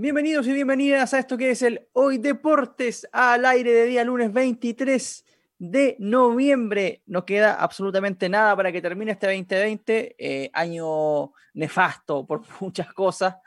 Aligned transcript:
Bienvenidos 0.00 0.46
y 0.46 0.52
bienvenidas 0.52 1.12
a 1.12 1.18
esto 1.18 1.36
que 1.36 1.50
es 1.50 1.60
el 1.60 1.88
Hoy 1.92 2.18
Deportes 2.18 3.08
al 3.10 3.44
aire 3.44 3.72
de 3.72 3.86
día 3.86 4.04
lunes 4.04 4.32
23 4.32 5.24
de 5.58 5.96
noviembre. 5.98 7.02
No 7.06 7.26
queda 7.26 7.54
absolutamente 7.54 8.28
nada 8.28 8.54
para 8.54 8.70
que 8.70 8.80
termine 8.80 9.10
este 9.10 9.26
2020, 9.26 10.14
eh, 10.16 10.50
año 10.52 11.32
nefasto 11.52 12.24
por 12.24 12.42
muchas 12.60 12.92
cosas, 12.94 13.38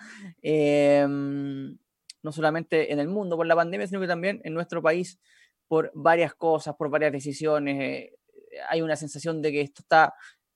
em, 0.41 1.77
no 2.21 2.31
solamente 2.33 2.91
en 2.91 2.99
el 2.99 3.07
mundo 3.07 3.37
por 3.37 3.47
la 3.47 3.55
pandemia, 3.55 3.87
sino 3.87 4.01
que 4.01 4.07
también 4.07 4.41
en 4.43 4.53
nuestro 4.53 4.81
país 4.81 5.21
por 5.69 5.89
varias 5.95 6.35
cosas, 6.35 6.75
por 6.75 6.89
varias 6.89 7.13
decisiones. 7.13 7.79
Eh, 7.79 8.13
hay 8.67 8.81
una 8.81 8.97
sensación 8.97 9.41
de 9.41 9.53
que 9.53 9.61
esto 9.61 9.83
está 9.83 10.13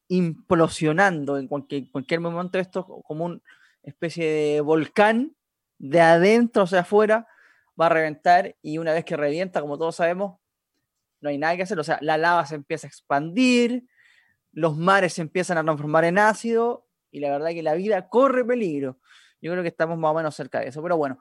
implosionando 0.09 1.37
en 1.37 1.47
cualquier, 1.47 1.89
cualquier 1.89 2.19
momento, 2.19 2.59
esto 2.59 2.85
como 2.85 3.23
una 3.23 3.39
especie 3.81 4.29
de 4.29 4.59
volcán 4.59 5.33
de 5.77 6.01
adentro 6.01 6.63
hacia 6.63 6.81
afuera 6.81 7.27
va 7.79 7.87
a 7.87 7.89
reventar 7.89 8.55
y 8.61 8.77
una 8.77 8.93
vez 8.93 9.05
que 9.05 9.17
revienta, 9.17 9.61
como 9.61 9.77
todos 9.77 9.97
sabemos, 9.97 10.39
no 11.21 11.29
hay 11.29 11.37
nada 11.37 11.55
que 11.55 11.63
hacer. 11.63 11.79
O 11.79 11.83
sea, 11.83 11.97
la 12.01 12.17
lava 12.17 12.45
se 12.45 12.55
empieza 12.55 12.87
a 12.87 12.89
expandir, 12.89 13.85
los 14.51 14.77
mares 14.77 15.13
se 15.13 15.21
empiezan 15.21 15.57
a 15.57 15.63
transformar 15.63 16.05
en 16.05 16.17
ácido 16.17 16.87
y 17.11 17.19
la 17.19 17.31
verdad 17.31 17.49
que 17.49 17.63
la 17.63 17.73
vida 17.73 18.07
corre 18.09 18.45
peligro. 18.45 18.99
Yo 19.41 19.51
creo 19.51 19.63
que 19.63 19.69
estamos 19.69 19.97
más 19.97 20.11
o 20.11 20.15
menos 20.15 20.35
cerca 20.35 20.59
de 20.59 20.67
eso. 20.67 20.81
Pero 20.81 20.97
bueno, 20.97 21.19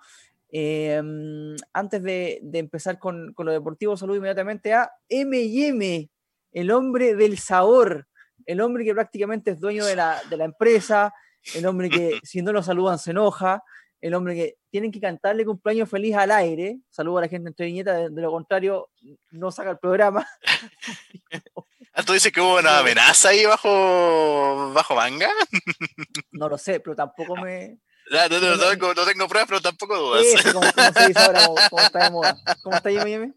em, 0.50 1.56
antes 1.72 2.02
de, 2.02 2.40
empezar 2.52 2.98
con, 2.98 3.32
con, 3.34 3.46
lo 3.46 3.52
deportivo, 3.52 3.96
saludo 3.96 4.16
inmediatamente 4.16 4.72
a 4.72 4.92
M&M, 5.08 6.10
el 6.52 6.70
hombre 6.70 7.14
del 7.16 7.38
sabor, 7.38 8.06
el 8.46 8.60
hombre 8.60 8.84
que 8.84 8.94
prácticamente 8.94 9.50
es 9.50 9.60
dueño 9.60 9.84
de 9.84 9.96
la, 9.96 10.20
de 10.30 10.36
la 10.36 10.44
empresa, 10.44 11.12
el 11.54 11.66
hombre 11.66 11.90
que 11.90 12.18
si 12.22 12.42
no 12.42 12.52
lo 12.52 12.62
saludan 12.62 12.98
se 12.98 13.10
enoja, 13.10 13.62
el 14.04 14.12
hombre 14.12 14.34
que 14.34 14.58
tienen 14.68 14.92
que 14.92 15.00
cantarle 15.00 15.46
cumpleaños 15.46 15.88
feliz 15.88 16.14
al 16.14 16.30
aire. 16.30 16.76
Saludo 16.90 17.18
a 17.18 17.20
la 17.22 17.28
gente 17.28 17.48
en 17.56 17.66
Viñeta, 17.66 18.10
de, 18.10 18.10
lo 18.10 18.30
contrario, 18.30 18.90
no 19.30 19.50
saca 19.50 19.70
el 19.70 19.78
programa. 19.78 20.28
Ah, 21.96 22.02
¿Tú 22.02 22.12
dices 22.12 22.32
que 22.32 22.40
hubo 22.40 22.58
una 22.58 22.78
amenaza 22.78 23.28
ahí 23.28 23.46
bajo, 23.46 24.72
bajo 24.72 24.96
manga? 24.96 25.28
no 26.32 26.48
lo 26.48 26.58
sé, 26.58 26.80
pero 26.80 26.96
tampoco 26.96 27.36
me. 27.36 27.78
No, 28.10 28.28
no, 28.28 28.40
no, 28.40 28.56
no, 28.94 29.04
tengo, 29.06 29.28
pruebas, 29.28 29.48
pero 29.48 29.60
tampoco 29.60 29.96
dudas. 29.96 30.24
¿cómo, 30.52 30.64
se 30.64 31.06
dice 31.06 31.20
ahora? 31.20 31.46
¿Cómo, 31.46 31.80
está 31.80 32.02
de 32.02 32.10
moda? 32.10 32.36
¿Cómo 32.64 32.74
está 32.74 32.90
Jaime? 32.92 33.34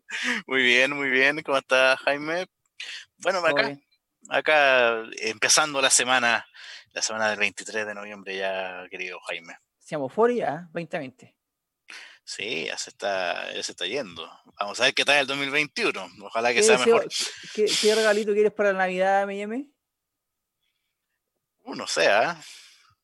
Muy 0.47 0.63
bien, 0.63 0.91
muy 0.93 1.09
bien. 1.11 1.39
¿Cómo 1.43 1.59
está 1.59 1.97
Jaime? 1.97 2.47
Bueno, 3.19 3.45
acá, 3.45 3.77
acá 4.29 5.03
empezando 5.17 5.79
la 5.79 5.91
semana, 5.91 6.47
la 6.93 7.03
semana 7.03 7.29
del 7.29 7.37
23 7.37 7.85
de 7.85 7.93
noviembre 7.93 8.37
ya, 8.37 8.87
querido 8.89 9.19
Jaime. 9.27 9.55
Euforia 9.95 10.69
2020. 10.73 11.35
Sí, 12.23 12.65
ya 12.65 12.77
se, 12.77 12.89
está, 12.89 13.53
ya 13.53 13.63
se 13.63 13.71
está 13.71 13.85
yendo. 13.85 14.29
Vamos 14.59 14.81
a 14.81 14.83
ver 14.83 14.93
qué 14.93 15.05
tal 15.05 15.19
el 15.19 15.27
2021. 15.27 16.09
Ojalá 16.23 16.53
que 16.53 16.61
sea 16.61 16.77
mejor. 16.77 17.07
¿qué, 17.55 17.95
regalito 17.95 18.33
quieres 18.33 18.51
para 18.51 18.73
la 18.73 18.79
Navidad, 18.79 19.23
M&M? 19.23 19.69
Uh, 21.63 21.75
no 21.75 21.87
sé, 21.87 22.07
¿ah? 22.07 22.37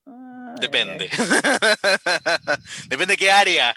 Ah, 0.05 0.55
Depende. 0.59 1.09
Depende 2.89 3.13
de 3.13 3.17
qué 3.17 3.31
área. 3.31 3.73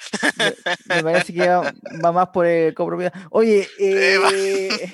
Me, 0.86 1.04
parece 1.04 1.32
que 1.32 1.46
va, 1.46 2.12
más 2.12 2.28
por 2.30 2.46
el 2.46 2.74
compromiso. 2.74 3.12
Oye, 3.30 3.68
eh... 3.78 4.90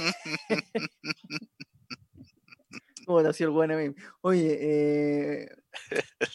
¿Cómo 3.06 3.22
te 3.22 3.28
ha 3.28 3.32
sido 3.32 3.48
el 3.48 3.54
buen 3.54 3.96
Oye, 4.20 4.58
eh... 4.60 5.61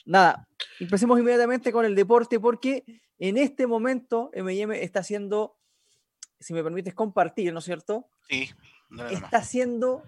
nada, 0.06 0.48
empecemos 0.80 1.20
inmediatamente 1.20 1.72
con 1.72 1.86
el 1.86 1.96
deporte 1.96 2.40
porque 2.40 2.84
en 3.20 3.38
este 3.38 3.68
momento 3.68 4.32
MM 4.34 4.72
está 4.74 5.00
haciendo, 5.00 5.58
si 6.40 6.54
me 6.54 6.64
permites 6.64 6.94
compartir, 6.94 7.52
¿no 7.54 7.60
es 7.60 7.66
cierto? 7.66 8.10
Sí. 8.30 8.50
está 9.10 9.38
haciendo 9.38 10.04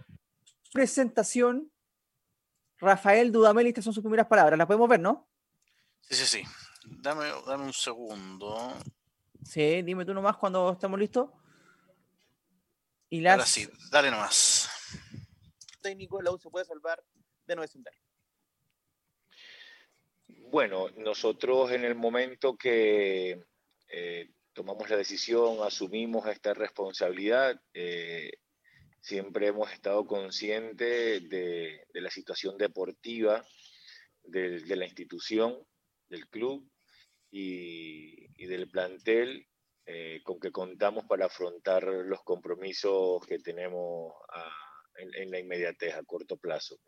presentación. 0.73 1.71
Rafael 2.77 3.31
Dudamel, 3.31 3.67
estas 3.67 3.83
son 3.83 3.93
sus 3.93 4.03
primeras 4.03 4.27
palabras. 4.27 4.57
Las 4.57 4.67
podemos 4.67 4.87
ver, 4.87 5.01
¿no? 5.01 5.27
Sí, 6.01 6.15
sí, 6.15 6.25
sí. 6.25 6.43
Dame, 6.85 7.25
dame 7.45 7.65
un 7.65 7.73
segundo. 7.73 8.73
Sí, 9.43 9.81
dime 9.81 10.05
tú 10.05 10.13
nomás 10.13 10.37
cuando 10.37 10.71
estemos 10.71 10.97
listos. 10.97 11.29
Y 13.09 13.21
las... 13.21 13.33
Ahora 13.33 13.45
sí, 13.45 13.69
dale 13.91 14.11
nomás. 14.11 14.69
Técnico, 15.81 16.21
la 16.21 16.31
U 16.31 16.37
se 16.37 16.49
puede 16.49 16.65
salvar 16.65 17.03
de 17.45 17.55
no 17.55 17.61
descender. 17.63 17.93
Bueno, 20.51 20.89
nosotros 20.97 21.71
en 21.73 21.83
el 21.83 21.93
momento 21.93 22.57
que 22.57 23.39
eh, 23.87 24.29
tomamos 24.51 24.89
la 24.89 24.97
decisión, 24.97 25.59
asumimos 25.61 26.25
esta 26.27 26.55
responsabilidad, 26.55 27.61
eh, 27.71 28.31
siempre 28.99 29.45
hemos 29.45 29.71
estado 29.71 30.07
conscientes 30.07 31.29
de, 31.29 31.85
la 31.93 32.09
situación 32.09 32.57
deportiva 32.57 33.45
de, 34.23 34.75
la 34.75 34.85
institución, 34.85 35.55
del 36.09 36.27
club 36.29 36.67
y, 37.29 38.47
del 38.47 38.71
plantel 38.71 39.45
eh, 39.85 40.21
con 40.23 40.39
que 40.39 40.51
contamos 40.51 41.05
para 41.05 41.27
afrontar 41.27 41.83
los 41.83 42.23
compromisos 42.23 43.23
que 43.27 43.37
tenemos 43.37 44.13
en, 44.97 45.29
la 45.29 45.37
inmediatez, 45.37 45.93
a 45.93 46.03
corto 46.03 46.37
plazo. 46.37 46.79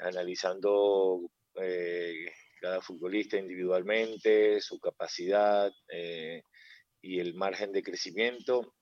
analizando 0.00 1.30
eh, 1.56 2.32
cada 2.60 2.80
futbolista 2.80 3.36
individualmente, 3.36 4.60
su 4.60 4.80
capacidad 4.80 5.70
eh, 5.88 6.42
y 7.00 7.20
el 7.20 7.34
margen 7.34 7.72
de 7.72 7.82
crecimiento, 7.82 8.74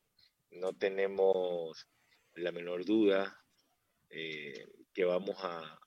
no 0.50 0.72
tenemos 0.72 1.86
la 2.34 2.52
menor 2.52 2.84
duda 2.84 3.36
eh, 4.10 4.66
que 4.94 5.04
vamos 5.04 5.36
a, 5.40 5.78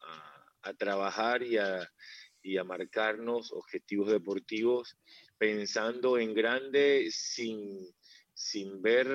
trabajar 0.79 1.43
y 1.43 1.57
a, 1.57 1.87
y 2.41 2.57
a, 2.57 2.63
marcarnos 2.63 3.51
objetivos 3.51 4.09
deportivos 4.09 4.97
pensando 5.37 6.17
en 6.17 6.33
grande 6.33 7.09
sin, 7.11 7.87
sin 8.33 8.81
ver 8.81 9.07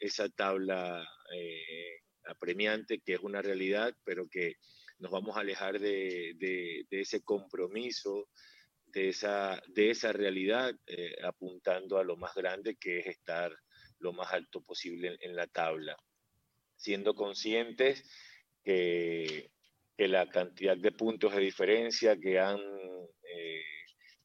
esa 0.00 0.30
tabla 0.30 1.06
apremiante 2.24 3.00
que 3.00 3.12
es 3.12 3.20
una 3.20 3.42
realidad, 3.42 3.94
pero 4.04 4.26
que 4.26 4.56
nos 5.04 5.12
vamos 5.12 5.36
a 5.36 5.40
alejar 5.40 5.78
de, 5.78 6.86
ese 6.90 7.22
compromiso, 7.22 8.30
de 8.86 9.10
esa, 9.10 9.62
de 9.68 9.90
esa 9.90 10.14
realidad, 10.14 10.74
eh, 10.86 11.14
apuntando 11.22 11.98
a 11.98 12.04
lo 12.04 12.16
más 12.16 12.34
grande 12.34 12.76
que 12.76 13.00
es 13.00 13.06
estar 13.08 13.54
lo 13.98 14.14
más 14.14 14.32
alto 14.32 14.62
posible 14.62 15.18
en, 15.20 15.36
la 15.36 15.46
tabla, 15.46 15.94
siendo 16.74 17.14
conscientes 17.14 18.02
que, 18.64 19.50
la 19.98 20.26
cantidad 20.30 20.76
de 20.76 20.90
puntos 20.90 21.34
de 21.34 21.42
diferencia 21.42 22.16
que 22.18 22.40
han 22.40 22.58
eh, 22.58 23.62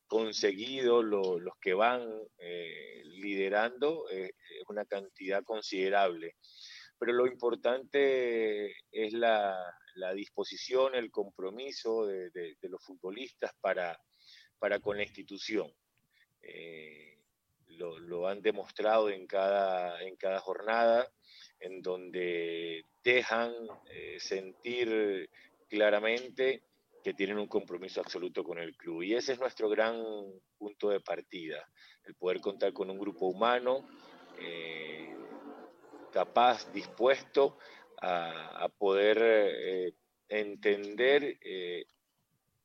conseguido 0.07 1.03
los 1.03 1.53
que 1.61 1.73
van 1.73 2.09
eh, 2.37 3.03
liderando 3.03 4.07
es 4.09 4.31
una 4.69 4.85
cantidad 4.85 5.43
considerable. 5.43 6.37
Pero 6.99 7.13
lo 7.13 7.25
importante 7.25 8.75
es 8.91 9.13
la, 9.13 9.57
la 9.95 10.13
disposición, 10.13 10.95
el 10.95 11.11
compromiso 11.11 12.05
de, 12.05 12.57
los 12.63 12.83
futbolistas 12.83 13.53
para, 13.61 13.99
para 14.59 14.79
con 14.79 14.97
la 14.97 15.03
institución. 15.03 15.71
Eh, 16.41 17.17
lo, 17.69 18.27
han 18.27 18.41
demostrado 18.41 19.09
en 19.09 19.27
cada, 19.27 20.01
en 20.03 20.15
cada 20.17 20.39
jornada, 20.39 21.09
en 21.59 21.81
donde 21.81 22.85
dejan 23.03 23.53
eh, 23.89 24.17
sentir 24.19 25.29
claramente 25.69 26.63
que 27.03 27.13
tienen 27.13 27.37
un 27.37 27.47
compromiso 27.47 28.01
absoluto 28.01 28.43
con 28.43 28.59
el 28.59 28.75
club. 28.75 29.03
Y 29.03 29.13
ese 29.13 29.33
es 29.33 29.39
nuestro 29.39 29.69
gran 29.69 30.01
punto 30.57 30.89
de 30.89 30.99
partida, 30.99 31.69
el 32.05 32.15
poder 32.15 32.41
contar 32.41 32.73
con 32.73 32.89
un 32.89 32.99
grupo 32.99 33.27
humano 33.27 33.87
eh, 34.39 35.15
capaz, 36.11 36.71
dispuesto 36.73 37.57
a, 38.01 38.69
poder 38.77 39.17
eh, 39.21 39.93
entender 40.29 41.37
eh, 41.41 41.85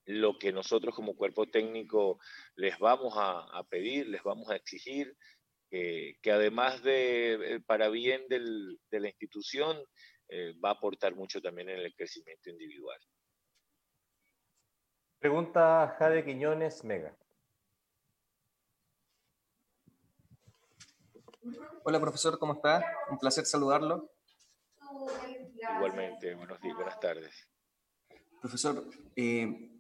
lo 0.07 0.39
que 0.39 0.53
nosotros 0.53 0.95
como 0.95 1.17
cuerpo 1.17 1.47
técnico 1.47 2.19
les 2.57 2.79
vamos 2.79 3.15
a, 3.17 3.65
pedir, 3.69 4.09
les 4.09 4.23
vamos 4.23 4.51
a 4.51 4.57
exigir, 4.57 5.17
que 5.71 6.31
además 6.31 6.85
de 6.85 7.61
para 7.67 7.89
bien 7.89 8.29
de 8.29 9.01
la 9.01 9.09
institución, 9.09 9.85
eh, 10.29 10.55
va 10.65 10.71
a 10.71 10.73
aportar 10.73 11.15
mucho 11.15 11.41
también 11.41 11.69
en 11.69 11.79
el 11.79 11.95
crecimiento 11.95 12.51
individual. 12.51 12.99
Pregunta 15.19 15.97
Jade 15.99 16.25
Quiñones 16.25 16.85
Mega. 16.85 17.17
Hola 21.87 22.01
profesor, 22.01 22.39
¿cómo 22.39 22.55
está? 22.55 22.83
Un 23.11 23.19
placer 23.19 23.45
saludarlo. 23.45 24.11
Igualmente, 25.77 26.35
buenos 26.35 26.59
días, 26.63 26.75
buenas 26.77 26.99
tardes. 26.99 27.47
Profesor, 28.41 28.89
eh, 29.15 29.71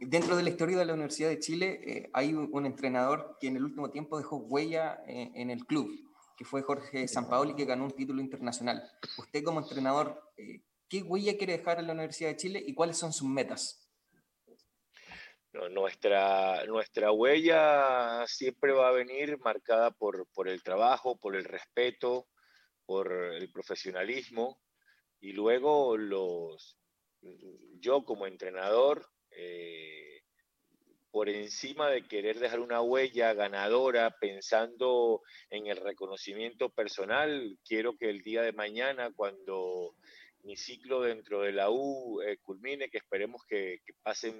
dentro 0.00 0.34
de 0.36 0.42
la 0.42 0.50
historia 0.50 0.76
de 0.76 0.84
la 0.84 0.94
Universidad 0.94 1.28
de 1.28 1.38
Chile 1.38 1.80
eh, 1.86 2.10
hay 2.12 2.34
un, 2.34 2.66
entrenador 2.66 3.36
que 3.40 3.46
en 3.46 3.54
el 3.54 3.62
último 3.62 3.90
tiempo 3.90 4.18
dejó 4.18 4.38
huella 4.38 5.00
eh, 5.06 5.30
en 5.36 5.50
el 5.50 5.66
club, 5.66 5.88
que 6.36 6.44
fue 6.44 6.62
Jorge 6.62 7.06
Sampaoli, 7.06 7.54
que 7.54 7.64
ganó 7.64 7.84
un 7.84 7.92
título 7.92 8.20
internacional. 8.20 8.82
Usted 9.18 9.44
como 9.44 9.60
entrenador, 9.60 10.20
eh, 10.36 10.64
¿qué 10.88 11.04
huella 11.04 11.38
quiere 11.38 11.58
dejar 11.58 11.78
en 11.78 11.86
la 11.86 11.92
Universidad 11.92 12.30
de 12.30 12.36
Chile 12.38 12.64
y 12.66 12.74
cuáles 12.74 12.96
son 12.96 13.12
sus 13.12 13.28
metas? 13.28 13.87
Nuestra, 15.70 16.64
nuestra 16.66 17.12
huella 17.12 18.24
siempre 18.26 18.72
va 18.72 18.88
a 18.88 18.92
venir 18.92 19.38
marcada 19.38 19.90
por, 19.90 20.26
por 20.32 20.48
el 20.48 20.62
trabajo, 20.62 21.18
por 21.18 21.36
el 21.36 21.44
respeto, 21.44 22.26
por 22.86 23.12
el 23.12 23.50
profesionalismo. 23.50 24.60
Y 25.20 25.32
luego 25.32 25.96
los, 25.96 26.78
yo 27.80 28.04
como 28.04 28.26
entrenador, 28.26 29.06
eh, 29.30 30.22
por 31.10 31.28
encima 31.28 31.88
de 31.88 32.06
querer 32.06 32.38
dejar 32.38 32.60
una 32.60 32.82
huella 32.82 33.32
ganadora 33.34 34.14
pensando 34.20 35.22
en 35.50 35.66
el 35.66 35.78
reconocimiento 35.78 36.68
personal, 36.70 37.58
quiero 37.64 37.96
que 37.96 38.10
el 38.10 38.22
día 38.22 38.42
de 38.42 38.52
mañana, 38.52 39.10
cuando 39.14 39.94
mi 40.42 40.56
ciclo 40.56 41.02
dentro 41.02 41.42
de 41.42 41.52
la 41.52 41.70
U 41.70 42.20
eh, 42.22 42.38
culmine, 42.42 42.90
que 42.90 42.98
esperemos 42.98 43.42
que, 43.46 43.80
pasen 44.02 44.34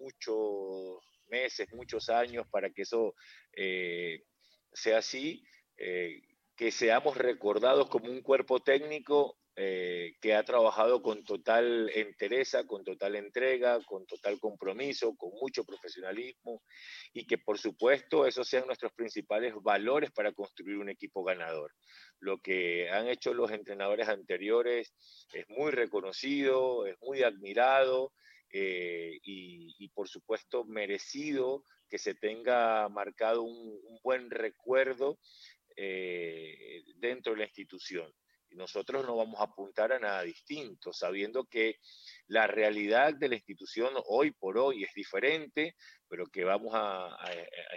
muchos 0.00 1.00
meses, 1.28 1.68
muchos 1.72 2.08
años 2.08 2.46
para 2.50 2.70
que 2.70 2.82
eso 2.82 3.14
eh, 3.52 4.22
sea 4.72 4.98
así, 4.98 5.42
que 5.76 6.70
seamos 6.72 7.16
recordados 7.16 7.88
como 7.88 8.10
un 8.10 8.22
cuerpo 8.22 8.60
técnico 8.60 9.38
eh, 9.58 10.16
que 10.20 10.34
ha 10.34 10.44
trabajado 10.44 11.00
con 11.00 11.24
total 11.24 11.90
entereza, 11.94 12.66
con 12.66 12.84
total 12.84 13.16
entrega, 13.16 13.82
con 13.86 14.04
total 14.04 14.38
compromiso, 14.38 15.16
con 15.16 15.30
mucho 15.40 15.64
profesionalismo 15.64 16.62
y 17.14 17.26
que 17.26 17.38
por 17.38 17.56
supuesto 17.56 18.26
esos 18.26 18.46
sean 18.46 18.66
nuestros 18.66 18.92
principales 18.92 19.54
valores 19.62 20.10
para 20.10 20.32
construir 20.32 20.76
un 20.76 20.90
equipo 20.90 21.24
ganador. 21.24 21.72
Lo 22.20 22.36
que 22.36 22.90
han 22.90 23.08
hecho 23.08 23.32
los 23.32 23.50
entrenadores 23.50 24.10
anteriores 24.10 24.92
es 25.32 25.48
muy 25.48 25.70
reconocido, 25.70 26.84
es 26.84 26.96
muy 27.00 27.22
admirado 27.22 28.12
eh, 28.58 29.18
y, 29.22 29.88
por 29.94 30.08
supuesto 30.08 30.64
merecido 30.64 31.64
que 31.88 31.98
se 31.98 32.14
tenga 32.14 32.88
marcado 32.88 33.42
un, 33.42 33.80
buen 34.02 34.30
recuerdo 34.30 35.18
eh, 35.76 36.82
dentro 36.96 37.32
de 37.32 37.38
la 37.38 37.44
institución 37.44 38.12
nosotros 38.56 39.06
no 39.06 39.16
vamos 39.16 39.40
a 39.40 39.44
apuntar 39.44 39.92
a 39.92 39.98
nada 39.98 40.22
distinto, 40.22 40.92
sabiendo 40.92 41.44
que 41.44 41.76
la 42.26 42.46
realidad 42.46 43.14
de 43.14 43.28
la 43.28 43.34
institución 43.36 43.92
hoy 44.06 44.32
por 44.32 44.58
hoy 44.58 44.84
es 44.84 44.92
diferente, 44.94 45.76
pero 46.08 46.26
que 46.26 46.44
vamos 46.44 46.72
a, 46.74 47.16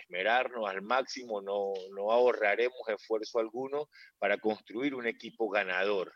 esmerarnos 0.02 0.70
al 0.70 0.82
máximo, 0.82 1.42
no, 1.42 1.74
no, 1.92 2.12
ahorraremos 2.12 2.88
esfuerzo 2.88 3.40
alguno 3.40 3.90
para 4.18 4.38
construir 4.38 4.96
un 4.96 5.08
equipo 5.08 5.50
ganador. 5.50 6.14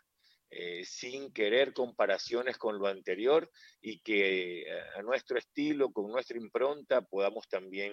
Eh, 0.50 0.84
sin 0.84 1.32
querer 1.32 1.72
comparaciones 1.72 2.58
con 2.58 2.78
lo 2.78 2.86
anterior 2.86 3.50
y 3.80 3.98
que 4.00 4.62
eh, 4.62 4.66
a 4.96 5.02
nuestro 5.02 5.36
estilo, 5.36 5.90
con 5.90 6.10
nuestra 6.12 6.36
impronta, 6.38 7.02
podamos 7.02 7.48
también 7.48 7.92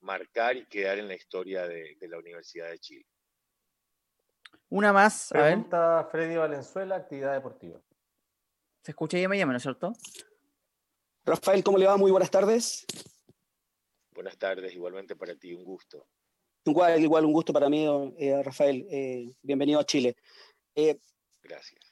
marcar 0.00 0.56
y 0.56 0.66
quedar 0.66 0.98
en 0.98 1.06
la 1.06 1.14
historia 1.14 1.68
de 1.68 1.96
la 2.08 2.18
Universidad 2.18 2.68
de 2.70 2.78
Chile. 2.80 3.06
Una 4.70 4.92
más. 4.92 5.28
Pregunta 5.30 6.08
Freddy 6.10 6.36
Valenzuela, 6.36 6.96
actividad 6.96 7.34
deportiva. 7.34 7.80
Se 8.82 8.92
escucha 8.92 9.18
y 9.18 9.26
me 9.28 9.36
llama, 9.36 9.52
¿no 9.52 9.58
es 9.58 9.62
cierto? 9.62 9.92
Rafael, 11.24 11.62
¿cómo 11.62 11.76
le 11.76 11.86
va? 11.86 11.96
Muy 11.96 12.10
buenas 12.10 12.30
tardes. 12.30 12.86
Buenas 14.12 14.38
tardes, 14.38 14.72
igualmente 14.72 15.16
para 15.16 15.34
ti, 15.34 15.52
un 15.52 15.64
gusto. 15.64 16.06
Igual, 16.64 17.00
igual 17.00 17.24
un 17.24 17.32
gusto 17.32 17.52
para 17.52 17.68
mí, 17.68 17.86
eh, 18.18 18.42
Rafael. 18.42 18.86
Eh, 18.90 19.32
bienvenido 19.42 19.80
a 19.80 19.84
Chile. 19.84 20.16
Eh, 20.74 20.98
Gracias. 21.42 21.89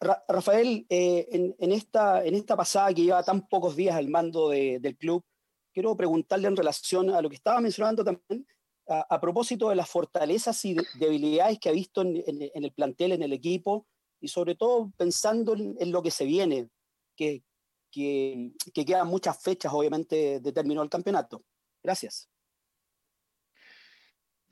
Rafael, 0.00 0.86
en, 0.88 1.72
esta, 1.72 2.24
en 2.24 2.34
esta 2.34 2.56
pasada 2.56 2.92
que 2.92 3.02
lleva 3.02 3.22
tan 3.22 3.48
pocos 3.48 3.76
días 3.76 3.96
al 3.96 4.08
mando 4.08 4.50
del 4.50 4.96
club, 4.96 5.24
quiero 5.72 5.96
preguntarle 5.96 6.48
en 6.48 6.56
relación 6.56 7.10
a 7.10 7.20
lo 7.20 7.28
que 7.28 7.36
estaba 7.36 7.60
mencionando 7.60 8.04
también 8.04 8.46
a, 8.88 9.20
propósito 9.20 9.68
de 9.68 9.74
las 9.74 9.88
fortalezas 9.88 10.64
y 10.64 10.76
debilidades 10.98 11.58
que 11.58 11.68
ha 11.68 11.72
visto 11.72 12.02
en, 12.02 12.14
el 12.54 12.72
plantel, 12.72 13.12
en 13.12 13.22
el 13.22 13.32
equipo, 13.32 13.86
y 14.20 14.28
sobre 14.28 14.54
todo 14.54 14.92
pensando 14.96 15.54
en, 15.54 15.92
lo 15.92 16.02
que 16.02 16.10
se 16.10 16.24
viene, 16.24 16.68
que, 17.16 17.42
que, 17.90 18.52
quedan 18.72 19.08
muchas 19.08 19.40
fechas, 19.42 19.72
obviamente, 19.72 20.40
de 20.40 20.52
término 20.52 20.80
del 20.80 20.90
campeonato. 20.90 21.42
Gracias. 21.82 22.28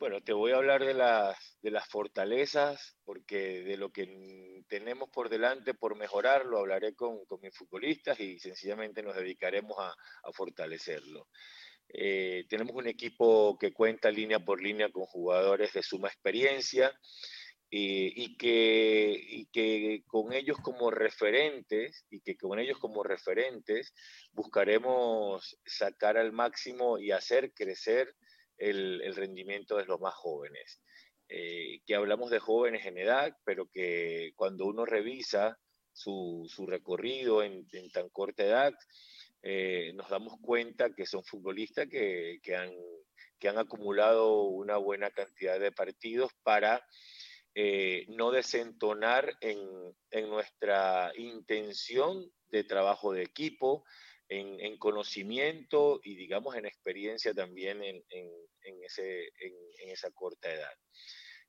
Bueno, 0.05 0.21
te 0.21 0.35
voy 0.35 0.53
a 0.53 0.56
hablar 0.56 0.85
de 0.85 0.93
las, 0.93 1.89
fortalezas, 1.89 2.95
porque 3.06 3.62
de 3.62 3.79
lo 3.79 3.91
que 3.91 4.62
tenemos 4.69 5.09
por 5.09 5.31
delante 5.31 5.73
por 5.73 5.97
mejorar, 5.97 6.45
lo 6.45 6.59
hablaré 6.59 6.95
con, 6.95 7.21
mis 7.41 7.56
futbolistas 7.56 8.21
y 8.21 8.39
sencillamente 8.39 9.03
nos 9.03 9.17
dedicaremos 9.17 9.79
a, 9.79 9.95
fortalecerlo. 10.35 11.29
Eh, 11.89 12.45
tenemos 12.51 12.77
un 12.77 12.87
equipo 12.87 13.56
que 13.59 13.73
cuenta 13.73 14.11
línea 14.11 14.41
por 14.41 14.61
línea 14.61 14.91
con 14.93 15.06
jugadores 15.06 15.73
de 15.73 15.83
suma 15.83 16.09
experiencia 16.09 16.93
eh, 17.71 18.12
y, 18.15 18.37
que, 18.37 20.03
con 20.07 20.35
ellos 20.35 20.59
como 20.62 20.91
referentes 20.91 22.05
y 22.11 22.21
que 22.21 22.37
con 22.37 22.59
ellos 22.59 22.77
como 22.79 23.03
referentes 23.03 23.95
buscaremos 24.33 25.59
sacar 25.65 26.19
al 26.19 26.33
máximo 26.33 26.99
y 26.99 27.11
hacer 27.11 27.55
crecer 27.55 28.15
el, 28.59 29.15
rendimiento 29.15 29.77
de 29.77 29.87
los 29.87 30.01
más 30.01 30.15
jóvenes. 30.15 30.81
Eh, 31.29 31.81
que 31.87 31.95
hablamos 31.95 32.31
de 32.31 32.39
jóvenes 32.39 32.85
en 32.87 32.99
edad, 32.99 33.35
pero 33.45 33.67
que 33.71 34.33
cuando 34.37 34.67
uno 34.67 34.85
revisa 34.85 35.59
su, 35.93 36.47
su 36.49 36.67
recorrido 36.67 37.43
en, 37.43 37.67
en 37.73 37.91
tan 37.91 38.09
corta 38.11 38.45
edad, 38.45 38.75
eh, 39.47 39.93
nos 39.95 40.09
damos 40.09 40.39
cuenta 40.41 40.95
que 40.95 41.05
son 41.05 41.23
futbolistas 41.23 41.87
que, 41.89 42.41
que, 42.43 42.56
han, 42.56 42.73
que 43.39 43.49
han 43.51 43.59
acumulado 43.59 44.45
una 44.45 44.79
buena 44.79 45.11
cantidad 45.11 45.61
de 45.61 45.71
partidos 45.71 46.33
para 46.43 46.83
eh, 47.55 48.07
no 48.09 48.31
desentonar 48.31 49.37
en, 49.43 49.59
en, 50.11 50.31
nuestra 50.31 51.12
intención 51.17 52.25
de 52.49 52.65
trabajo 52.65 53.12
de 53.12 53.23
equipo, 53.23 53.85
en, 54.29 54.61
en 54.61 54.79
conocimiento 54.79 56.00
y 56.03 56.17
digamos 56.17 56.56
en 56.56 56.67
experiencia 56.67 57.35
también 57.35 57.82
en, 57.82 58.03
ese, 58.82 59.31
en 59.38 59.90
esa 59.90 60.11
corta 60.11 60.52
edad. 60.52 60.75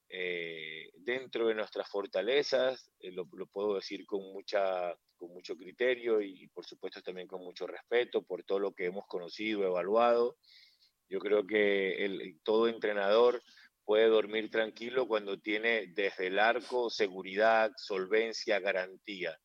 Eh, 0.09 0.91
dentro 0.93 1.47
de 1.47 1.55
nuestras 1.55 1.89
fortalezas, 1.89 2.91
eh, 2.99 3.11
lo, 3.11 3.27
puedo 3.47 3.75
decir 3.75 4.05
con, 4.05 4.21
mucha, 4.31 4.95
con 5.17 5.31
mucho 5.31 5.55
criterio 5.55 6.21
y, 6.21 6.47
por 6.49 6.65
supuesto 6.65 7.01
también 7.01 7.27
con 7.27 7.41
mucho 7.41 7.65
respeto 7.65 8.23
por 8.23 8.43
todo 8.43 8.59
lo 8.59 8.73
que 8.73 8.85
hemos 8.85 9.07
conocido, 9.07 9.63
evaluado. 9.65 10.37
Yo 11.09 11.19
creo 11.19 11.45
que 11.45 12.37
todo 12.43 12.67
entrenador 12.67 13.41
puede 13.83 14.07
dormir 14.07 14.49
tranquilo 14.49 15.07
cuando 15.07 15.39
tiene 15.39 15.87
desde 15.87 16.27
el 16.27 16.39
arco 16.39 16.89
seguridad, 16.89 17.71
solvencia, 17.77 18.59
garantía. 18.59 19.37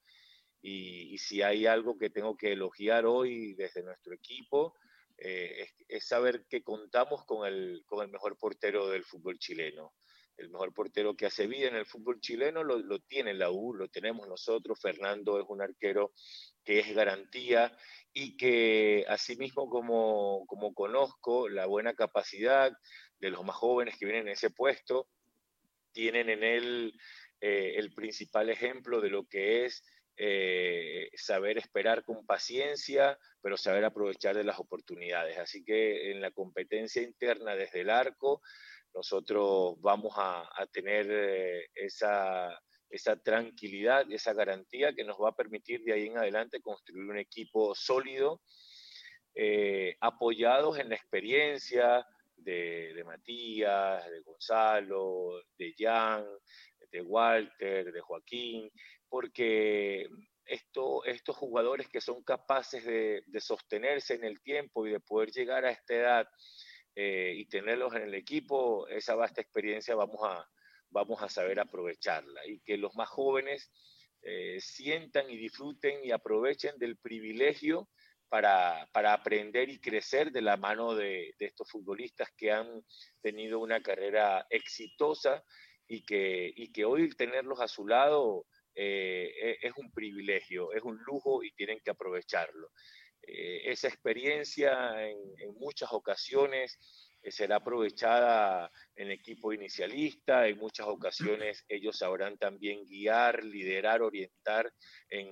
Y, 0.62 1.16
si 1.18 1.42
hay 1.42 1.66
algo 1.66 1.98
que 1.98 2.10
tengo 2.10 2.36
que 2.36 2.52
elogiar 2.52 3.06
hoy 3.06 3.54
desde 3.54 3.82
nuestro 3.82 4.14
equipo, 4.14 4.74
eh, 5.16 5.62
es, 5.62 5.86
es, 5.88 6.06
saber 6.06 6.46
que 6.48 6.62
contamos 6.62 7.24
con 7.24 7.46
el, 7.46 7.82
con 7.86 8.04
el 8.04 8.10
mejor 8.10 8.36
portero 8.38 8.88
del 8.88 9.04
fútbol 9.04 9.38
chileno 9.38 9.94
el 10.40 10.50
mejor 10.50 10.72
portero 10.72 11.14
que 11.14 11.26
hace 11.26 11.46
vida 11.46 11.68
en 11.68 11.76
el 11.76 11.86
fútbol 11.86 12.20
chileno 12.20 12.64
lo, 12.64 12.78
lo, 12.78 12.98
tiene 13.00 13.34
la 13.34 13.50
U, 13.50 13.74
lo 13.74 13.88
tenemos 13.88 14.26
nosotros. 14.26 14.80
Fernando 14.80 15.38
es 15.38 15.46
un 15.48 15.60
arquero 15.60 16.12
que 16.64 16.80
es 16.80 16.94
garantía 16.94 17.76
y 18.12 18.36
que 18.36 19.04
asimismo 19.08 19.68
como, 19.68 20.44
como 20.46 20.74
conozco 20.74 21.48
la 21.48 21.66
buena 21.66 21.94
capacidad 21.94 22.72
de 23.18 23.30
los 23.30 23.44
más 23.44 23.56
jóvenes 23.56 23.98
que 23.98 24.06
vienen 24.06 24.28
en 24.28 24.32
ese 24.32 24.50
puesto, 24.50 25.08
tienen 25.92 26.30
en 26.30 26.42
él 26.42 26.94
eh, 27.40 27.74
el 27.76 27.92
principal 27.92 28.48
ejemplo 28.48 29.00
de 29.00 29.10
lo 29.10 29.26
que 29.26 29.66
es 29.66 29.84
eh, 30.22 31.08
saber 31.14 31.56
esperar 31.56 32.04
con 32.04 32.26
paciencia, 32.26 33.18
pero 33.40 33.56
saber 33.56 33.86
aprovechar 33.86 34.36
de 34.36 34.44
las 34.44 34.58
oportunidades. 34.58 35.38
Así 35.38 35.64
que 35.64 36.10
en 36.10 36.20
la 36.20 36.30
competencia 36.30 37.00
interna 37.00 37.56
desde 37.56 37.80
el 37.80 37.88
arco, 37.88 38.42
nosotros 38.92 39.80
vamos 39.80 40.12
a, 40.18 40.46
tener 40.72 41.06
eh, 41.10 41.70
esa, 41.74 42.50
esa 42.90 43.16
tranquilidad, 43.16 44.04
esa 44.12 44.34
garantía 44.34 44.92
que 44.92 45.04
nos 45.04 45.16
va 45.16 45.30
a 45.30 45.34
permitir 45.34 45.82
de 45.84 45.94
ahí 45.94 46.08
en 46.08 46.18
adelante 46.18 46.60
construir 46.60 47.08
un 47.08 47.16
equipo 47.16 47.74
sólido, 47.74 48.42
eh, 49.34 49.96
apoyados 50.00 50.78
en 50.78 50.90
la 50.90 50.96
experiencia 50.96 52.06
de, 52.36 53.02
Matías, 53.06 54.04
de 54.10 54.20
Gonzalo, 54.20 55.42
de 55.56 55.74
Jan, 55.78 56.26
de 56.90 57.00
Walter, 57.00 57.90
de 57.90 58.00
Joaquín, 58.02 58.70
porque 59.10 60.08
esto, 60.46 61.04
estos 61.04 61.36
jugadores 61.36 61.88
que 61.88 62.00
son 62.00 62.22
capaces 62.22 62.84
de, 62.84 63.40
sostenerse 63.40 64.14
en 64.14 64.24
el 64.24 64.40
tiempo 64.40 64.86
y 64.86 64.92
de 64.92 65.00
poder 65.00 65.30
llegar 65.30 65.64
a 65.64 65.72
esta 65.72 65.94
edad 65.94 66.28
eh, 66.94 67.34
y 67.36 67.46
tenerlos 67.46 67.94
en 67.94 68.02
el 68.02 68.14
equipo, 68.14 68.88
esa 68.88 69.14
vasta 69.14 69.40
experiencia 69.40 69.94
vamos 69.94 70.20
a, 70.22 70.48
vamos 70.90 71.22
a 71.22 71.28
saber 71.28 71.60
aprovecharla 71.60 72.46
y 72.46 72.60
que 72.60 72.78
los 72.78 72.94
más 72.94 73.08
jóvenes 73.08 73.70
eh, 74.22 74.58
sientan 74.60 75.28
y 75.28 75.36
disfruten 75.36 76.04
y 76.04 76.12
aprovechen 76.12 76.78
del 76.78 76.96
privilegio 76.96 77.88
para, 78.28 78.88
para, 78.92 79.12
aprender 79.12 79.68
y 79.70 79.80
crecer 79.80 80.30
de 80.30 80.42
la 80.42 80.56
mano 80.56 80.94
de, 80.94 81.34
de, 81.36 81.46
estos 81.46 81.68
futbolistas 81.68 82.28
que 82.36 82.52
han 82.52 82.84
tenido 83.20 83.58
una 83.58 83.82
carrera 83.82 84.46
exitosa 84.50 85.42
y 85.88 86.04
que, 86.04 86.52
y 86.54 86.70
que 86.70 86.84
hoy 86.84 87.08
tenerlos 87.10 87.60
a 87.60 87.66
su 87.66 87.88
lado 87.88 88.46
eh, 88.82 89.34
e, 89.42 89.58
es 89.60 89.74
un 89.76 89.92
privilegio, 89.92 90.72
es 90.72 90.82
un 90.82 90.96
lujo 91.04 91.44
y 91.44 91.52
tienen 91.52 91.80
que 91.84 91.90
aprovecharlo. 91.90 92.70
Eh, 93.20 93.70
esa 93.70 93.88
experiencia 93.88 95.06
en, 95.06 95.18
en 95.36 95.52
muchas 95.58 95.92
ocasiones 95.92 96.78
eh, 97.20 97.30
será 97.30 97.56
aprovechada 97.56 98.70
en 98.96 99.10
equipo 99.10 99.52
inicialista, 99.52 100.48
en 100.48 100.56
muchas 100.56 100.86
ocasiones 100.86 101.62
ellos 101.68 101.98
sabrán 101.98 102.38
también 102.38 102.86
guiar, 102.86 103.44
liderar, 103.44 104.00
orientar 104.00 104.72
en, 105.10 105.28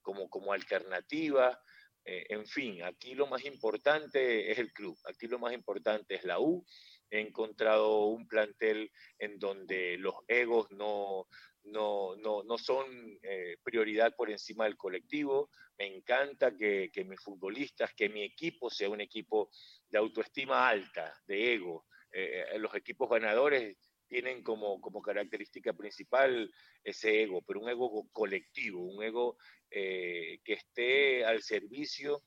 como, 0.00 0.30
como 0.30 0.52
alternativa. 0.52 1.60
en 2.04 2.46
fin, 2.46 2.82
aquí 2.84 3.14
lo 3.14 3.26
más 3.26 3.44
importante 3.44 4.50
es 4.52 4.58
el 4.58 4.72
club, 4.72 4.96
aquí 5.04 5.26
lo 5.26 5.38
más 5.40 5.52
importante 5.52 6.14
es 6.14 6.24
la 6.24 6.38
U. 6.38 6.64
He 7.10 7.20
encontrado 7.20 8.06
un 8.06 8.26
plantel 8.28 8.90
en 9.18 9.38
donde 9.38 9.96
los 9.98 10.14
egos 10.28 10.70
no, 10.70 11.26
no, 11.70 12.16
no, 12.16 12.42
no 12.42 12.58
son 12.58 12.86
eh, 13.22 13.56
prioridad 13.62 14.14
por 14.16 14.30
encima 14.30 14.64
del 14.64 14.76
colectivo. 14.76 15.50
Me 15.78 15.86
encanta 15.86 16.56
que, 16.56 16.90
que, 16.92 17.04
mis 17.04 17.20
futbolistas, 17.20 17.92
que 17.94 18.08
mi 18.08 18.22
equipo 18.22 18.70
sea 18.70 18.88
un 18.88 19.00
equipo 19.00 19.50
de 19.88 19.98
autoestima 19.98 20.68
alta, 20.68 21.14
de 21.26 21.54
ego. 21.54 21.86
Eh, 22.12 22.44
eh, 22.52 22.58
los 22.58 22.74
equipos 22.74 23.08
ganadores 23.08 23.76
tienen 24.06 24.42
como, 24.42 24.80
como 24.80 25.02
característica 25.02 25.72
principal 25.74 26.50
ese 26.82 27.22
ego, 27.22 27.42
pero 27.42 27.60
un 27.60 27.68
ego 27.68 28.08
colectivo, 28.12 28.80
un 28.80 29.02
ego 29.02 29.36
que 29.70 30.40
esté 30.46 31.26
al 31.26 31.42
servicio 31.42 32.22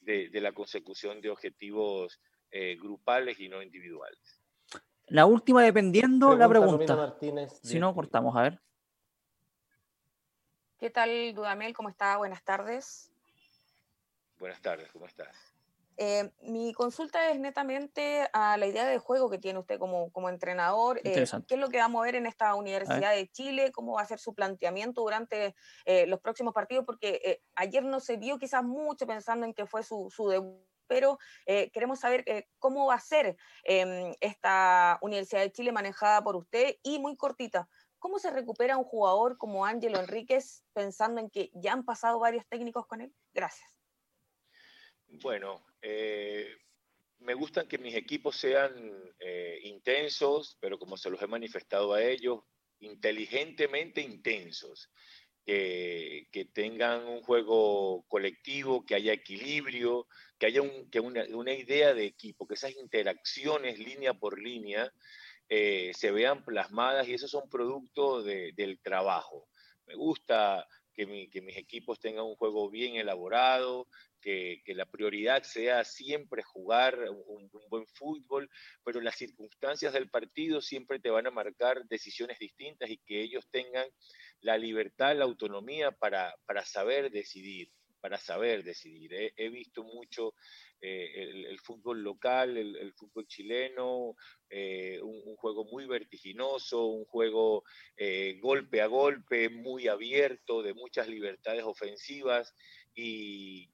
de, 0.00 0.30
de 0.30 0.40
la 0.40 0.52
consecución 0.52 1.20
de 1.20 1.28
objetivos 1.28 2.18
grupales 2.80 3.38
y 3.38 3.50
no 3.50 3.62
individuales. 3.62 4.40
La 5.08 5.26
última, 5.26 5.62
dependiendo 5.62 6.34
la 6.36 6.48
pregunta. 6.48 7.16
si 7.62 7.78
no, 7.78 7.94
cortamos, 7.94 8.34
a 8.36 8.42
ver. 8.42 8.60
¿Qué 10.78 10.90
tal, 10.90 11.34
Dudamel? 11.34 11.74
¿Cómo 11.74 11.88
está? 11.88 12.18
Buenas 12.18 12.42
tardes. 12.44 13.10
Buenas 14.38 14.60
tardes, 14.60 14.90
¿cómo 14.92 15.06
estás? 15.06 15.54
Eh, 15.96 16.30
mi 16.42 16.74
consulta 16.74 17.30
es 17.30 17.40
netamente 17.40 18.28
a 18.34 18.58
la 18.58 18.66
idea 18.66 18.84
de 18.84 18.98
juego 18.98 19.30
que 19.30 19.38
tiene 19.38 19.58
usted 19.58 19.78
como, 19.78 20.12
como 20.12 20.28
entrenador. 20.28 20.98
Eh, 20.98 21.24
¿Qué 21.48 21.54
es 21.54 21.58
lo 21.58 21.70
que 21.70 21.78
va 21.78 21.84
a 21.84 21.88
mover 21.88 22.16
en 22.16 22.26
esta 22.26 22.54
Universidad 22.54 23.14
de 23.14 23.26
Chile? 23.28 23.72
¿Cómo 23.72 23.94
va 23.94 24.02
a 24.02 24.06
ser 24.06 24.18
su 24.18 24.34
planteamiento 24.34 25.00
durante 25.00 25.54
eh, 25.86 26.06
los 26.06 26.20
próximos 26.20 26.52
partidos? 26.52 26.84
Porque 26.84 27.40
ayer 27.54 27.82
no 27.82 27.98
se 28.00 28.18
vio 28.18 28.36
quizás 28.36 28.62
mucho 28.62 29.06
pensando 29.06 29.46
en 29.46 29.54
que 29.54 29.64
fue 29.64 29.82
su, 29.82 30.10
su 30.14 30.28
debut 30.28 30.60
pero 30.88 31.18
queremos 31.72 31.98
saber 31.98 32.24
cómo 32.60 32.86
va 32.86 32.94
a 32.94 33.00
ser 33.00 33.36
em, 33.64 34.14
esta 34.20 35.00
Universidad 35.02 35.40
de 35.40 35.50
Chile 35.50 35.72
manejada 35.72 36.22
por 36.22 36.36
usted 36.36 36.76
y 36.84 37.00
muy 37.00 37.16
cortita, 37.16 37.68
¿Cómo 38.06 38.20
se 38.20 38.30
recupera 38.30 38.76
un 38.76 38.84
jugador 38.84 39.36
como 39.36 39.66
Ángelo 39.66 39.98
Enríquez 39.98 40.62
pensando 40.72 41.20
en 41.20 41.28
que 41.28 41.50
ya 41.54 41.72
han 41.72 41.84
pasado 41.84 42.20
varios 42.20 42.46
técnicos 42.46 42.86
con 42.86 43.00
él? 43.00 43.12
Gracias. 43.34 43.68
Bueno, 45.08 45.66
eh, 45.82 46.56
me 47.18 47.34
gustan 47.34 47.66
que 47.66 47.78
mis 47.78 47.96
equipos 47.96 48.36
sean 48.36 48.72
eh, 49.18 49.58
intensos, 49.64 50.56
pero 50.60 50.78
como 50.78 50.96
se 50.96 51.10
los 51.10 51.20
he 51.20 51.26
manifestado 51.26 51.94
a 51.94 52.02
ellos, 52.04 52.44
inteligentemente 52.78 54.02
intensos. 54.02 54.88
Que, 55.44 56.28
tengan 56.54 57.08
un 57.08 57.22
juego 57.22 58.04
colectivo, 58.06 58.86
que 58.86 58.94
haya 58.94 59.12
equilibrio, 59.12 60.06
que 60.38 60.46
haya 60.46 60.62
una, 60.62 61.24
una, 61.30 61.52
idea 61.52 61.92
de 61.92 62.04
equipo, 62.04 62.46
que 62.46 62.54
esas 62.54 62.76
interacciones 62.76 63.80
línea 63.80 64.14
por 64.14 64.40
línea 64.40 64.92
eh, 65.48 65.92
se 65.94 66.10
vean 66.10 66.44
plasmadas 66.44 67.08
y 67.08 67.14
esos 67.14 67.30
son 67.30 67.48
productos 67.48 68.24
del 68.24 68.80
trabajo. 68.82 69.48
Me 69.86 69.94
gusta 69.94 70.66
que, 70.96 71.06
mis 71.06 71.56
equipos 71.56 72.00
tengan 72.00 72.24
un 72.24 72.36
juego 72.36 72.70
bien 72.70 72.96
elaborado, 72.96 73.86
que, 74.20 74.62
la 74.68 74.86
prioridad 74.86 75.42
sea 75.42 75.84
siempre 75.84 76.42
jugar 76.42 76.98
un, 77.26 77.50
buen 77.68 77.86
fútbol, 77.86 78.50
pero 78.82 79.00
las 79.00 79.16
circunstancias 79.16 79.92
del 79.92 80.08
partido 80.08 80.60
siempre 80.60 80.98
te 80.98 81.10
van 81.10 81.26
a 81.26 81.30
marcar 81.30 81.84
decisiones 81.86 82.38
distintas 82.38 82.90
y 82.90 82.98
que 82.98 83.20
ellos 83.20 83.46
tengan 83.50 83.86
la 84.40 84.56
libertad, 84.56 85.16
la 85.16 85.24
autonomía 85.24 85.92
para, 85.92 86.34
saber 86.64 87.10
decidir 87.10 87.70
para 88.06 88.18
saber 88.20 88.62
decidir. 88.62 89.12
he 89.36 89.48
visto 89.48 89.82
mucho 89.82 90.34
eh, 90.80 91.28
el, 91.48 91.58
fútbol 91.58 92.04
local, 92.04 92.56
el, 92.56 92.92
fútbol 92.92 93.26
chileno, 93.26 94.14
eh, 94.48 95.00
un, 95.02 95.34
juego 95.34 95.64
muy 95.64 95.86
vertiginoso, 95.86 96.86
un 96.86 97.04
juego 97.06 97.64
eh, 97.96 98.38
golpe 98.40 98.80
a 98.80 98.86
golpe, 98.86 99.48
muy 99.48 99.88
abierto, 99.88 100.62
de 100.62 100.72
muchas 100.72 101.08
libertades 101.08 101.64
ofensivas 101.64 102.54
y, 102.94 103.72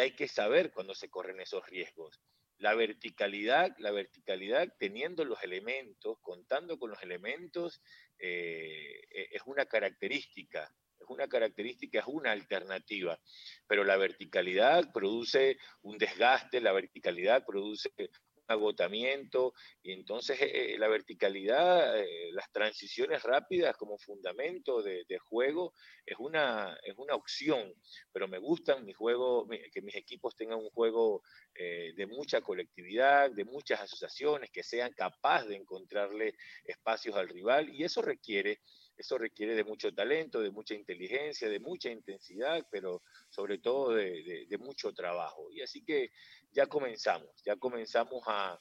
hay 0.00 0.16
que 0.16 0.26
saber 0.26 0.72
cuando 0.72 0.94
se 0.94 1.10
corren 1.10 1.38
esos 1.38 1.66
riesgos. 1.66 2.18
La 2.56 2.74
verticalidad, 2.74 3.76
la 3.76 3.90
verticalidad 3.90 4.74
teniendo 4.78 5.26
los 5.26 5.42
elementos, 5.42 6.16
contando 6.22 6.78
con 6.78 6.88
los 6.88 7.02
elementos, 7.02 7.82
e, 8.18 9.02
es 9.10 9.42
una 9.44 9.66
característica 9.66 10.74
es 11.02 11.10
una 11.10 11.28
característica, 11.28 12.00
es 12.00 12.06
una 12.06 12.32
alternativa, 12.32 13.18
pero 13.66 13.84
la 13.84 13.96
verticalidad 13.96 14.92
produce 14.92 15.58
un 15.82 15.98
desgaste, 15.98 16.60
la 16.60 16.72
verticalidad 16.72 17.44
produce 17.44 17.90
un 17.98 18.44
agotamiento 18.48 19.54
y 19.82 19.92
entonces 19.92 20.40
eh, 20.40 20.74
eh, 20.74 20.78
la 20.78 20.88
verticalidad, 20.88 21.98
eh, 21.98 22.30
las 22.32 22.50
transiciones 22.52 23.22
rápidas 23.22 23.76
como 23.76 23.98
fundamento 23.98 24.82
de, 24.82 25.04
juego 25.28 25.74
es 26.04 26.16
una, 26.18 26.76
es 26.82 26.94
una 26.96 27.14
opción, 27.14 27.72
pero 28.12 28.28
me 28.28 28.38
gustan 28.38 28.84
mi 28.84 28.92
juego, 28.92 29.46
que 29.72 29.82
mis 29.82 29.94
equipos 29.94 30.34
tengan 30.36 30.58
un 30.58 30.70
juego 30.70 31.22
de 31.54 32.06
mucha 32.06 32.40
colectividad, 32.40 33.30
de 33.30 33.44
muchas 33.44 33.80
asociaciones, 33.80 34.50
que 34.50 34.62
sean 34.62 34.92
capaces 34.92 35.48
de 35.48 35.56
encontrarle 35.56 36.34
espacios 36.64 37.14
al 37.16 37.28
rival 37.28 37.68
y 37.70 37.84
eso 37.84 38.02
requiere 38.02 38.60
eso 38.96 39.18
requiere 39.18 39.54
de 39.54 39.64
mucho 39.64 39.92
talento, 39.92 40.40
de 40.40 40.50
mucha 40.50 40.74
inteligencia, 40.74 41.48
de 41.48 41.60
mucha 41.60 41.90
intensidad, 41.90 42.66
pero 42.70 43.02
sobre 43.28 43.58
todo 43.58 43.94
de, 43.94 44.46
mucho 44.58 44.92
trabajo. 44.92 45.50
Y 45.50 45.62
así 45.62 45.82
que 45.84 46.10
ya 46.52 46.66
comenzamos, 46.66 47.30
ya 47.44 47.56
comenzamos 47.56 48.22
a, 48.26 48.58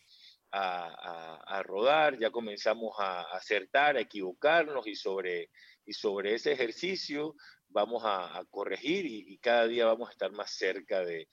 rodar, 1.63 2.17
ya 2.19 2.31
comenzamos 2.31 2.95
a 3.00 3.21
acertar, 3.35 3.97
a 3.97 4.01
equivocarnos 4.01 4.88
y 4.88 4.95
sobre, 4.95 5.50
ese 6.33 6.51
ejercicio 6.51 7.35
vamos 7.69 8.03
a, 8.05 8.43
corregir 8.50 9.05
y, 9.05 9.38
cada 9.38 9.67
día 9.67 9.85
vamos 9.85 10.09
a 10.09 10.11
estar 10.11 10.31
más 10.31 10.51
cerca 10.51 11.05
de, 11.05 11.27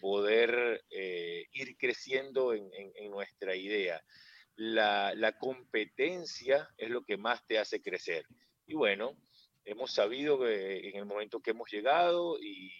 poder 0.00 0.84
eh, 0.90 1.46
ir 1.52 1.76
creciendo 1.76 2.54
en, 2.54 2.70
nuestra 3.10 3.54
idea. 3.54 4.02
La, 4.56 5.36
competencia 5.38 6.68
es 6.78 6.90
lo 6.90 7.04
que 7.04 7.16
más 7.16 7.46
te 7.46 7.58
hace 7.58 7.82
crecer. 7.82 8.26
Y 8.66 8.74
bueno, 8.74 9.16
hemos 9.64 9.92
sabido 9.92 10.40
que 10.40 10.88
en 10.88 10.96
el 10.96 11.04
momento 11.04 11.40
que 11.40 11.50
hemos 11.50 11.70
llegado 11.70 12.38
y 12.40 12.72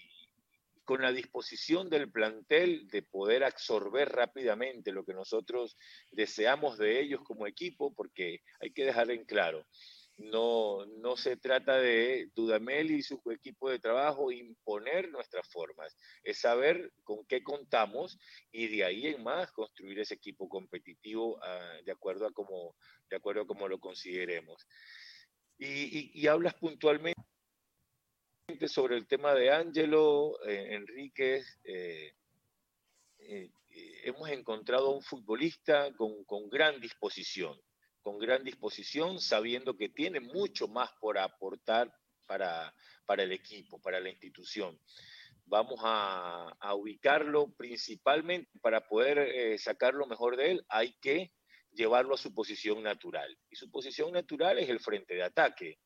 con 0.85 1.03
la 1.03 1.13
disposición 1.13 1.91
del 1.91 2.11
plantel 2.11 2.87
de 2.89 3.03
poder 3.03 3.45
absorber 3.45 4.09
rápidamente 4.09 4.93
lo 4.93 5.05
que 5.05 5.15
nosotros 5.15 5.77
deseamos 6.13 6.79
de 6.79 7.01
ellos 7.01 7.23
como 7.25 7.47
equipo, 7.47 7.93
porque 7.93 8.43
hay 8.61 8.71
que 8.71 8.85
dejar 8.85 9.11
en 9.11 9.25
claro, 9.25 9.67
no, 10.19 10.87
no 10.87 11.17
se 11.17 11.37
trata 11.37 11.79
de 11.79 12.31
Dudamel 12.35 12.91
y 12.91 13.03
su 13.03 13.21
equipo 13.31 13.71
de 13.71 13.79
trabajo 13.79 14.33
imponer 14.33 15.11
nuestras 15.11 15.47
formas, 15.49 15.97
es 16.23 16.41
saber 16.41 16.93
con 17.05 17.25
qué 17.27 17.43
contamos 17.43 18.19
y 18.51 18.69
de 18.69 18.85
ahí 18.85 19.07
en 19.09 19.23
más 19.23 19.53
construir 19.53 19.99
ese 20.01 20.15
equipo 20.15 20.49
competitivo 20.49 21.39
ah, 21.43 21.79
de, 21.85 21.93
acuerdo 21.93 22.27
a 22.27 22.33
como, 22.33 22.77
de 23.11 23.17
acuerdo 23.17 23.43
a 23.43 23.47
como 23.47 23.69
lo 23.69 23.79
consideremos. 23.79 24.67
Y, 25.59 26.27
hablas 26.27 26.55
puntualmente 26.55 27.17
sobre 28.69 28.97
el 28.97 29.07
tema 29.07 29.35
de 29.35 29.51
Ángelo, 29.51 30.39
eh, 30.47 30.75
Enríquez. 30.75 31.59
Eh, 31.65 32.13
eh, 33.19 33.51
hemos 34.05 34.29
encontrado 34.31 34.89
a 34.89 34.95
un 34.95 35.03
futbolista 35.03 35.93
con, 35.97 36.25
con, 36.25 36.49
gran 36.49 36.81
disposición, 36.81 37.59
con 38.07 38.21
gran 38.21 38.45
disposición, 38.45 39.19
sabiendo 39.19 39.77
que 39.77 39.89
tiene 39.89 40.21
mucho 40.21 40.69
más 40.69 40.93
por 41.01 41.19
aportar 41.19 41.93
para, 42.25 42.73
para 43.05 43.25
el 43.25 43.33
equipo, 43.33 43.83
para 43.83 43.99
la 43.99 44.09
institución. 44.09 44.81
Vamos 45.45 45.81
a, 45.83 46.57
ubicarlo 46.77 47.53
principalmente 47.57 48.49
para 48.61 48.87
poder 48.87 49.19
eh, 49.19 49.59
sacar 49.59 49.95
lo 49.95 50.07
mejor 50.07 50.37
de 50.37 50.53
él, 50.53 50.65
hay 50.69 50.93
que 51.01 51.33
llevarlo 51.73 52.15
a 52.15 52.17
su 52.17 52.33
posición 52.33 52.81
natural. 52.81 53.37
Y 53.51 53.57
su 53.57 53.73
posición 53.73 54.13
natural 54.13 54.61
es 54.61 54.69
el 54.69 54.79
frente 54.79 55.17
de 55.17 55.25
ataque. 55.25 55.81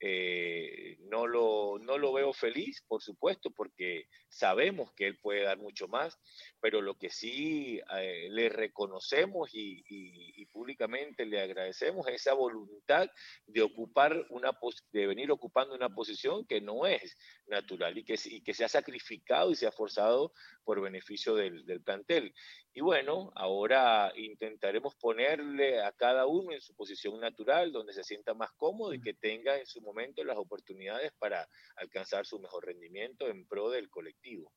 Eh, 0.00 0.98
no, 1.08 1.26
lo, 1.26 1.78
no 1.80 1.96
lo 1.98 2.12
veo 2.12 2.32
feliz, 2.32 2.82
por 2.86 3.02
supuesto, 3.02 3.50
porque 3.50 4.08
sabemos 4.28 4.92
que 4.92 5.06
él 5.06 5.18
puede 5.18 5.42
dar 5.42 5.58
mucho 5.58 5.88
más, 5.88 6.18
pero 6.60 6.82
lo 6.82 6.98
que 6.98 7.10
sí 7.10 7.80
eh, 7.96 8.28
le 8.30 8.48
reconocemos 8.48 9.50
y, 9.52 10.44
públicamente 10.52 11.26
le 11.26 11.40
agradecemos 11.40 12.06
es 12.06 12.14
esa 12.14 12.34
voluntad 12.34 13.10
de 13.46 13.62
ocupar 13.62 14.24
una 14.30 14.56
de 14.92 15.06
venir 15.06 15.32
ocupando 15.32 15.74
una 15.74 15.92
posición 15.92 16.46
que 16.46 16.60
no 16.60 16.86
es 16.86 17.16
natural 17.46 17.98
y 17.98 18.04
que, 18.04 18.16
y 18.26 18.40
que 18.40 18.54
se 18.54 18.64
ha 18.64 18.68
sacrificado 18.68 19.50
y 19.50 19.56
se 19.56 19.66
ha 19.66 19.72
forzado 19.72 20.32
por 20.62 20.80
beneficio 20.80 21.34
del, 21.34 21.66
del 21.66 21.82
plantel. 21.82 22.32
Y 22.72 22.80
bueno, 22.80 23.32
ahora 23.36 24.12
intentaremos 24.16 24.94
ponerle 24.96 25.80
a 25.80 25.92
cada 25.92 26.26
uno 26.26 26.52
en 26.52 26.60
su 26.60 26.74
posición 26.74 27.20
natural, 27.20 27.70
donde 27.70 27.92
se 27.92 28.02
sienta 28.02 28.34
más 28.34 28.50
cómodo 28.52 28.92
y 28.92 29.00
que 29.00 29.14
tenga 29.14 29.56
en 29.58 29.66
su 29.66 29.80
momento 29.84 30.24
las 30.24 30.36
oportunidades 30.36 31.12
para 31.18 31.48
alcanzar 31.76 32.26
su 32.26 32.38
mejor 32.40 32.66
rendimiento 32.66 33.28
en 33.28 33.46
pro 33.46 33.70
del 33.70 33.90
colectivo. 33.90 34.52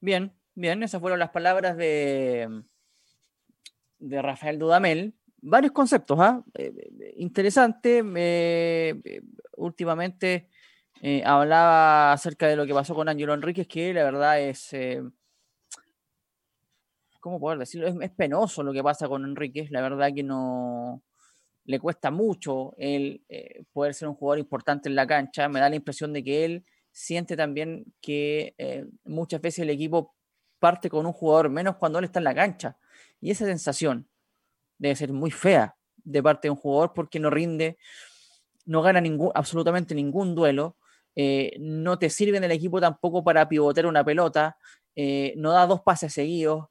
Bien, 0.00 0.32
bien, 0.54 0.82
esas 0.82 1.00
fueron 1.00 1.18
las 1.18 1.30
palabras 1.30 1.76
de, 1.76 2.48
de 3.98 4.22
Rafael 4.22 4.58
Dudamel. 4.58 5.14
Varios 5.40 5.72
conceptos, 5.72 6.18
¿ah? 6.20 6.42
Eh, 6.54 6.72
eh, 6.76 7.14
interesante. 7.16 8.02
Eh, 8.16 9.22
últimamente 9.56 10.48
hablaba 11.24 12.12
acerca 12.12 12.48
de 12.48 12.56
lo 12.56 12.66
que 12.66 12.74
pasó 12.74 12.94
con 12.94 13.08
Ángelo 13.08 13.34
Enríquez, 13.34 13.68
que 13.68 13.92
la 13.92 14.02
verdad 14.04 14.40
es 14.40 14.74
¿cómo 17.26 17.40
poder 17.40 17.58
decirlo? 17.58 17.88
Es, 17.88 18.10
penoso 18.12 18.62
lo 18.62 18.72
que 18.72 18.84
pasa 18.84 19.08
con 19.08 19.24
Enrique. 19.24 19.66
La 19.70 19.82
verdad 19.82 20.10
que 20.14 20.22
no 20.22 21.02
le 21.66 21.80
cuesta 21.80 22.10
mucho 22.10 22.74
él 22.78 23.24
eh, 23.28 23.64
poder 23.72 23.92
ser 23.92 24.08
un 24.08 24.14
jugador 24.14 24.38
importante 24.38 24.88
en 24.88 24.94
la 24.94 25.06
cancha. 25.06 25.48
Me 25.48 25.60
da 25.60 25.68
la 25.68 25.76
impresión 25.76 26.12
de 26.12 26.22
que 26.22 26.44
él 26.44 26.64
siente 26.92 27.36
también 27.36 27.84
que 28.00 28.54
eh, 28.56 28.86
muchas 29.04 29.40
veces 29.40 29.60
el 29.60 29.70
equipo 29.70 30.14
parte 30.60 30.88
con 30.88 31.04
un 31.04 31.12
jugador 31.12 31.50
menos 31.50 31.76
cuando 31.76 31.98
él 31.98 32.04
está 32.04 32.20
en 32.20 32.24
la 32.24 32.34
cancha. 32.34 32.78
Y 33.20 33.30
esa 33.30 33.44
sensación 33.44 34.08
debe 34.78 34.94
ser 34.94 35.12
muy 35.12 35.30
fea 35.30 35.76
de 35.96 36.22
parte 36.22 36.46
de 36.46 36.52
un 36.52 36.56
jugador 36.56 36.92
porque 36.94 37.18
no 37.18 37.30
rinde, 37.30 37.78
no 38.64 38.80
gana 38.80 39.00
ningún, 39.00 39.32
absolutamente 39.34 39.94
ningún 39.94 40.34
duelo, 40.34 40.76
eh, 41.16 41.56
no 41.58 41.98
te 41.98 42.10
sirve 42.10 42.36
en 42.36 42.44
el 42.44 42.52
equipo 42.52 42.80
tampoco 42.80 43.24
para 43.24 43.48
pivotear 43.48 43.86
una 43.86 44.04
pelota, 44.04 44.56
no 45.36 45.52
da 45.52 45.66
dos 45.66 45.82
pases 45.82 46.14
seguidos, 46.14 46.68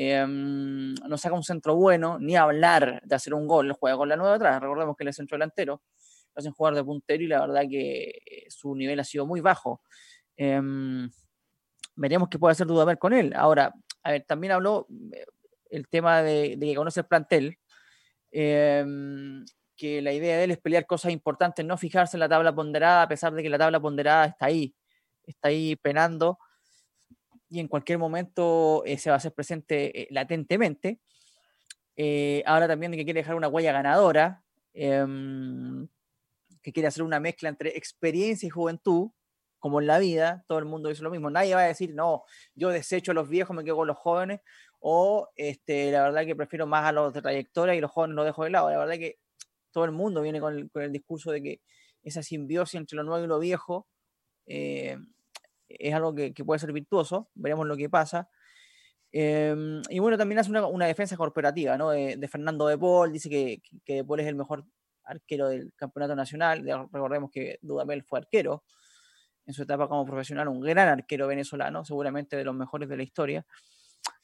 Em, 0.00 0.94
no 0.94 1.18
saca 1.18 1.34
un 1.34 1.42
centro 1.42 1.74
bueno, 1.74 2.20
ni 2.20 2.36
hablar 2.36 3.02
de 3.04 3.16
hacer 3.16 3.34
un 3.34 3.48
gol, 3.48 3.72
juega 3.72 3.96
con 3.96 4.08
la 4.08 4.14
nueva 4.14 4.36
atrás, 4.36 4.60
recordemos 4.60 4.96
que 4.96 5.02
él 5.02 5.08
es 5.08 5.16
centro 5.16 5.34
delantero, 5.34 5.82
lo 6.36 6.38
hacen 6.38 6.52
jugar 6.52 6.76
de 6.76 6.84
puntero 6.84 7.24
y 7.24 7.26
la 7.26 7.40
verdad 7.40 7.62
que 7.68 8.10
eh, 8.24 8.46
su 8.48 8.76
nivel 8.76 9.00
ha 9.00 9.04
sido 9.04 9.26
muy 9.26 9.40
bajo. 9.40 9.82
Em, 10.36 11.10
veremos 11.96 12.28
qué 12.28 12.38
puede 12.38 12.52
hacer 12.52 12.68
Dudamel 12.68 12.96
con 12.96 13.12
él. 13.12 13.32
Ahora, 13.34 13.74
a 14.04 14.12
ver, 14.12 14.24
también 14.24 14.52
habló 14.52 14.86
eh, 15.12 15.24
el 15.68 15.88
tema 15.88 16.22
de, 16.22 16.56
que 16.60 16.74
conoce 16.76 17.00
el 17.00 17.06
plantel, 17.06 17.58
em, 18.30 19.44
que 19.76 20.00
la 20.00 20.12
idea 20.12 20.36
de 20.36 20.44
él 20.44 20.52
es 20.52 20.58
pelear 20.58 20.86
cosas 20.86 21.10
importantes, 21.10 21.66
no 21.66 21.76
fijarse 21.76 22.16
en 22.16 22.20
la 22.20 22.28
tabla 22.28 22.54
ponderada, 22.54 23.02
a 23.02 23.08
pesar 23.08 23.34
de 23.34 23.42
que 23.42 23.50
la 23.50 23.58
tabla 23.58 23.80
ponderada 23.80 24.26
está 24.26 24.46
ahí, 24.46 24.76
está 25.26 25.48
ahí 25.48 25.74
penando 25.74 26.38
y 27.50 27.60
en 27.60 27.68
cualquier 27.68 27.98
momento 27.98 28.82
eh, 28.84 28.98
se 28.98 29.10
va 29.10 29.14
a 29.14 29.18
hacer 29.18 29.32
presente 29.32 30.02
eh, 30.02 30.08
latentemente. 30.10 31.00
Eh, 31.96 32.42
ahora 32.46 32.68
también 32.68 32.92
que 32.92 33.04
quiere 33.04 33.20
dejar 33.20 33.34
una 33.34 33.48
huella 33.48 33.72
ganadora, 33.72 34.44
em, 34.74 35.88
que 36.62 36.72
quiere 36.72 36.88
hacer 36.88 37.02
una 37.02 37.20
mezcla 37.20 37.48
entre 37.48 37.70
experiencia 37.76 38.46
y 38.46 38.50
juventud, 38.50 39.10
como 39.58 39.80
en 39.80 39.88
la 39.88 39.98
vida, 39.98 40.44
todo 40.46 40.58
el 40.58 40.66
mundo 40.66 40.88
dice 40.88 41.02
lo 41.02 41.10
mismo. 41.10 41.30
Nadie 41.30 41.54
va 41.54 41.62
a 41.62 41.66
decir, 41.66 41.94
no, 41.94 42.22
yo 42.54 42.68
desecho 42.68 43.10
a 43.10 43.14
los 43.14 43.28
viejos, 43.28 43.56
me 43.56 43.64
quedo 43.64 43.76
con 43.76 43.88
los 43.88 43.96
jóvenes, 43.96 44.40
o 44.78 45.28
este, 45.34 45.90
la 45.90 46.04
verdad 46.04 46.24
que 46.24 46.36
prefiero 46.36 46.66
más 46.66 46.84
a 46.84 46.92
los 46.92 47.12
de 47.12 47.22
trayectoria 47.22 47.74
y 47.74 47.80
los 47.80 47.90
jóvenes 47.90 48.14
los 48.14 48.26
dejo 48.26 48.44
de 48.44 48.50
lado. 48.50 48.70
La 48.70 48.78
verdad 48.78 48.94
que 48.94 49.18
todo 49.72 49.84
el 49.84 49.92
mundo 49.92 50.22
viene 50.22 50.40
con 50.40 50.54
el, 50.54 50.70
con 50.70 50.82
el 50.82 50.92
discurso 50.92 51.32
de 51.32 51.42
que 51.42 51.60
esa 52.04 52.22
simbiosis 52.22 52.76
entre 52.76 52.96
lo 52.96 53.02
nuevo 53.02 53.24
y 53.24 53.28
lo 53.28 53.38
viejo 53.40 53.88
es 55.68 55.94
algo 55.94 56.14
que, 56.14 56.32
puede 56.44 56.58
ser 56.58 56.72
virtuoso, 56.72 57.28
veremos 57.34 57.66
lo 57.66 57.76
que 57.76 57.88
pasa. 57.88 58.28
Em, 59.12 59.80
y 59.88 59.98
bueno, 60.00 60.18
también 60.18 60.38
hace 60.38 60.50
una, 60.50 60.86
defensa 60.86 61.16
corporativa, 61.16 61.76
¿no? 61.78 61.90
De, 61.90 62.28
Fernando 62.28 62.66
De 62.66 62.78
Paul, 62.78 63.12
dice 63.12 63.30
que, 63.30 63.62
que 63.84 63.94
De 63.94 64.04
Paul 64.04 64.20
es 64.20 64.26
el 64.26 64.34
mejor 64.34 64.64
arquero 65.04 65.48
del 65.48 65.72
campeonato 65.74 66.14
nacional. 66.14 66.64
Recordemos 66.92 67.30
que 67.30 67.58
Dudamel 67.62 68.02
fue 68.04 68.20
arquero 68.20 68.62
en 69.46 69.54
su 69.54 69.62
etapa 69.62 69.88
como 69.88 70.04
profesional, 70.04 70.48
un 70.48 70.60
gran 70.60 70.88
arquero 70.88 71.26
venezolano, 71.26 71.84
seguramente 71.84 72.36
de 72.36 72.44
los 72.44 72.54
mejores 72.54 72.88
de 72.88 72.96
la 72.98 73.02
historia. 73.02 73.46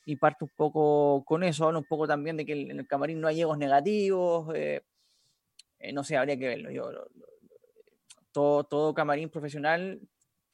Y 0.05 0.17
parte 0.17 0.45
un 0.45 0.51
poco 0.55 1.25
con 1.25 1.43
eso, 1.43 1.69
un 1.69 1.85
poco 1.85 2.07
también 2.07 2.37
de 2.37 2.45
que 2.45 2.53
en 2.53 2.79
el 2.79 2.87
camarín 2.87 3.21
no 3.21 3.29
hay 3.29 3.41
egos 3.41 3.57
negativos. 3.57 4.55
Eh, 4.55 4.83
eh, 5.79 5.93
no 5.95 6.05
sé, 6.05 6.19
habría 6.19 6.39
que 6.39 6.47
verlo. 6.47 6.71
Yo, 6.71 6.91
todo, 8.33 8.65
todo 8.65 8.93
camarín 8.93 9.31
profesional 9.31 9.99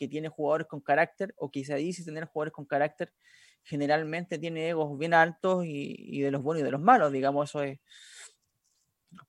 que 0.00 0.08
tiene 0.08 0.30
jugadores 0.30 0.66
con 0.66 0.80
carácter 0.80 1.34
o 1.36 1.50
que 1.50 1.62
se 1.62 1.76
dice 1.76 2.02
tener 2.02 2.24
jugadores 2.24 2.54
con 2.54 2.64
carácter, 2.64 3.12
generalmente 3.62 4.38
tiene 4.38 4.70
egos 4.70 4.98
bien 4.98 5.12
altos 5.12 5.66
y, 5.66 6.22
de 6.22 6.30
los 6.30 6.42
buenos 6.42 6.62
y 6.62 6.64
de 6.64 6.70
los 6.70 6.80
malos, 6.80 7.12
digamos, 7.12 7.50
eso 7.50 7.62
es, 7.62 7.78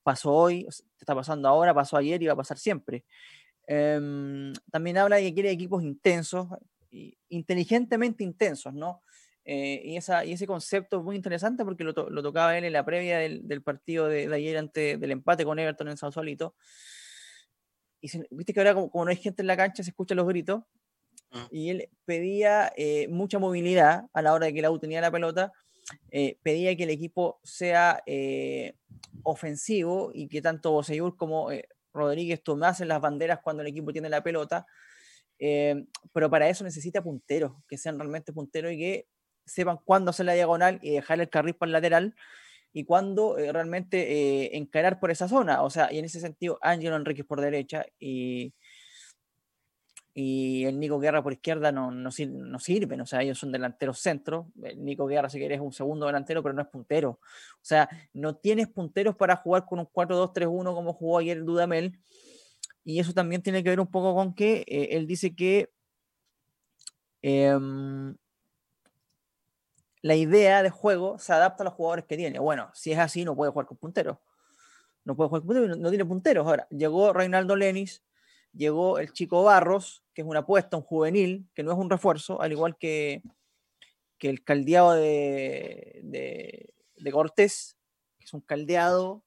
pasó 0.01 0.31
hoy, 0.31 0.65
está 0.97 1.13
pasando 1.13 1.49
ahora, 1.49 1.73
pasó 1.73 1.97
ayer 1.97 2.23
y 2.23 2.27
va 2.27 2.33
a 2.33 2.37
pasar 2.37 2.57
siempre. 2.57 3.03
Em, 3.67 4.53
también 4.71 4.97
habla 4.97 5.17
de 5.17 5.23
que 5.23 5.33
quiere 5.33 5.51
equipos 5.51 5.83
intensos, 5.83 6.47
inteligentemente 7.27 8.23
intensos, 8.23 8.73
¿no? 8.73 9.03
Eh, 9.43 9.81
y, 9.83 9.97
esa, 9.97 10.23
y 10.23 10.31
ese 10.31 10.47
concepto 10.47 10.99
es 10.99 11.03
muy 11.03 11.17
interesante 11.17 11.65
porque 11.65 11.83
lo, 11.83 11.93
tocaba 11.93 12.57
él 12.57 12.63
en 12.63 12.71
la 12.71 12.85
previa 12.85 13.17
del, 13.17 13.61
partido 13.61 14.07
de, 14.07 14.33
ayer 14.33 14.57
ante 14.57 14.97
del 14.97 15.11
empate 15.11 15.43
con 15.43 15.59
Everton 15.59 15.89
en 15.89 15.97
San 15.97 16.13
Y 18.01 18.09
viste 18.31 18.53
que 18.53 18.59
ahora 18.59 18.73
como, 18.73 19.05
no 19.05 19.09
hay 19.09 19.15
gente 19.15 19.41
en 19.41 19.47
la 19.47 19.55
cancha 19.55 19.83
se 19.83 19.91
escuchan 19.91 20.17
los 20.17 20.27
gritos, 20.27 20.63
ah. 21.31 21.47
y 21.51 21.69
él 21.69 21.89
pedía 22.05 22.73
eh, 22.75 23.07
mucha 23.07 23.39
movilidad 23.39 24.05
a 24.13 24.21
la 24.21 24.33
hora 24.33 24.47
de 24.47 24.53
que 24.53 24.61
la 24.61 24.71
U 24.71 24.79
tenía 24.79 25.01
la 25.01 25.11
pelota, 25.11 25.51
eh, 26.09 26.37
pedía 26.41 26.75
que 26.75 26.83
el 26.83 26.89
equipo 26.89 27.39
sea 27.43 28.01
eh, 28.05 28.75
ofensivo 29.23 30.11
y 30.13 30.27
que 30.27 30.41
tanto 30.41 30.71
Boseyur 30.71 31.15
como 31.15 31.49
Rodríguez 31.93 32.41
tomasen 32.43 32.87
las 32.87 33.01
banderas 33.01 33.39
cuando 33.43 33.61
el 33.61 33.67
equipo 33.67 33.91
tiene 33.91 34.09
la 34.09 34.23
pelota, 34.23 34.65
pero 35.37 36.29
para 36.29 36.47
eso 36.49 36.63
necesita 36.63 37.01
punteros, 37.01 37.53
que 37.67 37.77
sean 37.77 37.97
realmente 37.97 38.31
punteros 38.31 38.71
y 38.73 38.77
que 38.77 39.07
sepan 39.45 39.79
cuándo 39.83 40.11
hacer 40.11 40.27
la 40.27 40.33
diagonal 40.33 40.79
y 40.81 40.91
dejar 40.91 41.19
el 41.19 41.29
carril 41.29 41.55
para 41.55 41.69
el 41.69 41.73
lateral 41.73 42.15
y 42.73 42.85
cuándo 42.85 43.37
eh, 43.37 43.51
realmente 43.51 44.11
eh, 44.11 44.57
encarar 44.57 44.99
por 44.99 45.11
esa 45.11 45.27
zona. 45.27 45.63
O 45.63 45.69
sea, 45.69 45.91
y 45.91 45.99
en 45.99 46.05
ese 46.05 46.19
sentido, 46.19 46.57
Ángelo 46.61 46.95
Enríquez 46.95 47.25
por 47.25 47.41
derecha 47.41 47.85
y, 47.99 48.53
y 50.13 50.65
el 50.65 50.79
Nico 50.79 50.99
Guerra 50.99 51.23
por 51.23 51.33
izquierda 51.33 51.71
no, 51.71 51.91
no, 51.91 52.09
no 52.09 52.59
sirven. 52.59 53.01
O 53.01 53.05
sea, 53.05 53.21
ellos 53.21 53.39
son 53.39 53.51
delanteros 53.51 53.99
centros. 53.99 54.47
El 54.63 54.83
Nico 54.83 55.05
Guerra, 55.05 55.29
si 55.29 55.39
querés, 55.39 55.57
es 55.57 55.63
un 55.63 55.73
segundo 55.73 56.05
delantero, 56.05 56.41
pero 56.41 56.53
no 56.53 56.61
es 56.61 56.67
puntero. 56.67 57.11
O 57.11 57.19
sea, 57.61 57.89
no 58.13 58.35
tienes 58.35 58.67
punteros 58.67 59.15
para 59.15 59.35
jugar 59.35 59.65
con 59.65 59.79
un 59.79 59.87
4-2-3-1 59.87 60.73
como 60.73 60.93
jugó 60.93 61.17
ayer 61.17 61.43
Dudamel. 61.43 61.99
Y 62.83 62.99
eso 62.99 63.13
también 63.13 63.41
tiene 63.41 63.63
que 63.63 63.69
ver 63.69 63.79
un 63.79 63.91
poco 63.91 64.15
con 64.15 64.33
que 64.33 64.63
eh, 64.67 64.89
él 64.91 65.07
dice 65.07 65.35
que 65.35 65.69
em, 67.21 68.15
la 70.01 70.15
idea 70.15 70.63
de 70.63 70.69
juego 70.69 71.19
se 71.19 71.33
adapta 71.33 71.63
a 71.63 71.65
los 71.65 71.73
jugadores 71.73 72.05
que 72.05 72.17
tiene. 72.17 72.39
Bueno, 72.39 72.71
si 72.73 72.91
es 72.91 72.99
así, 72.99 73.23
no 73.23 73.35
puede 73.35 73.51
jugar 73.51 73.67
con 73.67 73.77
punteros. 73.77 74.17
No 75.03 75.15
puede 75.15 75.29
jugar 75.29 75.41
con 75.41 75.47
punteros, 75.47 75.77
no, 75.77 75.89
tiene 75.89 76.05
punteros. 76.05 76.47
Ahora, 76.47 76.67
llegó 76.69 77.13
Reinaldo 77.13 77.55
Lenis, 77.55 78.03
llegó 78.53 78.99
el 78.99 79.13
chico 79.13 79.43
Barros, 79.43 80.03
que 80.13 80.21
es 80.21 80.27
una 80.27 80.39
apuesta, 80.39 80.77
un 80.77 80.83
juvenil, 80.83 81.47
que 81.53 81.63
no 81.63 81.71
es 81.71 81.77
un 81.77 81.89
refuerzo, 81.89 82.41
al 82.41 82.51
igual 82.51 82.77
que, 82.77 83.21
que 84.17 84.29
el 84.29 84.43
caldeado 84.43 84.93
de, 84.93 86.01
de, 86.03 87.11
Cortés, 87.11 87.77
que 88.19 88.25
es 88.25 88.33
un 88.33 88.41
caldeado, 88.41 89.23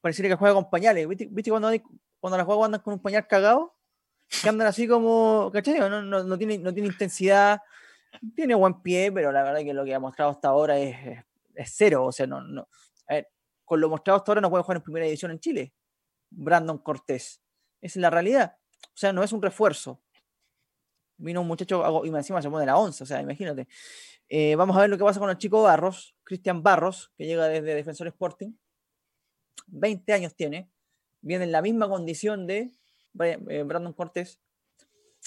pareciera 0.00 0.28
que 0.28 0.36
juega 0.36 0.54
con 0.54 0.70
pañales. 0.70 1.08
¿Viste, 1.08 1.50
cuando, 1.50 1.70
cuando 2.20 2.36
las 2.36 2.46
juegas 2.46 2.66
andan 2.66 2.80
con 2.82 2.94
un 2.94 3.00
pañal 3.00 3.26
cagado? 3.26 3.74
Que 4.42 4.48
andan 4.48 4.66
así 4.66 4.88
como, 4.88 5.50
¿cachai? 5.52 5.78
No, 5.78 6.02
no, 6.02 6.24
no, 6.24 6.38
tiene, 6.38 6.58
no 6.58 6.72
tiene 6.72 6.88
intensidad, 6.88 7.60
tiene 8.34 8.54
buen 8.54 8.82
pie, 8.82 9.12
pero 9.12 9.32
la 9.32 9.42
verdad 9.42 9.60
que 9.60 9.74
lo 9.74 9.84
que 9.84 9.94
ha 9.94 10.00
mostrado 10.00 10.30
hasta 10.30 10.48
ahora 10.48 10.78
es, 10.78 10.96
cero. 11.66 12.06
O 12.06 12.12
sea, 12.12 12.26
no, 12.26 12.40
no. 12.40 12.68
Con 13.64 13.80
lo 13.80 13.88
mostrado 13.88 14.18
hasta 14.18 14.32
ahora 14.32 14.40
no 14.40 14.50
puede 14.50 14.64
jugar 14.64 14.76
en 14.76 14.82
primera 14.82 15.06
edición 15.06 15.30
en 15.30 15.40
Chile. 15.40 15.74
Brandon 16.30 16.78
Cortés. 16.78 17.42
Esa 17.80 17.98
es 17.98 18.02
la 18.02 18.10
realidad. 18.10 18.56
O 18.86 18.96
sea, 18.96 19.12
no 19.12 19.22
es 19.22 19.32
un 19.32 19.42
refuerzo. 19.42 20.02
Vino 21.16 21.40
un 21.40 21.46
muchacho 21.46 22.04
y 22.04 22.08
encima 22.08 22.42
se 22.42 22.50
pone 22.50 22.66
la 22.66 22.76
11, 22.76 23.04
o 23.04 23.06
sea, 23.06 23.20
imagínate. 23.20 23.68
Eh, 24.28 24.56
vamos 24.56 24.76
a 24.76 24.80
ver 24.80 24.90
lo 24.90 24.98
que 24.98 25.04
pasa 25.04 25.20
con 25.20 25.30
el 25.30 25.38
chico 25.38 25.62
Barros, 25.62 26.16
Cristian 26.24 26.62
Barros, 26.62 27.12
que 27.16 27.26
llega 27.26 27.48
desde 27.48 27.74
Defensor 27.74 28.06
Sporting. 28.08 28.52
20 29.68 30.12
años 30.12 30.34
tiene. 30.34 30.70
Viene 31.20 31.44
en 31.44 31.52
la 31.52 31.62
misma 31.62 31.88
condición 31.88 32.46
de 32.46 32.72
eh, 33.20 33.62
Brandon 33.64 33.92
Cortés. 33.92 34.40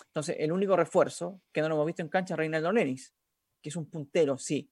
Entonces, 0.08 0.38
el 0.40 0.52
único 0.52 0.76
refuerzo 0.76 1.42
que 1.52 1.62
no 1.62 1.70
lo 1.70 1.76
hemos 1.76 1.86
visto 1.86 2.02
en 2.02 2.10
cancha 2.10 2.34
es 2.34 2.38
Reinaldo 2.38 2.72
Lenis, 2.72 3.14
que 3.62 3.70
es 3.70 3.76
un 3.76 3.90
puntero, 3.90 4.38
sí. 4.38 4.70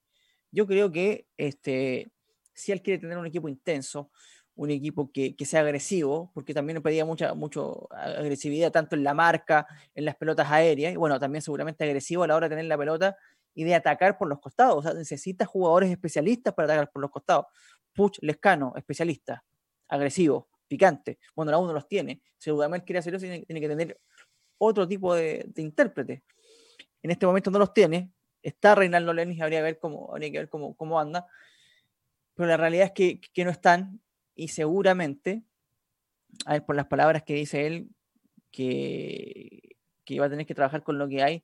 Yo 0.51 0.67
creo 0.67 0.91
que 0.91 1.27
este, 1.37 2.11
si 2.53 2.71
él 2.71 2.81
quiere 2.81 2.99
tener 2.99 3.17
un 3.17 3.25
equipo 3.25 3.49
intenso, 3.49 4.11
un 4.55 4.69
equipo 4.69 5.11
que, 5.11 5.35
sea 5.45 5.61
agresivo, 5.61 6.31
porque 6.33 6.53
también 6.53 6.81
pedía 6.83 7.05
mucha 7.05 7.33
mucho 7.33 7.87
agresividad 7.91 8.71
tanto 8.71 8.95
en 8.95 9.03
la 9.03 9.13
marca, 9.13 9.67
en 9.95 10.05
las 10.05 10.15
pelotas 10.15 10.51
aéreas, 10.51 10.93
y 10.93 10.95
bueno, 10.95 11.19
también 11.19 11.41
seguramente 11.41 11.83
agresivo 11.83 12.23
a 12.23 12.27
la 12.27 12.35
hora 12.35 12.47
de 12.47 12.55
tener 12.55 12.65
la 12.65 12.77
pelota 12.77 13.17
y 13.55 13.63
de 13.63 13.75
atacar 13.75 14.17
por 14.17 14.27
los 14.27 14.39
costados. 14.39 14.77
O 14.77 14.81
sea, 14.83 14.93
necesita 14.93 15.45
jugadores 15.45 15.89
especialistas 15.89 16.53
para 16.53 16.67
atacar 16.67 16.91
por 16.91 17.01
los 17.01 17.11
costados. 17.11 17.45
Puch, 17.93 18.19
Lescano, 18.21 18.73
especialista, 18.75 19.43
agresivo, 19.87 20.49
picante. 20.67 21.19
Bueno, 21.35 21.51
la 21.51 21.57
uno 21.57 21.73
los 21.73 21.87
tiene. 21.87 22.21
Dudamel 22.45 22.83
quiere 22.83 22.99
hacer 22.99 23.15
eso, 23.15 23.25
tiene, 23.25 23.45
que 23.45 23.67
tener 23.67 23.99
otro 24.57 24.87
tipo 24.87 25.15
de, 25.15 25.49
intérprete. 25.57 26.23
En 27.01 27.11
este 27.11 27.25
momento 27.25 27.51
no 27.51 27.59
los 27.59 27.73
tiene. 27.73 28.11
Está 28.41 28.75
Reinaldo 28.75 29.13
Lenis, 29.13 29.41
habría 29.41 29.59
que 29.59 29.63
ver 29.63 29.79
cómo, 29.79 30.11
habría 30.11 30.31
que 30.31 30.37
ver 30.39 30.49
cómo, 30.49 30.75
cómo 30.75 30.99
anda. 30.99 31.27
Pero 32.35 32.47
la 32.47 32.57
realidad 32.57 32.91
es 32.93 33.21
que, 33.31 33.43
no 33.43 33.51
están 33.51 34.01
y 34.35 34.49
seguramente, 34.49 35.43
a 36.45 36.53
ver, 36.53 36.65
por 36.65 36.75
las 36.75 36.87
palabras 36.87 37.23
que 37.23 37.35
dice 37.35 37.67
él, 37.67 37.89
que, 38.51 39.77
que 40.03 40.19
va 40.19 40.25
a 40.25 40.29
tener 40.29 40.45
que 40.45 40.55
trabajar 40.55 40.83
con 40.83 40.97
lo 40.97 41.07
que 41.07 41.23
hay, 41.23 41.43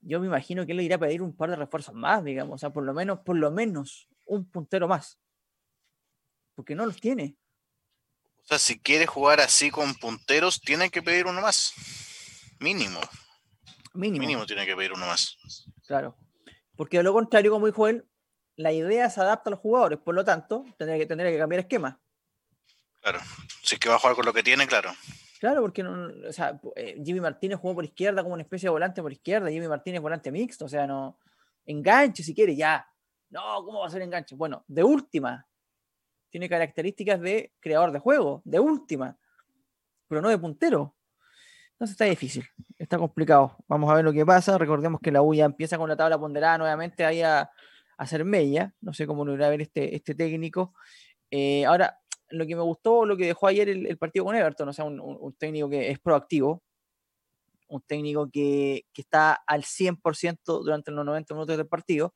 yo 0.00 0.20
me 0.20 0.26
imagino 0.26 0.64
que 0.66 0.72
él 0.72 0.80
irá 0.80 0.96
a 0.96 1.00
pedir 1.00 1.22
un 1.22 1.34
par 1.34 1.50
de 1.50 1.56
refuerzos 1.56 1.94
más, 1.94 2.22
digamos, 2.22 2.54
o 2.54 2.58
sea, 2.58 2.70
por 2.70 2.84
lo 2.84 2.94
menos, 2.94 3.20
por 3.20 3.36
lo 3.36 3.50
menos 3.50 4.08
un 4.24 4.48
puntero 4.48 4.86
más. 4.86 5.18
Porque 6.54 6.74
no 6.74 6.86
los 6.86 7.00
tiene. 7.00 7.36
O 8.44 8.46
sea, 8.46 8.58
si 8.58 8.78
quiere 8.78 9.06
jugar 9.06 9.40
así 9.40 9.70
con 9.70 9.94
punteros, 9.94 10.60
tiene 10.60 10.90
que 10.90 11.02
pedir 11.02 11.26
uno 11.26 11.40
más. 11.40 11.74
Mínimo. 12.60 13.00
Mínimo. 13.94 14.20
Mínimo 14.20 14.46
tiene 14.46 14.66
que 14.66 14.76
pedir 14.76 14.92
uno 14.92 15.06
más. 15.06 15.36
Claro. 15.86 16.16
Porque 16.76 16.98
de 16.98 17.02
lo 17.02 17.12
contrario, 17.12 17.50
como 17.50 17.66
dijo 17.66 17.88
él, 17.88 18.06
la 18.56 18.72
idea 18.72 19.08
se 19.10 19.20
adapta 19.20 19.50
a 19.50 19.52
los 19.52 19.60
jugadores, 19.60 19.98
por 19.98 20.14
lo 20.14 20.24
tanto, 20.24 20.64
tendría 20.78 20.98
que, 20.98 21.06
tendría 21.06 21.30
que 21.30 21.38
cambiar 21.38 21.60
esquema. 21.60 22.00
Claro. 23.00 23.20
Si 23.62 23.74
es 23.74 23.80
que 23.80 23.88
va 23.88 23.96
a 23.96 23.98
jugar 23.98 24.16
con 24.16 24.26
lo 24.26 24.32
que 24.32 24.42
tiene, 24.42 24.66
claro. 24.66 24.92
Claro, 25.38 25.60
porque 25.60 25.82
no, 25.82 26.10
o 26.28 26.32
sea, 26.32 26.58
eh, 26.76 27.00
Jimmy 27.04 27.20
Martínez 27.20 27.58
jugó 27.58 27.74
por 27.74 27.84
izquierda 27.84 28.22
como 28.22 28.34
una 28.34 28.42
especie 28.42 28.66
de 28.66 28.70
volante 28.70 29.02
por 29.02 29.12
izquierda, 29.12 29.50
Jimmy 29.50 29.68
Martínez 29.68 30.00
volante 30.00 30.32
mixto, 30.32 30.64
o 30.64 30.68
sea, 30.68 30.86
no. 30.86 31.18
Enganche 31.66 32.22
si 32.22 32.34
quiere, 32.34 32.56
ya. 32.56 32.88
No, 33.28 33.42
¿cómo 33.64 33.80
va 33.80 33.86
a 33.86 33.90
ser 33.90 34.02
enganche? 34.02 34.34
Bueno, 34.34 34.64
de 34.66 34.82
última. 34.82 35.46
Tiene 36.30 36.48
características 36.48 37.20
de 37.20 37.52
creador 37.60 37.92
de 37.92 37.98
juego, 37.98 38.42
de 38.44 38.60
última, 38.60 39.18
pero 40.08 40.20
no 40.22 40.28
de 40.28 40.38
puntero. 40.38 40.95
Entonces 41.76 41.92
está 41.92 42.06
difícil, 42.06 42.42
está 42.78 42.96
complicado. 42.96 43.54
Vamos 43.68 43.90
a 43.90 43.94
ver 43.96 44.04
lo 44.04 44.12
que 44.12 44.24
pasa. 44.24 44.56
Recordemos 44.56 44.98
que 45.02 45.12
la 45.12 45.20
U 45.20 45.34
ya 45.34 45.44
empieza 45.44 45.76
con 45.76 45.90
la 45.90 45.96
tabla 45.96 46.18
ponderada 46.18 46.56
nuevamente 46.56 47.04
ahí 47.04 47.20
a, 47.20 47.50
hacer 47.98 48.24
mella. 48.24 48.74
No 48.80 48.94
sé 48.94 49.06
cómo 49.06 49.24
lo 49.24 49.34
irá 49.34 49.46
a 49.46 49.50
ver 49.50 49.60
este, 49.62 49.94
este 49.94 50.14
técnico. 50.14 50.74
Eh, 51.30 51.66
ahora, 51.66 51.98
lo 52.30 52.46
que 52.46 52.56
me 52.56 52.62
gustó, 52.62 53.04
lo 53.04 53.16
que 53.16 53.26
dejó 53.26 53.46
ayer 53.46 53.68
el, 53.68 53.98
partido 53.98 54.24
con 54.24 54.34
Everton, 54.34 54.68
o 54.68 54.72
sea, 54.72 54.84
un, 54.84 55.34
técnico 55.38 55.68
que 55.68 55.90
es 55.90 55.98
proactivo, 55.98 56.62
un 57.68 57.82
técnico 57.82 58.30
que, 58.30 58.86
está 58.94 59.34
al 59.46 59.62
100% 59.62 60.38
durante 60.62 60.90
los 60.90 61.04
90 61.04 61.34
minutos 61.34 61.56
del 61.56 61.66
partido, 61.66 62.14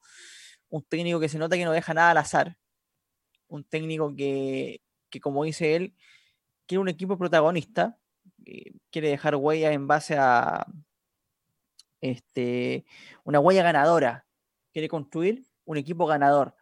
un 0.68 0.82
técnico 0.84 1.20
que 1.20 1.28
se 1.28 1.38
nota 1.38 1.56
que 1.56 1.64
no 1.64 1.72
deja 1.72 1.94
nada 1.94 2.10
al 2.10 2.18
azar, 2.18 2.56
un 3.48 3.64
técnico 3.64 4.14
que, 4.16 4.80
como 5.20 5.44
dice 5.44 5.76
él, 5.76 5.94
quiere 6.66 6.80
un 6.80 6.88
equipo 6.88 7.18
protagonista, 7.18 7.98
quiere 8.90 9.08
dejar 9.08 9.36
huellas 9.36 9.72
en 9.72 9.86
base 9.86 10.16
a 10.18 10.66
este, 12.00 12.84
una 13.24 13.40
huella 13.40 13.62
ganadora, 13.62 14.26
quiere 14.72 14.88
construir 14.88 15.44
un 15.64 15.76
equipo 15.76 16.06
ganador 16.06 16.54